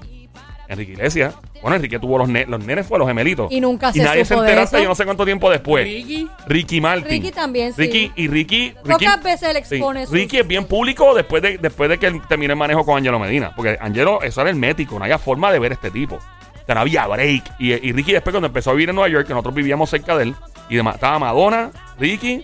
Enrique 0.70 0.92
Iglesias. 0.94 1.34
Bueno, 1.68 1.76
Enrique 1.76 2.00
tuvo 2.00 2.18
los, 2.18 2.30
ne- 2.30 2.46
los 2.46 2.64
nenes, 2.66 2.88
fue 2.88 2.98
los 2.98 3.08
gemelitos. 3.08 3.52
Y 3.52 3.60
nunca 3.60 3.92
se 3.92 4.02
nadie 4.02 4.24
se 4.24 4.30
supo 4.34 4.42
de 4.42 4.48
entera 4.48 4.64
hasta 4.64 4.78
eso. 4.78 4.84
yo 4.84 4.90
no 4.90 4.96
sé 4.96 5.04
cuánto 5.04 5.26
tiempo 5.26 5.50
después. 5.50 5.84
Ricky. 5.84 6.28
Ricky 6.48 6.80
Martin. 6.80 7.10
Ricky 7.10 7.32
también, 7.32 7.74
sí. 7.74 7.82
Ricky 7.82 8.12
y 8.16 8.28
Ricky. 8.30 8.70
Ricky 8.86 9.06
Pocas 9.06 9.22
veces 9.24 9.50
él 9.50 9.64
sí, 9.66 9.76
expone 9.76 10.06
sus- 10.06 10.14
Ricky 10.16 10.38
es 10.38 10.48
bien 10.48 10.64
público 10.66 11.14
después 11.14 11.42
de, 11.44 11.58
después 11.58 11.90
de 11.90 11.98
que 11.98 12.08
él 12.08 12.22
terminó 12.30 12.54
el 12.54 12.58
manejo 12.60 12.86
con 12.86 12.96
Angelo 12.98 13.20
Medina. 13.20 13.52
Porque 13.56 13.78
Angelo, 13.82 14.22
eso 14.22 14.40
era 14.40 14.50
hermético. 14.50 14.98
No 14.98 15.04
había 15.04 15.18
forma 15.20 15.52
de 15.52 15.60
ver 15.60 15.74
este 15.74 15.92
tipo. 15.92 16.16
O 16.16 16.66
sea, 16.66 16.76
no 16.76 16.82
había 16.82 17.06
break. 17.08 17.44
Y, 17.60 17.74
y 17.74 17.92
Ricky 17.92 18.14
después 18.14 18.32
cuando 18.34 18.48
empezó 18.48 18.70
a 18.72 18.74
vivir 18.74 18.88
en 18.90 18.96
Nueva 18.96 19.10
York, 19.10 19.28
que 19.28 19.34
nosotros 19.34 19.54
vivíamos 19.54 19.90
cerca 19.90 20.16
de 20.18 20.24
él, 20.24 20.36
y 20.70 20.76
demás, 20.78 20.96
estaba 20.96 21.20
Madonna, 21.20 21.72
Ricky, 22.00 22.44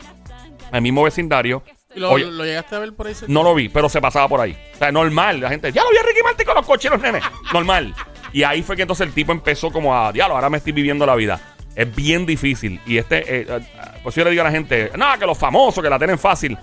el 0.72 0.82
mismo 0.82 1.04
vecindario. 1.04 1.64
¿Y 1.96 2.00
lo, 2.00 2.10
Oye, 2.12 2.26
lo 2.26 2.44
llegaste 2.44 2.76
a 2.76 2.80
ver 2.80 2.94
por 2.94 3.06
ahí? 3.08 3.14
cerca? 3.14 3.32
no 3.32 3.44
lo 3.44 3.54
vi, 3.54 3.70
pero 3.70 3.88
se 3.88 4.02
pasaba 4.02 4.28
por 4.28 4.42
ahí. 4.42 4.58
O 4.74 4.78
sea, 4.80 4.92
normal. 4.92 5.40
La 5.40 5.50
gente, 5.50 5.72
ya 5.72 5.84
lo 5.84 5.92
vi 5.92 5.98
a 5.98 6.02
Ricky 6.04 6.24
Martin 6.24 6.46
con 6.46 6.56
los 6.56 6.66
coches 6.66 6.86
y 6.86 6.90
los 6.94 7.00
nenes. 7.02 7.24
Normal. 7.54 7.94
Y 8.34 8.44
ahí 8.44 8.64
fue 8.64 8.76
que 8.76 8.82
entonces 8.82 9.08
el 9.08 9.14
tipo 9.14 9.32
empezó 9.32 9.72
como 9.72 9.96
a, 9.96 10.12
diablo, 10.12 10.36
ahora 10.36 10.50
me 10.50 10.58
estoy 10.58 10.74
viviendo 10.74 11.06
la 11.06 11.16
vida. 11.16 11.40
Es 11.76 11.96
bien 11.96 12.26
difícil. 12.26 12.80
Y 12.86 12.98
este, 12.98 13.20
eh, 13.20 13.46
eh, 13.48 13.60
pues 14.04 14.16
yo 14.16 14.24
le 14.24 14.32
digo 14.32 14.42
a 14.42 14.46
la 14.46 14.52
gente, 14.52 14.92
no, 14.98 15.06
que 15.18 15.26
los 15.26 15.38
famosos, 15.38 15.84
que 15.84 15.90
la 15.90 15.98
tienen 15.98 16.20
fácil. 16.20 16.58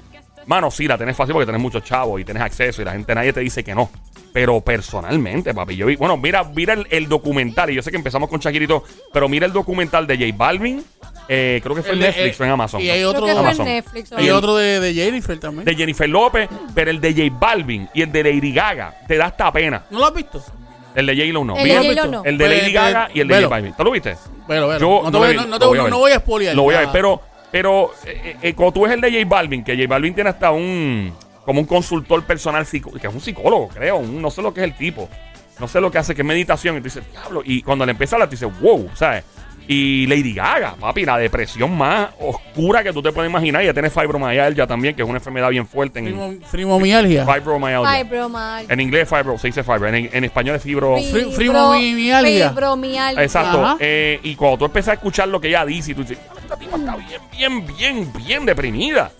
Mano, 0.47 0.71
sí, 0.71 0.87
la 0.89 0.99
tenés 0.99 1.17
fácil 1.17 1.33
porque 1.33 1.47
tenés 1.47 1.61
muchos 1.61 1.85
chavos 1.85 2.21
y 2.21 2.25
tenés 2.25 2.43
acceso 2.43 2.83
y 2.83 2.85
la 2.85 2.93
gente, 2.93 3.15
nadie 3.15 3.33
te 3.33 3.41
dice 3.41 3.63
que 3.63 3.75
no. 3.75 3.91
Pero 4.33 4.61
personalmente, 4.61 5.53
papi, 5.55 5.77
yo 5.77 5.87
vi, 5.87 5.97
bueno, 5.97 6.17
mira, 6.17 6.45
mira 6.45 6.75
el, 6.75 6.87
el 6.91 7.09
documental, 7.09 7.71
y 7.71 7.75
yo 7.75 7.83
sé 7.83 7.91
que 7.91 7.97
empezamos 7.97 8.29
con 8.29 8.41
Shakirito, 8.41 8.85
pero 9.13 9.29
mira 9.29 9.47
el 9.47 9.53
documental 9.53 10.07
de 10.07 10.17
J 10.17 10.37
Balvin, 10.37 10.85
eh, 11.29 11.61
creo 11.63 11.77
que 11.77 11.83
fue 11.83 11.93
en 11.93 12.01
Netflix 12.01 12.41
eh, 12.41 12.43
o 12.43 12.47
en 12.47 12.51
Amazon. 12.51 12.81
Y 12.81 12.91
hay 12.91 12.99
Creo 12.99 13.11
otro, 13.11 13.27
que 13.27 13.33
fue 13.33 13.41
en 13.41 13.47
Amazon. 13.47 13.67
Netflix. 13.67 14.13
o 14.13 14.17
hay 14.17 14.31
otro 14.31 14.57
de, 14.57 14.81
de 14.81 14.95
Jennifer 14.95 15.39
también. 15.39 15.65
de 15.65 15.75
Jennifer 15.77 16.09
López, 16.09 16.49
pero 16.75 16.91
el 16.91 17.01
de 17.01 17.13
J 17.13 17.37
Balvin 17.39 17.89
y 17.95 18.03
el 18.03 18.11
de 18.11 18.25
Lady 18.25 18.53
Gaga 18.53 18.97
te 19.07 19.17
da 19.17 19.27
hasta 19.27 19.53
pena. 19.53 19.85
¿No 19.91 20.01
lo 20.01 20.07
has 20.07 20.15
visto? 20.15 20.43
El 20.95 21.07
de 21.07 21.15
J-Lo 21.17 21.45
no. 21.45 21.57
El 21.57 21.63
Mira, 21.65 21.81
de 21.81 21.89
J-Lo 21.89 22.11
no. 22.11 22.25
el 22.25 22.39
de 22.39 22.47
Pues, 22.47 22.63
Lady 22.63 22.73
Gaga 22.73 23.09
y 23.15 23.21
el 23.21 23.29
de 23.29 23.35
velo. 23.35 23.49
J 23.49 23.57
Balvin. 23.57 23.75
¿Tú 23.77 23.85
lo 23.85 23.91
viste? 23.93 24.17
Pero, 24.49 24.69
pero. 24.69 24.79
Yo 24.79 25.01
no, 25.05 25.11
te 25.11 25.19
voy, 25.19 25.27
lo 25.27 25.33
he 25.33 25.35
no, 25.37 25.43
vi- 25.45 25.49
no 25.51 25.59
te 25.59 25.65
lo 25.65 25.69
voy- 25.69 25.69
voy 25.69 25.79
a 25.79 25.79
no- 25.79 25.85
ver. 25.85 25.91
no 25.91 25.99
voy 25.99 26.13
a 26.13 26.19
spoilear. 26.19 26.57
Lo 26.57 26.63
voy 26.63 26.75
a 26.75 26.79
ver, 26.81 26.89
pero, 26.93 27.21
pero 27.53 27.93
eh, 28.07 28.37
eh, 28.43 28.55
cuando 28.55 28.73
tú 28.73 28.83
ves 28.83 28.93
el 28.93 29.01
de 29.01 29.11
J 29.13 29.25
Balvin, 29.29 29.63
que 29.65 29.77
J 29.77 29.87
Balvin 29.89 30.15
tiene 30.15 30.31
hasta 30.31 30.51
un 30.51 31.13
como 31.45 31.61
un 31.61 31.67
consultor 31.67 32.25
personal, 32.25 32.67
que 32.69 32.79
es 33.07 33.15
un 33.15 33.21
psicólogo, 33.21 33.69
creo, 33.69 33.97
un- 33.97 34.21
no 34.23 34.31
sé 34.31 34.43
lo 34.43 34.53
que 34.55 34.61
es 34.61 34.65
el 34.65 34.75
tipo, 34.77 35.09
no 35.61 35.69
sé 35.69 35.81
lo 35.81 35.91
que 35.91 35.99
hace, 35.99 36.15
que 36.15 36.23
es 36.23 36.27
meditación, 36.27 36.77
y 36.77 36.79
tú 36.81 36.85
dices, 36.85 37.05
diablo, 37.13 37.43
y 37.45 37.63
cuando 37.63 37.85
le 37.87 37.93
empieza 37.93 38.15
a 38.15 38.17
hablar, 38.17 38.29
tú 38.29 38.33
dices, 38.37 38.49
wow, 38.61 38.91
¿sabes? 38.95 39.25
Y 39.69 40.07
Lady 40.09 40.35
Gaga, 40.35 40.75
papi, 40.81 41.05
la 41.05 41.17
depresión 41.17 41.77
más 41.79 42.09
oscura 42.19 42.83
que 42.83 42.93
tú 42.93 43.01
te 43.03 43.13
puedes 43.13 43.31
imaginar, 43.31 43.63
ya 43.63 43.73
tiene 43.73 43.89
fibromyalgia 43.89 44.67
también, 44.67 44.97
que 44.97 45.03
es 45.03 45.09
una 45.09 45.19
enfermedad 45.19 45.49
bien 45.51 45.65
fuerte 45.65 46.01
en 46.01 46.07
Frimo- 46.07 46.41
Frimomialgia. 46.45 47.25
fibromyalgia. 47.25 48.05
Fibromyalgia. 48.05 48.73
En 48.75 48.81
inglés 48.81 49.09
fibro, 49.09 49.39
se 49.39 49.47
dice 49.47 49.63
fibro, 49.63 49.87
en, 49.87 50.11
en 50.13 50.25
español 50.25 50.57
es 50.57 50.63
fibro. 50.65 50.97
Fibromialgia. 50.99 52.51
Fibromialgia. 52.51 53.23
Exacto. 53.23 53.77
Eh, 53.79 54.19
y 54.25 54.35
cuando 54.35 54.59
tú 54.59 54.65
empiezas 54.65 54.89
a 54.93 54.95
escuchar 54.95 55.29
lo 55.29 55.41
que 55.41 55.49
ella 55.49 55.65
dice, 55.65 55.93
y 55.93 55.95
tú 55.95 56.03
dices, 56.03 56.19
esta 56.43 56.57
tipa 56.57 56.77
está 56.77 56.97
bien, 56.97 57.21
bien, 57.31 57.67
bien, 57.77 58.13
bien 58.27 58.47
deprimida. 58.47 59.11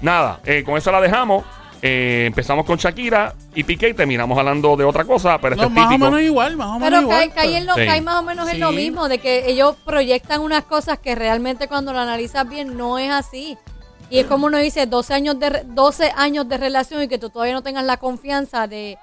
Nada, 0.00 0.38
eh, 0.44 0.62
con 0.64 0.76
eso 0.76 0.92
la 0.92 1.00
dejamos. 1.00 1.44
Eh, 1.80 2.24
empezamos 2.26 2.64
con 2.66 2.76
Shakira 2.76 3.34
y 3.54 3.62
Piqué 3.62 3.90
y 3.90 3.94
terminamos 3.94 4.36
hablando 4.36 4.76
de 4.76 4.84
otra 4.84 5.04
cosa, 5.04 5.38
pero 5.40 5.54
este 5.54 5.62
No, 5.68 5.68
es 5.68 5.74
más 5.74 5.94
o 5.94 5.98
menos 5.98 6.20
igual, 6.22 6.56
más 6.56 6.66
o 6.68 6.72
menos 6.80 6.88
Pero 6.88 7.00
igual. 7.02 7.18
cae, 7.18 7.30
cae 7.30 7.56
en 7.58 7.66
lo- 7.66 7.74
Sí. 7.74 7.86
cae 7.86 8.00
más 8.00 8.16
o 8.16 8.22
menos 8.22 8.48
en 8.48 8.58
lo 8.58 8.70
Sí. 8.70 8.76
mismo, 8.76 9.08
de 9.08 9.18
que 9.18 9.48
ellos 9.48 9.76
proyectan 9.84 10.40
unas 10.40 10.64
cosas 10.64 10.98
que 10.98 11.14
realmente 11.14 11.68
cuando 11.68 11.92
lo 11.92 12.00
analizas 12.00 12.48
bien 12.48 12.76
no 12.76 12.98
es 12.98 13.10
así. 13.12 13.56
Y 14.10 14.18
es 14.18 14.26
como 14.26 14.46
uno 14.46 14.58
dice, 14.58 14.86
12 14.86 15.14
años 15.14 15.38
de, 15.38 15.50
re- 15.50 15.62
12 15.66 16.10
años 16.16 16.48
de 16.48 16.56
relación 16.56 17.02
y 17.02 17.08
que 17.08 17.18
tú 17.18 17.30
todavía 17.30 17.54
no 17.54 17.62
tengas 17.62 17.84
la 17.84 17.98
confianza 17.98 18.66
de, 18.66 18.98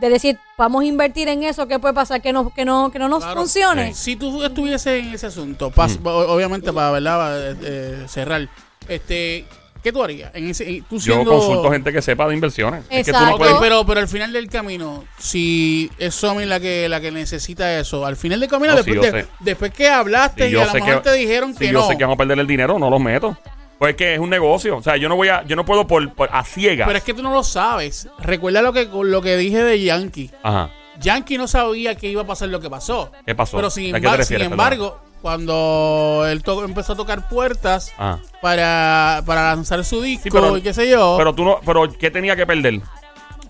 de 0.00 0.08
decir, 0.08 0.38
vamos 0.56 0.82
a 0.82 0.86
invertir 0.86 1.28
en 1.28 1.42
eso, 1.42 1.66
¿qué 1.68 1.78
puede 1.78 1.92
pasar? 1.94 2.22
Que 2.22 2.32
no, 2.32 2.48
que 2.54 2.64
no, 2.64 2.90
que 2.90 2.98
no 2.98 3.08
nos 3.08 3.24
Claro. 3.24 3.40
funcione. 3.40 3.92
Si 3.92 4.14
tú 4.16 4.42
estuvieses 4.44 5.04
en 5.04 5.12
ese 5.12 5.26
asunto, 5.26 5.70
pas- 5.70 5.98
Mm. 6.00 6.06
obviamente 6.06 6.72
para 6.72 6.90
¿verdad? 6.92 7.50
Eh, 7.50 7.56
eh, 7.62 8.04
cerrar, 8.08 8.48
este, 8.88 9.46
¿qué 9.86 9.92
tú 9.92 10.02
harías? 10.02 10.32
En 10.34 10.48
ese, 10.50 10.68
en- 10.68 10.82
tú 10.82 10.96
Yo 10.98 11.14
siendo- 11.14 11.30
consulto 11.30 11.70
gente 11.70 11.92
que 11.92 12.02
sepa 12.02 12.26
de 12.26 12.34
inversiones. 12.34 12.82
Es 12.90 13.06
que 13.06 13.12
tú 13.12 13.18
no 13.18 13.24
Exacto. 13.24 13.34
Ok, 13.34 13.38
puedes- 13.38 13.56
pero, 13.60 13.86
pero 13.86 14.00
al 14.00 14.08
final 14.08 14.32
del 14.32 14.48
camino, 14.48 15.04
si 15.16 15.88
es 15.98 16.12
Somi 16.12 16.44
la 16.44 16.58
que, 16.58 16.88
la 16.88 17.00
que 17.00 17.12
necesita 17.12 17.78
eso, 17.78 18.04
al 18.04 18.16
final 18.16 18.40
del 18.40 18.48
camino, 18.50 18.74
No, 18.74 18.82
sí, 18.82 18.90
después, 18.90 19.10
yo 19.12 19.16
de- 19.16 19.22
sé. 19.22 19.28
después 19.38 19.72
que 19.72 19.88
hablaste 19.88 20.42
Si 20.44 20.48
y 20.48 20.52
yo 20.54 20.62
a 20.62 20.64
lo 20.64 20.72
sé 20.72 20.80
mejor 20.80 21.02
que- 21.02 21.10
te 21.10 21.16
dijeron 21.16 21.52
si 21.52 21.58
que 21.60 21.66
yo 21.68 21.72
no, 21.74 21.86
sé 21.86 21.96
que 21.96 22.02
vamos 22.02 22.16
a 22.16 22.18
perder 22.18 22.40
el 22.40 22.46
dinero, 22.48 22.78
no 22.80 22.90
los 22.90 23.00
meto. 23.00 23.36
Pues 23.78 23.90
es 23.90 23.96
que 23.96 24.14
es 24.14 24.18
un 24.18 24.30
negocio. 24.30 24.76
O 24.78 24.82
sea, 24.82 24.96
yo 24.96 25.08
no 25.08 25.14
voy 25.14 25.28
a, 25.28 25.44
yo 25.44 25.54
no 25.54 25.64
puedo 25.64 25.86
por, 25.86 26.12
por- 26.14 26.30
a 26.32 26.42
ciegas. 26.44 26.86
pero 26.88 26.98
es 26.98 27.04
que 27.04 27.14
tú 27.14 27.22
no 27.22 27.32
lo 27.32 27.44
sabes. 27.44 28.08
Recuerda 28.18 28.62
lo 28.62 28.72
que, 28.72 28.88
lo 28.90 29.22
que 29.22 29.36
dije 29.36 29.62
de 29.62 29.80
Yankee. 29.82 30.30
Ajá. 30.42 30.70
Yankee 30.98 31.36
no 31.38 31.46
sabía 31.46 31.94
que 31.94 32.08
iba 32.08 32.22
a 32.22 32.26
pasar 32.26 32.48
lo 32.48 32.58
que 32.58 32.70
pasó. 32.70 33.12
¿Qué 33.24 33.34
pasó? 33.34 33.58
Pero 33.58 33.68
sin, 33.70 33.94
¿A 33.94 33.98
qué 34.00 34.06
te 34.06 34.08
embar- 34.08 34.16
refieres, 34.16 34.46
sin 34.46 34.52
embargo, 34.52 34.98
cuando 35.26 36.24
él 36.30 36.40
to- 36.44 36.64
empezó 36.64 36.92
a 36.92 36.96
tocar 36.96 37.28
puertas 37.28 37.92
Ajá. 37.98 38.20
para, 38.40 39.22
para 39.26 39.42
lanzar 39.56 39.84
su 39.84 40.00
disco 40.00 40.22
Sí, 40.22 40.30
pero- 40.30 40.56
y 40.56 40.62
qué 40.62 40.72
sé 40.72 40.88
yo, 40.88 41.16
Pero 41.18 41.34
tú 41.34 41.44
no, 41.44 41.58
pero 41.66 41.92
¿qué 41.98 42.12
tenía 42.12 42.36
que 42.36 42.46
perder? 42.46 42.80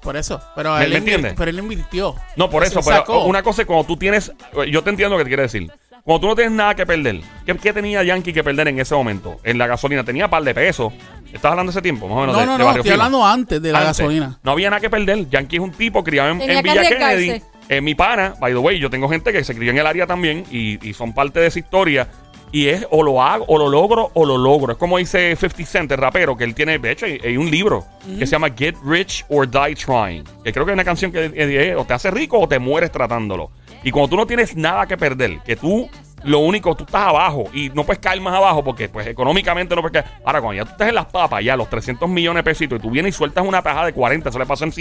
por 0.00 0.16
eso. 0.16 0.40
Pero 0.54 0.74
¿Me- 0.78 0.84
él, 0.84 0.90
me 0.92 0.96
entiendes? 0.96 1.34
pero 1.36 1.50
él 1.50 1.58
invirtió. 1.58 2.14
No, 2.36 2.48
por 2.48 2.64
eso, 2.64 2.80
pero 2.82 2.96
sacó. 2.96 3.24
una 3.24 3.42
cosa 3.42 3.60
es 3.62 3.66
cuando 3.66 3.84
tú 3.84 3.96
tienes. 3.98 4.32
Yo 4.70 4.82
te 4.82 4.88
entiendo 4.90 5.16
lo 5.16 5.18
que 5.18 5.24
te 5.24 5.28
quiere 5.30 5.42
decir. 5.42 5.70
Cuando 6.02 6.20
tú 6.20 6.26
no 6.28 6.34
tienes 6.36 6.52
nada 6.54 6.74
que 6.76 6.86
perder, 6.86 7.20
¿qué, 7.44 7.54
qué 7.56 7.72
tenía 7.74 8.02
Yankee 8.04 8.32
que 8.32 8.42
perder 8.44 8.68
en 8.68 8.78
ese 8.78 8.94
momento? 8.94 9.38
En 9.42 9.58
la 9.58 9.66
gasolina 9.66 10.02
tenía 10.04 10.30
par 10.30 10.44
de 10.44 10.54
pesos. 10.54 10.92
¿Estás 11.32 11.50
hablando 11.50 11.72
de 11.72 11.76
ese 11.76 11.82
tiempo? 11.82 12.06
Más 12.08 12.16
o 12.16 12.20
menos. 12.20 12.34
No, 12.36 12.40
de- 12.40 12.46
no, 12.46 12.52
de 12.56 12.64
no, 12.64 12.70
estoy 12.76 12.92
hablando 12.92 13.26
antes 13.26 13.60
de 13.60 13.72
la 13.72 13.80
Antes. 13.80 13.98
gasolina. 13.98 14.38
No 14.42 14.52
había 14.52 14.70
nada 14.70 14.80
que 14.80 14.88
perder. 14.88 15.28
Yankee 15.28 15.56
es 15.56 15.62
un 15.62 15.72
tipo 15.72 16.02
criado 16.04 16.30
en, 16.30 16.40
en 16.40 16.62
Villa. 16.62 16.82
Kennedy. 16.88 17.42
En 17.68 17.84
mi 17.84 17.94
pana, 17.94 18.34
by 18.38 18.52
the 18.52 18.58
way, 18.58 18.78
yo 18.78 18.90
tengo 18.90 19.08
gente 19.08 19.32
que 19.32 19.42
se 19.42 19.54
crió 19.54 19.70
en 19.70 19.78
el 19.78 19.86
área 19.86 20.06
también 20.06 20.44
y, 20.50 20.84
y 20.88 20.94
son 20.94 21.12
parte 21.12 21.40
de 21.40 21.48
esa 21.48 21.58
historia. 21.58 22.08
Y 22.52 22.68
es 22.68 22.86
o 22.90 23.02
lo 23.02 23.20
hago, 23.20 23.44
o 23.48 23.58
lo 23.58 23.68
logro, 23.68 24.10
o 24.14 24.24
lo 24.24 24.38
logro. 24.38 24.72
Es 24.72 24.78
como 24.78 24.98
dice 24.98 25.34
50 25.34 25.64
Cent, 25.66 25.92
el 25.92 25.98
rapero, 25.98 26.36
que 26.36 26.44
él 26.44 26.54
tiene, 26.54 26.78
de 26.78 26.92
hecho, 26.92 27.06
hay, 27.06 27.20
hay 27.22 27.36
un 27.36 27.50
libro 27.50 27.84
que 28.18 28.24
se 28.24 28.32
llama 28.32 28.50
Get 28.56 28.76
Rich 28.84 29.26
or 29.28 29.50
Die 29.50 29.74
Trying. 29.74 30.24
Que 30.44 30.52
creo 30.52 30.64
que 30.64 30.70
es 30.70 30.74
una 30.74 30.84
canción 30.84 31.10
que 31.10 31.32
eh, 31.34 31.74
o 31.74 31.84
te 31.84 31.94
hace 31.94 32.10
rico 32.10 32.38
o 32.38 32.48
te 32.48 32.58
mueres 32.58 32.92
tratándolo. 32.92 33.50
Y 33.82 33.90
cuando 33.90 34.10
tú 34.10 34.16
no 34.16 34.26
tienes 34.26 34.56
nada 34.56 34.86
que 34.86 34.96
perder, 34.96 35.40
que 35.44 35.56
tú 35.56 35.88
lo 36.24 36.38
único, 36.40 36.74
tú 36.74 36.84
estás 36.84 37.08
abajo 37.08 37.44
y 37.52 37.68
no 37.70 37.84
puedes 37.84 38.00
caer 38.00 38.20
más 38.20 38.34
abajo 38.34 38.64
porque 38.64 38.88
pues 38.88 39.06
económicamente 39.06 39.74
no 39.74 39.82
puedes 39.82 40.02
caer. 40.02 40.16
Ahora, 40.24 40.40
cuando 40.40 40.62
ya 40.62 40.64
tú 40.64 40.72
estás 40.72 40.88
en 40.88 40.94
las 40.94 41.06
papas, 41.06 41.44
ya 41.44 41.56
los 41.56 41.68
300 41.68 42.08
millones 42.08 42.44
de 42.44 42.50
pesitos 42.50 42.78
y 42.78 42.82
tú 42.82 42.90
vienes 42.90 43.14
y 43.14 43.18
sueltas 43.18 43.44
una 43.46 43.62
tajada 43.62 43.86
de 43.86 43.92
40, 43.92 44.28
eso 44.28 44.38
le 44.38 44.46
pasó 44.46 44.64
en 44.64 44.72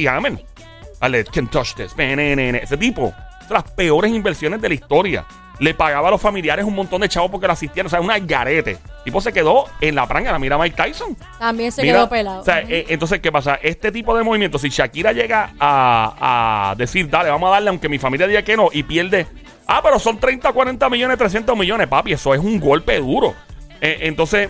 Dale, 0.99 1.23
can 1.25 1.47
touch 1.47 1.75
this. 1.75 1.93
Ese 1.97 2.77
tipo, 2.77 3.13
las 3.49 3.63
peores 3.71 4.11
inversiones 4.11 4.61
de 4.61 4.69
la 4.69 4.75
historia. 4.75 5.25
Le 5.57 5.73
pagaba 5.73 6.09
a 6.09 6.11
los 6.11 6.21
familiares 6.21 6.65
un 6.65 6.75
montón 6.75 6.99
de 6.99 7.07
chavos 7.07 7.31
porque 7.31 7.47
lo 7.47 7.53
asistieron. 7.53 7.87
O 7.87 7.89
sea, 7.89 8.01
un 8.01 8.11
garete. 8.27 8.71
El 8.71 9.03
tipo 9.05 9.21
se 9.21 9.31
quedó 9.31 9.65
en 9.79 9.95
la 9.95 10.05
pranga. 10.05 10.37
Mira 10.37 10.57
Mike 10.57 10.75
Tyson. 10.75 11.15
También 11.39 11.71
se 11.71 11.81
Mira, 11.81 11.95
quedó 11.95 12.09
pelado. 12.09 12.41
O 12.41 12.43
sea, 12.43 12.59
eh, 12.59 12.87
entonces, 12.89 13.21
¿qué 13.21 13.31
pasa? 13.31 13.55
Este 13.61 13.89
tipo 13.91 14.17
de 14.17 14.23
movimientos, 14.23 14.61
si 14.61 14.69
Shakira 14.69 15.13
llega 15.13 15.53
a, 15.57 16.71
a 16.71 16.75
decir, 16.75 17.09
dale, 17.09 17.29
vamos 17.29 17.47
a 17.47 17.51
darle, 17.51 17.69
aunque 17.69 17.87
mi 17.87 17.99
familia 17.99 18.27
diga 18.27 18.41
que 18.41 18.57
no, 18.57 18.67
y 18.73 18.83
pierde, 18.83 19.27
ah, 19.67 19.79
pero 19.81 19.97
son 19.97 20.17
30, 20.17 20.51
40 20.51 20.89
millones, 20.89 21.17
300 21.17 21.57
millones, 21.57 21.87
papi, 21.87 22.13
eso 22.13 22.33
es 22.33 22.39
un 22.41 22.59
golpe 22.59 22.97
duro. 22.99 23.33
Eh, 23.79 23.99
entonces, 24.01 24.49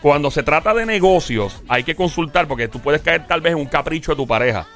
cuando 0.00 0.30
se 0.30 0.42
trata 0.42 0.72
de 0.74 0.86
negocios, 0.86 1.60
hay 1.68 1.82
que 1.82 1.94
consultar, 1.94 2.46
porque 2.46 2.68
tú 2.68 2.80
puedes 2.80 3.02
caer 3.02 3.26
tal 3.26 3.40
vez 3.40 3.52
en 3.52 3.58
un 3.58 3.66
capricho 3.66 4.12
de 4.12 4.16
tu 4.16 4.26
pareja. 4.26 4.66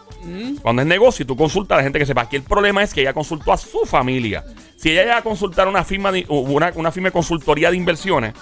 Cuando 0.62 0.82
es 0.82 0.88
negocio, 0.88 1.26
tú 1.26 1.36
consultas 1.36 1.76
a 1.76 1.78
la 1.78 1.82
gente 1.84 1.98
que 1.98 2.06
sepa. 2.06 2.22
Aquí 2.22 2.36
el 2.36 2.42
problema 2.42 2.82
es 2.82 2.92
que 2.94 3.00
ella 3.02 3.12
consultó 3.12 3.52
a 3.52 3.56
su 3.56 3.80
familia. 3.86 4.44
Si 4.76 4.90
ella 4.90 5.04
iba 5.04 5.16
a 5.16 5.22
consultar 5.22 5.68
una 5.68 5.84
firma 5.84 6.10
de, 6.12 6.24
una, 6.28 6.72
una 6.74 6.90
firma 6.92 7.08
de 7.08 7.12
consultoría 7.12 7.70
de 7.70 7.76
inversiones 7.76 8.34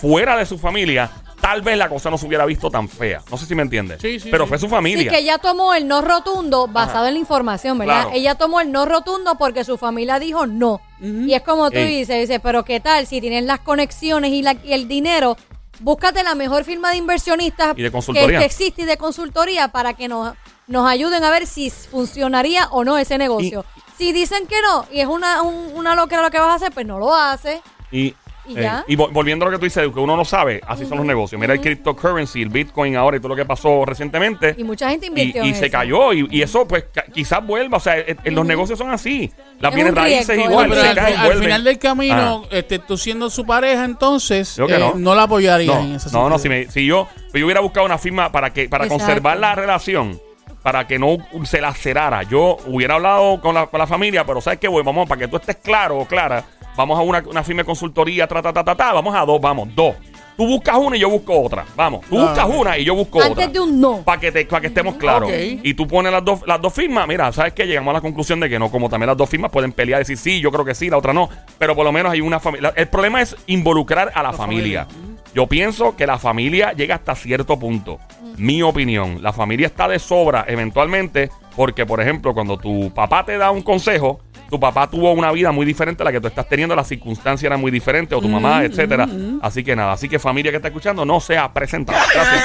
fuera 0.00 0.36
de 0.36 0.46
su 0.46 0.58
familia, 0.58 1.10
tal 1.40 1.62
vez 1.62 1.76
la 1.76 1.88
cosa 1.88 2.08
no 2.10 2.18
se 2.18 2.26
hubiera 2.26 2.44
visto 2.46 2.70
tan 2.70 2.88
fea. 2.88 3.20
No 3.30 3.36
sé 3.36 3.46
si 3.46 3.54
me 3.54 3.62
entiendes. 3.62 4.00
Sí, 4.00 4.20
sí, 4.20 4.28
Pero 4.30 4.44
sí. 4.44 4.48
fue 4.50 4.58
su 4.58 4.66
Sí, 4.66 4.70
familia. 4.70 5.10
que 5.10 5.18
ella 5.18 5.38
tomó 5.38 5.74
el 5.74 5.88
no 5.88 6.00
rotundo 6.02 6.68
basado 6.68 7.06
en 7.08 7.14
la 7.14 7.20
información, 7.20 7.78
¿verdad? 7.78 8.02
Claro. 8.02 8.10
Ella 8.16 8.34
tomó 8.36 8.60
el 8.60 8.70
no 8.70 8.84
rotundo 8.86 9.36
porque 9.38 9.64
su 9.64 9.76
familia 9.78 10.18
dijo 10.20 10.46
no. 10.46 10.80
Y 11.00 11.32
es 11.32 11.42
como 11.42 11.70
tú 11.70 11.78
Ey. 11.78 11.98
dices, 11.98 12.28
dice, 12.28 12.40
pero 12.40 12.64
¿qué 12.64 12.80
tal? 12.80 13.06
Si 13.06 13.20
tienes 13.20 13.44
las 13.44 13.60
conexiones 13.60 14.32
y, 14.32 14.42
la- 14.42 14.56
y 14.64 14.72
el 14.72 14.86
dinero, 14.88 15.36
búscate 15.80 16.22
la 16.22 16.34
mejor 16.34 16.64
firma 16.64 16.90
de 16.90 16.96
inversionistas 16.98 17.74
Y 17.76 17.82
de 17.82 17.90
consultoría. 17.90 18.38
Que, 18.38 18.38
que 18.38 18.44
existe 18.44 18.82
y 18.82 18.84
de 18.84 18.96
consultoría 18.96 19.68
para 19.68 19.94
que 19.94 20.06
nos, 20.08 20.34
nos 20.68 20.88
ayuden 20.88 21.24
a 21.24 21.30
ver 21.30 21.46
si 21.46 21.70
funcionaría 21.70 22.68
o 22.70 22.84
no 22.84 22.98
ese 22.98 23.18
negocio. 23.18 23.64
si 23.96 24.12
dicen 24.12 24.46
que 24.46 24.62
no 24.62 24.86
y 24.92 25.00
es 25.00 25.06
una, 25.08 25.42
un- 25.42 25.72
una 25.74 25.94
loquera 25.96 26.22
lo 26.22 26.30
que 26.30 26.38
vas 26.38 26.50
a 26.50 26.54
hacer, 26.54 26.70
pues 26.72 26.86
no 26.86 26.98
lo 26.98 27.12
haces. 27.14 27.60
Y, 27.90 28.14
¿Y 28.46 28.56
eh, 28.56 28.62
ya? 28.62 28.84
y 28.86 28.96
vol- 28.96 29.12
volviendo 29.12 29.44
a 29.44 29.48
lo 29.50 29.52
que 29.52 29.58
tú 29.58 29.64
dices, 29.64 29.82
que 29.92 29.98
uno 30.00 30.16
no 30.16 30.24
sabe, 30.24 30.60
así 30.66 30.86
son 30.86 30.98
los 30.98 31.06
negocios. 31.06 31.38
Mira 31.40 31.52
el 31.54 31.60
cryptocurrency, 31.60 32.40
el 32.42 32.48
Bitcoin 32.48 32.96
ahora 32.96 33.16
y 33.16 33.20
todo 33.20 33.30
lo 33.30 33.36
que 33.36 33.44
pasó 33.44 33.84
recientemente. 33.84 34.54
Y 34.56 34.62
mucha 34.64 34.88
gente 34.88 35.06
invirtió 35.06 35.44
y 35.44 35.48
en 35.48 35.54
se 35.56 35.66
eso. 35.66 35.72
cayó. 35.72 36.12
Y, 36.12 36.28
y 36.30 36.42
eso, 36.42 36.66
pues, 36.68 36.84
quizás 37.12 37.44
vuelva. 37.46 37.76
O 37.78 37.80
sea, 37.80 37.98
en, 37.98 38.16
en 38.24 38.34
los 38.34 38.46
negocios 38.46 38.78
son 38.78 38.90
así. 38.90 39.30
Las 39.58 39.70
Es 39.72 39.74
bienes 39.74 39.94
raíces 39.94 40.28
riesgo, 40.28 40.50
igual, 40.52 40.68
pero 40.68 40.80
se 40.80 40.88
al, 40.88 40.94
caen, 40.96 41.16
al 41.18 41.38
final 41.38 41.64
del 41.64 41.78
camino, 41.78 42.42
Ah. 42.44 42.48
este, 42.52 42.78
tú 42.78 42.96
siendo 42.96 43.28
su 43.30 43.44
pareja, 43.44 43.84
entonces 43.84 44.54
Yo 44.56 44.66
que 44.66 44.76
eh, 44.76 44.78
no. 44.78 44.94
no. 44.94 45.14
la 45.16 45.24
apoyarías 45.24 45.74
No, 45.74 45.82
en 45.82 45.94
ese 45.96 46.10
no, 46.12 46.28
no, 46.30 46.38
si, 46.38 46.48
me- 46.48 46.70
si 46.70 46.86
yo, 46.86 47.08
pues 47.32 47.40
yo 47.40 47.44
hubiera 47.46 47.60
buscado 47.60 47.84
una 47.84 47.98
firma 47.98 48.30
para 48.32 48.52
que 48.52 48.68
para 48.68 48.84
Exacto. 48.84 49.04
conservar 49.04 49.38
la 49.38 49.54
relación, 49.56 50.18
para 50.62 50.86
que 50.86 50.98
no 50.98 51.16
se 51.44 51.60
lacerara. 51.60 52.22
Yo 52.24 52.56
hubiera 52.66 52.94
hablado 52.94 53.40
con 53.40 53.54
la, 53.54 53.66
con 53.66 53.78
la 53.78 53.86
familia, 53.86 54.24
pero 54.24 54.40
¿sabes 54.40 54.58
qué, 54.58 54.68
güey? 54.68 54.84
Vamos, 54.84 55.08
para 55.08 55.20
que 55.20 55.28
tú 55.28 55.36
estés 55.36 55.56
claro 55.56 55.98
o 55.98 56.06
clara, 56.06 56.44
vamos 56.76 56.98
a 56.98 57.02
una, 57.02 57.22
una 57.26 57.42
firma 57.44 57.62
de 57.62 57.66
consultoría, 57.66 58.26
ta, 58.26 58.42
ta, 58.42 58.52
ta, 58.52 58.64
ta, 58.64 58.74
ta, 58.74 58.92
vamos 58.92 59.14
a 59.14 59.24
dos, 59.24 59.40
vamos, 59.40 59.68
dos. 59.74 59.94
Tú 60.36 60.46
buscas 60.46 60.76
una 60.76 60.96
y 60.96 61.00
yo 61.00 61.10
busco 61.10 61.36
otra. 61.40 61.64
Vamos, 61.74 62.02
tú 62.08 62.16
Ah, 62.16 62.26
buscas 62.26 62.46
una 62.48 62.78
y 62.78 62.84
yo 62.84 62.94
busco 62.94 63.18
Antes 63.20 63.32
otra. 63.32 63.46
de 63.48 63.58
un 63.58 63.80
no. 63.80 64.02
Para 64.04 64.20
que, 64.20 64.30
te- 64.30 64.44
pa' 64.46 64.60
que 64.60 64.68
estemos 64.68 64.94
claros. 64.94 65.28
Ok. 65.28 65.34
Y 65.64 65.74
tú 65.74 65.88
pones 65.88 66.12
las 66.12 66.24
dos, 66.24 66.42
las 66.46 66.60
dos 66.60 66.72
firmas. 66.72 67.08
Mira, 67.08 67.32
¿sabes 67.32 67.54
qué? 67.54 67.66
Llegamos 67.66 67.90
a 67.90 67.94
la 67.94 68.00
conclusión 68.00 68.38
de 68.38 68.48
que 68.48 68.56
no, 68.56 68.70
como 68.70 68.88
también 68.88 69.08
las 69.08 69.16
dos 69.16 69.28
firmas 69.28 69.50
pueden 69.50 69.72
pelear 69.72 69.98
y 69.98 70.02
decir 70.02 70.16
sí, 70.16 70.40
yo 70.40 70.52
creo 70.52 70.64
que 70.64 70.76
sí, 70.76 70.88
la 70.90 70.96
otra 70.98 71.12
no. 71.12 71.28
Pero 71.58 71.74
por 71.74 71.84
lo 71.84 71.90
menos 71.90 72.12
hay 72.12 72.20
una 72.20 72.38
familia. 72.38 72.72
El 72.76 72.86
problema 72.86 73.20
es 73.20 73.34
involucrar 73.48 74.12
a 74.14 74.22
la, 74.22 74.32
familia. 74.32 74.86
Yo 75.34 75.46
pienso 75.46 75.96
que 75.96 76.06
la 76.06 76.18
familia 76.18 76.72
llega 76.72 76.96
hasta 76.96 77.14
cierto 77.14 77.58
punto. 77.58 77.98
Mi 78.36 78.62
opinión. 78.62 79.22
La 79.22 79.32
familia 79.32 79.66
está 79.66 79.88
de 79.88 79.98
sobra 79.98 80.44
eventualmente 80.48 81.30
porque, 81.56 81.84
por 81.84 82.00
ejemplo, 82.00 82.34
cuando 82.34 82.56
tu 82.56 82.92
papá 82.94 83.24
te 83.24 83.36
da 83.36 83.50
un 83.50 83.62
consejo, 83.62 84.20
tu 84.48 84.58
papá 84.58 84.88
tuvo 84.88 85.12
una 85.12 85.30
vida 85.32 85.52
muy 85.52 85.66
diferente 85.66 86.02
a 86.02 86.04
la 86.04 86.12
que 86.12 86.20
tú 86.20 86.28
estás 86.28 86.48
teniendo, 86.48 86.74
las 86.74 86.88
circunstancias 86.88 87.44
eran 87.44 87.60
muy 87.60 87.70
diferentes, 87.70 88.16
o 88.16 88.20
tu 88.20 88.28
mamá, 88.28 88.64
etcétera. 88.64 89.06
Así 89.42 89.62
que 89.62 89.76
nada, 89.76 89.92
así 89.92 90.08
que 90.08 90.18
familia 90.18 90.50
que 90.50 90.56
está 90.56 90.68
escuchando, 90.68 91.04
no 91.04 91.20
sea 91.20 91.52
presentado. 91.52 91.98
Gracias. 92.14 92.44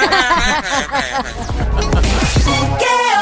¿Qué 2.78 2.86